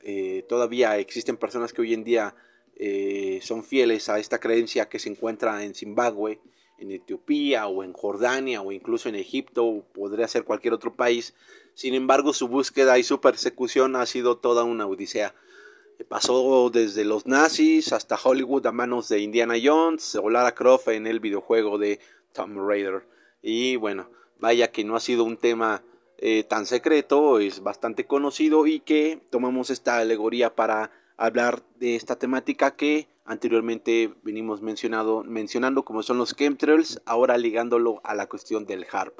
eh, 0.03 0.45
todavía 0.47 0.97
existen 0.97 1.35
personas 1.35 1.73
que 1.73 1.81
hoy 1.81 1.93
en 1.93 2.05
día 2.05 2.33
eh, 2.77 3.39
son 3.41 3.65
fieles 3.65 4.07
a 4.07 4.19
esta 4.19 4.39
creencia 4.39 4.87
que 4.87 4.99
se 4.99 5.09
encuentra 5.09 5.65
en 5.65 5.75
Zimbabue, 5.75 6.39
en 6.79 6.91
Etiopía 6.91 7.67
o 7.67 7.83
en 7.83 7.93
Jordania 7.93 8.61
o 8.61 8.71
incluso 8.71 9.09
en 9.09 9.15
Egipto 9.15 9.65
o 9.65 9.83
podría 9.83 10.27
ser 10.27 10.43
cualquier 10.43 10.73
otro 10.73 10.95
país. 10.95 11.33
Sin 11.73 11.93
embargo, 11.93 12.33
su 12.33 12.47
búsqueda 12.47 12.97
y 12.97 13.03
su 13.03 13.19
persecución 13.19 13.95
ha 13.95 14.05
sido 14.05 14.37
toda 14.37 14.63
una 14.63 14.87
odisea. 14.87 15.33
Pasó 16.09 16.69
desde 16.71 17.05
los 17.05 17.25
nazis 17.25 17.91
hasta 17.91 18.19
Hollywood 18.23 18.67
a 18.67 18.71
manos 18.71 19.09
de 19.09 19.19
Indiana 19.19 19.55
Jones 19.61 20.15
o 20.15 20.29
Lara 20.29 20.53
Croft 20.53 20.89
en 20.89 21.07
el 21.07 21.19
videojuego 21.19 21.77
de 21.77 21.99
Tomb 22.33 22.59
Raider. 22.67 23.03
Y 23.41 23.75
bueno, 23.77 24.09
vaya 24.39 24.71
que 24.71 24.83
no 24.83 24.95
ha 24.95 24.99
sido 24.99 25.23
un 25.23 25.37
tema 25.37 25.83
eh, 26.19 26.43
tan 26.43 26.65
secreto, 26.65 27.39
es 27.39 27.61
bastante 27.61 28.05
conocido 28.05 28.65
y 28.67 28.79
que 28.79 29.21
tomamos 29.29 29.69
esta 29.69 29.97
alegoría 29.97 30.55
para 30.55 30.91
hablar 31.15 31.63
de 31.79 31.95
esta 31.95 32.17
temática 32.17 32.75
que 32.75 33.07
anteriormente 33.27 34.13
venimos 34.23 34.61
mencionando 34.61 35.83
como 35.83 36.01
son 36.01 36.17
los 36.17 36.35
chemtrails, 36.35 37.01
ahora 37.05 37.37
ligándolo 37.37 38.01
a 38.03 38.15
la 38.15 38.27
cuestión 38.27 38.65
del 38.65 38.85
HARP. 38.89 39.19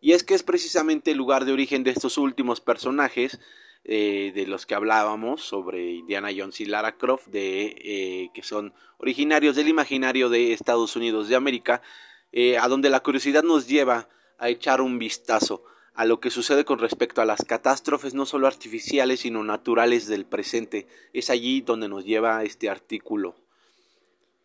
Y 0.00 0.12
es 0.12 0.22
que 0.22 0.34
es 0.34 0.44
precisamente 0.44 1.10
el 1.10 1.18
lugar 1.18 1.44
de 1.44 1.52
origen 1.52 1.82
de 1.82 1.90
estos 1.90 2.18
últimos 2.18 2.60
personajes 2.60 3.40
eh, 3.84 4.32
de 4.34 4.46
los 4.46 4.64
que 4.64 4.74
hablábamos 4.74 5.42
sobre 5.42 5.92
Indiana 5.92 6.28
Jones 6.36 6.60
y 6.60 6.66
Lara 6.66 6.96
Croft, 6.96 7.26
de, 7.28 7.74
eh, 7.78 8.30
que 8.32 8.42
son 8.42 8.74
originarios 8.98 9.56
del 9.56 9.68
imaginario 9.68 10.28
de 10.28 10.52
Estados 10.52 10.94
Unidos 10.94 11.28
de 11.28 11.36
América, 11.36 11.82
eh, 12.30 12.58
a 12.58 12.68
donde 12.68 12.90
la 12.90 13.00
curiosidad 13.00 13.42
nos 13.42 13.66
lleva 13.66 14.08
a 14.38 14.50
echar 14.50 14.80
un 14.80 14.98
vistazo 14.98 15.64
a 15.94 16.04
lo 16.04 16.20
que 16.20 16.30
sucede 16.30 16.64
con 16.64 16.78
respecto 16.78 17.22
a 17.22 17.24
las 17.24 17.44
catástrofes 17.44 18.14
no 18.14 18.24
solo 18.24 18.46
artificiales 18.46 19.20
sino 19.20 19.42
naturales 19.42 20.06
del 20.06 20.26
presente. 20.26 20.86
Es 21.12 21.28
allí 21.28 21.60
donde 21.60 21.88
nos 21.88 22.04
lleva 22.04 22.44
este 22.44 22.70
artículo. 22.70 23.47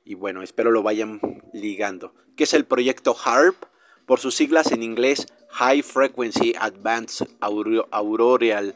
Y 0.05 0.15
bueno, 0.15 0.41
espero 0.41 0.71
lo 0.71 0.83
vayan 0.83 1.19
ligando. 1.53 2.13
¿Qué 2.35 2.43
es 2.43 2.53
el 2.53 2.65
proyecto 2.65 3.15
HARP? 3.23 3.55
Por 4.05 4.19
sus 4.19 4.35
siglas 4.35 4.71
en 4.71 4.83
inglés, 4.83 5.27
High 5.51 5.81
Frequency 5.81 6.53
Advanced 6.59 7.27
Auroral 7.39 8.75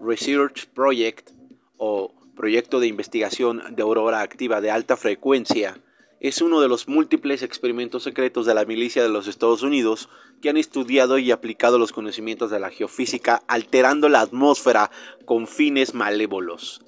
Research 0.00 0.66
Project 0.68 1.30
o 1.76 2.14
Proyecto 2.34 2.80
de 2.80 2.86
Investigación 2.86 3.62
de 3.76 3.82
Aurora 3.82 4.22
Activa 4.22 4.62
de 4.62 4.70
Alta 4.70 4.96
Frecuencia 4.96 5.76
es 6.22 6.40
uno 6.40 6.60
de 6.60 6.68
los 6.68 6.86
múltiples 6.86 7.42
experimentos 7.42 8.04
secretos 8.04 8.46
de 8.46 8.54
la 8.54 8.64
milicia 8.64 9.02
de 9.02 9.08
los 9.08 9.26
Estados 9.26 9.62
Unidos 9.62 10.08
que 10.40 10.48
han 10.48 10.56
estudiado 10.56 11.18
y 11.18 11.32
aplicado 11.32 11.78
los 11.78 11.92
conocimientos 11.92 12.50
de 12.52 12.60
la 12.60 12.70
geofísica 12.70 13.42
alterando 13.48 14.08
la 14.08 14.20
atmósfera 14.20 14.90
con 15.24 15.48
fines 15.48 15.94
malévolos. 15.94 16.82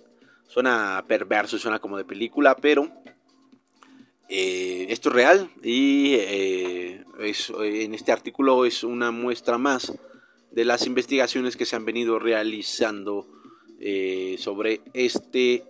Suena 0.47 1.05
perverso, 1.09 1.59
suena 1.59 1.81
como 1.81 1.97
de 1.97 2.05
película, 2.05 2.57
pero 2.57 2.89
eh, 4.29 4.87
esto 4.89 5.11
es 5.11 5.15
real 5.15 5.51
y 5.63 6.15
eh, 6.15 7.05
en 7.19 7.95
este 7.95 8.13
artículo 8.13 8.65
es 8.65 8.85
una 8.85 9.11
muestra 9.11 9.59
más 9.59 9.93
de 10.51 10.65
las 10.65 10.87
investigaciones 10.87 11.57
que 11.57 11.67
se 11.67 11.77
han 11.77 11.85
venido 11.85 12.19
realizando 12.19 13.27
eh, 13.81 14.37
sobre 14.39 14.81
este 14.93 15.65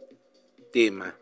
tema 0.72 1.14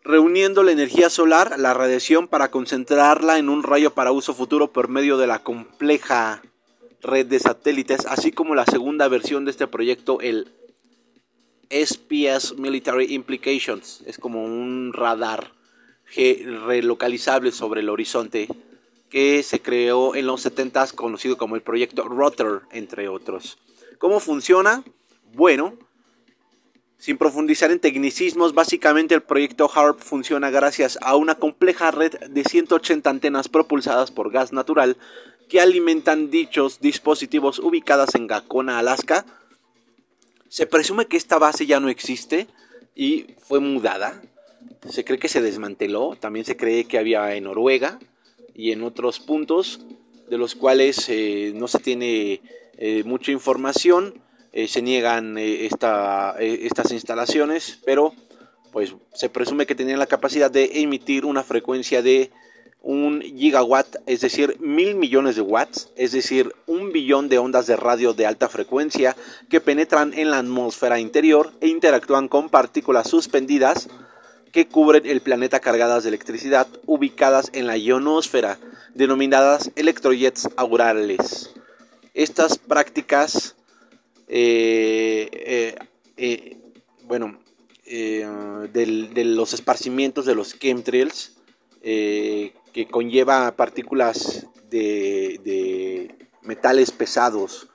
Reuniendo 0.04 0.62
la 0.62 0.72
energía 0.72 1.10
solar, 1.10 1.60
la 1.60 1.74
radiación 1.74 2.28
para 2.28 2.52
concentrarla 2.52 3.40
en 3.40 3.50
un 3.50 3.64
rayo 3.64 3.94
para 3.94 4.12
uso 4.12 4.34
futuro 4.34 4.72
por 4.72 4.88
medio 4.88 5.18
de 5.18 5.26
la 5.26 5.40
compleja 5.40 6.44
red 7.02 7.26
de 7.26 7.40
satélites, 7.40 8.06
así 8.06 8.32
como 8.32 8.56
la 8.56 8.66
segunda 8.66 9.08
versión 9.08 9.46
de 9.46 9.52
este 9.52 9.68
proyecto, 9.68 10.20
el 10.22 10.52
SPS 11.70 12.56
Military 12.58 13.14
Implications. 13.14 14.04
Es 14.06 14.18
como 14.18 14.44
un 14.44 14.92
radar 14.94 15.52
relocalizable 16.16 17.52
sobre 17.52 17.82
el 17.82 17.90
horizonte 17.90 18.48
que 19.10 19.42
se 19.44 19.62
creó 19.62 20.16
en 20.16 20.28
los 20.28 20.42
70 20.42 20.88
conocido 20.96 21.38
como 21.38 21.56
el 21.56 21.62
proyecto 21.62 22.04
Rotor, 22.04 22.64
entre 22.72 23.08
otros. 23.08 23.58
¿Cómo 23.98 24.20
funciona? 24.20 24.84
Bueno, 25.34 25.78
sin 27.06 27.20
profundizar 27.20 27.70
en 27.70 27.80
tecnicismos, 27.80 28.56
básicamente 28.56 29.14
el 29.14 29.22
proyecto 29.22 29.70
HARP 29.72 30.00
funciona 30.00 30.50
gracias 30.50 30.98
a 31.04 31.16
una 31.16 31.36
compleja 31.36 31.92
red 31.92 32.14
de 32.32 32.44
180 32.44 33.08
antenas 33.08 33.48
propulsadas 33.48 34.10
por 34.10 34.32
gas 34.32 34.52
natural 34.52 34.98
que 35.48 35.62
alimentan 35.62 36.32
dichos 36.32 36.80
dispositivos 36.80 37.60
ubicadas 37.60 38.16
en 38.16 38.26
Gacona, 38.26 38.80
Alaska. 38.80 39.24
Se 40.50 40.66
presume 40.66 41.06
que 41.06 41.18
esta 41.18 41.38
base 41.38 41.68
ya 41.68 41.80
no 41.80 41.90
existe 41.90 42.48
y 42.96 43.28
fue 43.38 43.60
mudada. 43.60 44.20
Se 44.90 45.06
cree 45.06 45.20
que 45.20 45.30
se 45.30 45.44
desmanteló. 45.44 46.18
También 46.20 46.44
se 46.44 46.58
cree 46.58 46.86
que 46.86 46.98
había 46.98 47.36
en 47.36 47.44
Noruega 47.44 48.00
y 48.56 48.72
en 48.72 48.82
otros 48.82 49.20
puntos 49.20 49.86
de 50.28 50.40
los 50.40 50.56
cuales 50.56 51.08
eh, 51.10 51.52
no 51.54 51.68
se 51.68 51.78
tiene 51.78 52.42
eh, 52.80 53.04
mucha 53.06 53.32
información. 53.32 54.25
Eh, 54.56 54.68
se 54.68 54.82
niegan 54.82 55.38
estas 55.38 56.92
instalaciones, 56.92 57.78
pero 57.86 58.14
pues 58.72 58.96
se 59.14 59.30
presume 59.30 59.66
que 59.66 59.76
tenían 59.76 60.00
la 60.00 60.08
capacidad 60.08 60.50
de 60.50 60.82
emitir 60.82 61.26
una 61.26 61.44
frecuencia 61.44 62.02
de 62.02 62.32
un 62.82 63.22
gigawatt, 63.22 63.98
es 64.06 64.22
decir, 64.22 64.58
mil 64.60 64.96
millones 64.96 65.36
de 65.36 65.42
watts, 65.42 65.90
es 65.98 66.14
decir, 66.14 66.54
un 66.68 66.92
billón 66.92 67.30
de 67.30 67.38
ondas 67.38 67.68
de 67.68 67.76
radio 67.76 68.14
de 68.14 68.26
alta 68.26 68.48
frecuencia 68.48 69.16
que 69.50 69.60
penetran 69.60 70.14
en 70.14 70.32
la 70.32 70.38
atmósfera 70.38 71.00
interior 71.00 71.52
e 71.62 71.68
interactúan 71.68 72.28
con 72.28 72.50
partículas 72.50 73.10
suspendidas 73.10 73.90
que 74.52 74.68
cubren 74.68 75.06
el 75.06 75.20
planeta 75.22 75.60
cargadas 75.60 76.04
de 76.04 76.10
electricidad 76.10 76.68
ubicadas 76.86 77.50
en 77.54 77.68
la 77.68 77.76
ionosfera, 77.76 78.58
denominadas 78.94 79.72
electrojets 79.76 80.48
aurales. 80.56 81.50
Estas 82.14 82.58
prácticas, 82.58 83.56
eh, 84.28 85.30
eh, 85.32 85.76
eh, 86.18 86.58
bueno, 87.04 87.40
de 87.86 89.24
los 89.26 89.54
esparcimientos 89.54 90.26
de 90.26 90.36
los 90.36 90.58
chemtrails, 90.58 91.38
que 91.82 92.88
conlleva 92.90 93.56
partículas 93.56 94.48
de, 94.70 96.16
metales 96.42 96.92
pesados 96.92 97.68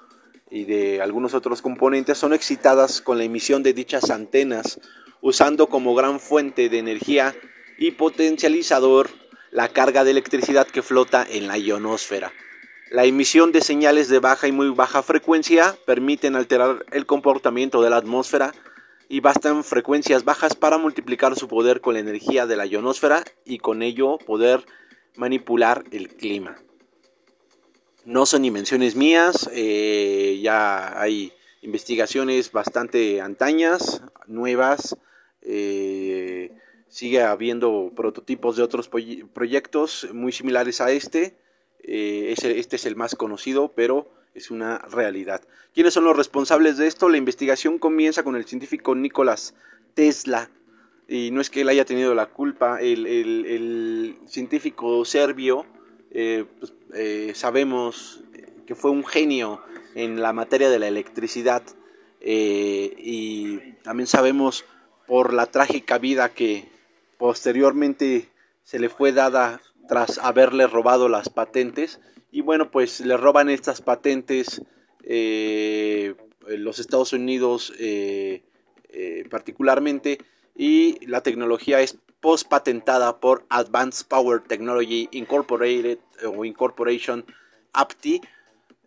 y 0.51 0.64
de 0.64 1.01
algunos 1.01 1.34
otros 1.34 1.62
componentes 1.62 2.18
son 2.18 2.32
excitadas 2.32 3.01
con 3.01 3.18
la 3.18 3.24
emisión 3.24 3.62
de 3.62 3.72
dichas 3.72 4.11
antenas, 4.11 4.80
usando 5.20 5.68
como 5.68 5.94
gran 5.94 6.18
fuente 6.18 6.68
de 6.68 6.78
energía 6.78 7.34
y 7.78 7.92
potencializador 7.92 9.11
la 9.53 9.68
carga 9.68 10.05
de 10.05 10.11
electricidad 10.11 10.66
que 10.66 10.82
flota 10.82 11.26
en 11.28 11.46
la 11.46 11.57
ionosfera. 11.57 12.32
La 12.91 13.05
emisión 13.05 13.53
de 13.53 13.61
señales 13.61 14.09
de 14.09 14.18
baja 14.18 14.49
y 14.49 14.53
muy 14.53 14.68
baja 14.70 15.05
frecuencia 15.05 15.76
permiten 15.86 16.34
alterar 16.34 16.84
el 16.91 17.07
comportamiento 17.07 17.82
de 17.82 17.88
la 17.88 17.99
atmósfera 17.99 18.53
y 19.09 19.20
bastan 19.20 19.62
frecuencias 19.62 20.24
bajas 20.24 20.57
para 20.57 20.76
multiplicar 20.76 21.36
su 21.36 21.47
poder 21.47 21.80
con 21.80 21.95
la 21.95 22.01
energía 22.01 22.47
de 22.47 22.57
la 22.57 22.66
ionosfera 22.66 23.22
y 23.45 23.59
con 23.59 23.82
ello 23.82 24.18
poder 24.18 24.66
manipular 25.14 25.84
el 25.93 26.09
clima. 26.09 26.57
No 28.05 28.26
son 28.26 28.45
invenciones 28.45 28.97
mías, 28.97 29.49
eh, 29.53 30.41
ya 30.43 31.01
hay 31.01 31.32
investigaciones 31.62 32.51
bastante 32.51 33.20
antañas, 33.20 34.03
nuevas, 34.26 34.97
eh, 35.43 36.51
sigue 36.88 37.22
habiendo 37.22 37.93
prototipos 37.95 38.57
de 38.57 38.64
otros 38.64 38.91
proyectos 39.32 40.09
muy 40.12 40.32
similares 40.32 40.80
a 40.80 40.91
este, 40.91 41.38
eh, 41.85 42.35
este 42.37 42.76
es 42.76 42.87
el 42.87 42.97
más 42.97 43.14
conocido, 43.14 43.72
pero 43.74 44.11
es 44.35 44.51
una 44.51 44.78
realidad. 44.78 45.43
¿Quiénes 45.74 45.95
son 45.95 46.05
los 46.05 46.16
responsables 46.16 46.76
de 46.76 46.87
esto? 46.87 47.09
La 47.09 47.16
investigación 47.16 47.78
comienza 47.78 48.22
con 48.22 48.37
el 48.37 48.45
científico 48.45 48.95
Nicolás 48.95 49.55
Tesla, 49.95 50.51
y 51.09 51.31
no 51.33 51.41
es 51.41 51.51
que 51.51 51.62
él 51.62 51.68
haya 51.68 51.85
tenido 51.85 52.14
la 52.14 52.26
culpa, 52.26 52.81
el, 52.81 54.16
científico 54.26 55.05
serbio, 55.05 55.66
eh, 56.12 56.45
pues, 56.59 56.72
eh, 56.95 57.33
sabemos 57.35 58.22
que 58.66 58.74
fue 58.74 58.93
un 58.93 59.05
genio 59.05 59.61
en 59.97 60.22
la 60.22 60.33
materia 60.33 60.70
de 60.70 60.78
la 60.78 60.87
electricidad 60.87 61.62
y 62.22 63.59
también 63.83 64.07
sabemos 64.07 64.64
por 65.07 65.33
la 65.33 65.47
trágica 65.47 65.99
vida 65.99 66.28
que 66.28 66.68
posteriormente 67.18 68.28
se 68.62 68.78
le 68.78 68.89
fue 68.89 69.11
dada 69.11 69.61
tras 69.91 70.18
haberle 70.18 70.68
robado 70.68 71.09
las 71.09 71.28
patentes 71.28 71.99
y 72.30 72.43
bueno 72.43 72.70
pues 72.70 73.01
le 73.01 73.16
roban 73.16 73.51
estas 73.51 73.82
patentes 73.82 74.62
los 76.47 76.78
Estados 76.78 77.12
Unidos 77.12 77.72
particularmente 79.28 80.18
y 80.55 81.05
la 81.07 81.22
tecnología 81.22 81.80
es 81.80 81.99
post-patentada 82.20 83.18
por 83.18 83.45
Advanced 83.49 84.07
Power 84.07 84.41
Technology 84.43 85.09
Incorporated 85.11 85.99
o 86.24 86.45
Incorporation 86.45 87.24
APTI, 87.72 88.20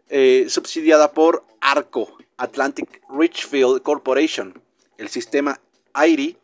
eh, 0.09 0.45
subsidiada 0.49 1.11
por 1.11 1.45
ARCO, 1.61 2.17
Atlantic 2.37 3.01
Richfield 3.09 3.81
Corporation. 3.81 4.61
El 4.97 5.09
sistema 5.09 5.59
AIRI 5.93 6.37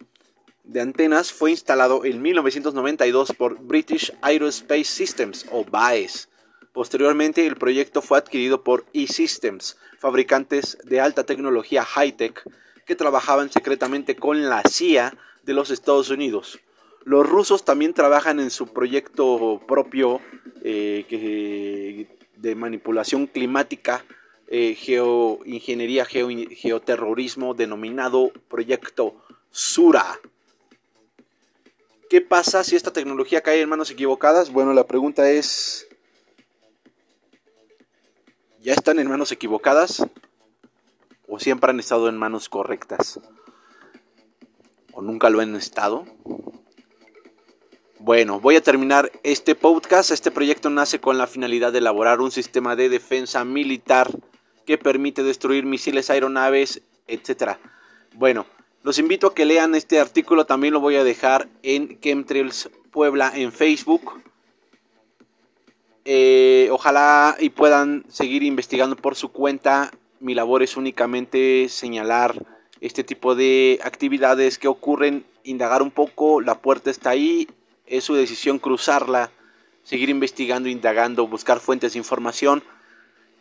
de 0.70 0.82
antenas 0.82 1.34
fue 1.34 1.50
instalado 1.50 2.06
en 2.06 2.22
1992 2.22 3.34
por 3.36 3.60
British 3.60 4.14
Aerospace 4.22 4.84
Systems 4.84 5.48
o 5.52 5.66
BAES. 5.66 6.30
Posteriormente, 6.74 7.48
el 7.48 7.56
proyecto 7.56 8.04
fue 8.04 8.20
adquirido 8.20 8.64
por 8.64 8.86
E-Systems, 8.94 9.78
fabricantes 9.98 10.78
de 10.84 11.00
alta 11.00 11.26
tecnología 11.26 11.84
high-tech 11.84 12.44
que 12.86 12.96
trabajaban 12.96 13.52
secretamente 13.52 14.16
con 14.16 14.48
la 14.48 14.62
CIA 14.62 15.18
de 15.42 15.54
los 15.54 15.72
Estados 15.72 16.12
Unidos. 16.12 16.60
Los 17.04 17.28
rusos 17.28 17.66
también 17.66 17.96
trabajan 17.96 18.40
en 18.40 18.52
su 18.52 18.68
proyecto 18.68 19.60
propio 19.68 20.22
eh, 20.64 22.08
de 22.36 22.56
manipulación 22.56 23.26
climática, 23.26 24.06
eh, 24.48 24.76
geoingeniería, 24.76 26.06
geoterrorismo, 26.06 27.56
denominado 27.56 28.32
Proyecto 28.48 29.16
Sura. 29.50 30.20
¿Qué 32.10 32.22
pasa 32.22 32.64
si 32.64 32.76
esta 32.76 32.92
tecnología 32.92 33.42
cae 33.42 33.62
en 33.62 33.70
manos 33.70 33.92
equivocadas? 33.92 34.52
Bueno, 34.52 34.74
la 34.74 34.88
pregunta 34.88 35.30
es, 35.30 35.88
¿ya 38.60 38.74
están 38.74 38.98
en 38.98 39.08
manos 39.08 39.32
equivocadas? 39.32 40.04
¿O 41.28 41.38
siempre 41.38 41.70
han 41.70 41.80
estado 41.80 42.10
en 42.10 42.18
manos 42.18 42.50
correctas? 42.50 43.20
¿O 44.92 45.04
nunca 45.04 45.30
lo 45.30 45.40
han 45.40 45.56
estado? 45.56 46.08
Bueno, 48.00 48.40
voy 48.40 48.56
a 48.56 48.64
terminar 48.64 49.12
este 49.22 49.54
podcast. 49.54 50.10
Este 50.10 50.32
proyecto 50.32 50.72
nace 50.72 51.00
con 51.00 51.20
la 51.20 51.28
finalidad 51.28 51.72
de 51.72 51.78
elaborar 51.78 52.22
un 52.22 52.32
sistema 52.32 52.76
de 52.76 52.90
defensa 52.90 53.46
militar 53.46 54.10
que 54.66 54.80
permite 54.80 55.22
destruir 55.22 55.64
misiles, 55.64 56.10
aeronaves, 56.10 56.82
etc. 57.06 57.58
Bueno, 58.16 58.48
los 58.84 58.98
invito 58.98 59.28
a 59.28 59.36
que 59.36 59.46
lean 59.46 59.76
este 59.76 60.00
artículo, 60.00 60.46
también 60.46 60.74
lo 60.74 60.80
voy 60.80 60.96
a 60.96 61.04
dejar 61.04 61.50
en 61.64 62.00
Chemtrails 62.00 62.70
Puebla 62.92 63.32
en 63.36 63.52
Facebook. 63.52 64.24
Eh, 66.06 66.70
ojalá 66.72 67.36
y 67.40 67.50
puedan 67.50 68.06
seguir 68.08 68.42
investigando 68.44 68.96
por 68.96 69.16
su 69.16 69.32
cuenta. 69.32 69.92
Mi 70.20 70.34
labor 70.34 70.64
es 70.64 70.78
únicamente 70.78 71.68
señalar 71.70 72.46
este 72.82 73.04
tipo 73.04 73.36
de 73.36 73.80
actividades 73.84 74.58
que 74.58 74.70
ocurren, 74.70 75.26
indagar 75.44 75.82
un 75.82 75.92
poco, 75.92 76.40
la 76.40 76.60
puerta 76.60 76.90
está 76.90 77.10
ahí, 77.10 77.48
es 77.86 78.06
su 78.06 78.16
decisión 78.16 78.60
cruzarla, 78.60 79.32
seguir 79.84 80.10
investigando, 80.10 80.70
indagando, 80.70 81.28
buscar 81.28 81.60
fuentes 81.60 81.94
de 81.94 82.00
información. 82.00 82.64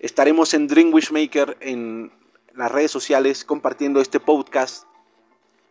Estaremos 0.01 0.53
en 0.55 0.67
Dream 0.67 0.93
Wishmaker 0.93 1.57
en 1.61 2.11
las 2.55 2.73
redes 2.73 2.91
sociales 2.91 3.45
compartiendo 3.45 4.01
este 4.01 4.19
podcast 4.19 4.88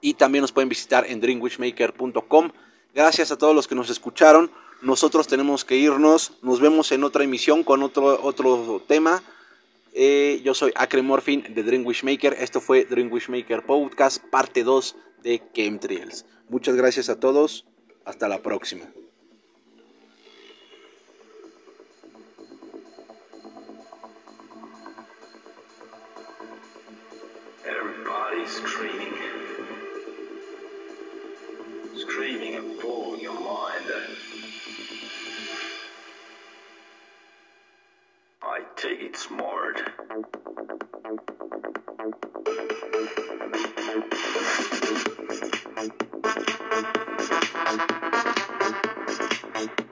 y 0.02 0.14
también 0.16 0.42
nos 0.42 0.52
pueden 0.52 0.70
visitar 0.70 1.06
en 1.08 1.20
dreamwishmaker.com. 1.20 2.52
Gracias 2.94 3.32
a 3.32 3.38
todos 3.38 3.56
los 3.56 3.68
que 3.68 3.76
nos 3.76 3.90
escucharon. 3.90 4.52
Nosotros 4.82 5.28
tenemos 5.28 5.66
que 5.66 5.76
irnos. 5.76 6.34
Nos 6.42 6.60
vemos 6.60 6.92
en 6.92 7.04
otra 7.04 7.24
emisión 7.24 7.64
con 7.64 7.84
otro, 7.84 8.24
otro 8.24 8.82
tema. 8.88 9.24
Eh, 9.94 10.42
yo 10.44 10.54
soy 10.54 10.72
Acre 10.76 11.02
Morphin 11.02 11.44
de 11.54 11.64
Dream 11.64 11.86
Wishmaker. 11.86 12.36
Esto 12.40 12.62
fue 12.62 12.86
Dream 12.86 13.12
Wishmaker 13.12 13.66
Podcast, 13.66 14.24
parte 14.30 14.64
2 14.64 14.96
de 15.24 15.42
Chemtrails. 15.54 16.26
Muchas 16.50 16.76
gracias 16.76 17.10
a 17.10 17.20
todos. 17.20 17.66
Hasta 18.06 18.28
la 18.28 18.42
próxima. 18.42 18.86
screaming 31.98 32.56
and 32.56 32.80
blowing 32.80 33.22
your 33.22 33.34
mind. 33.34 33.86
I 38.44 38.62
take 38.76 39.02
it 39.02 39.18
smart. 39.18 39.82
Thank 49.54 49.87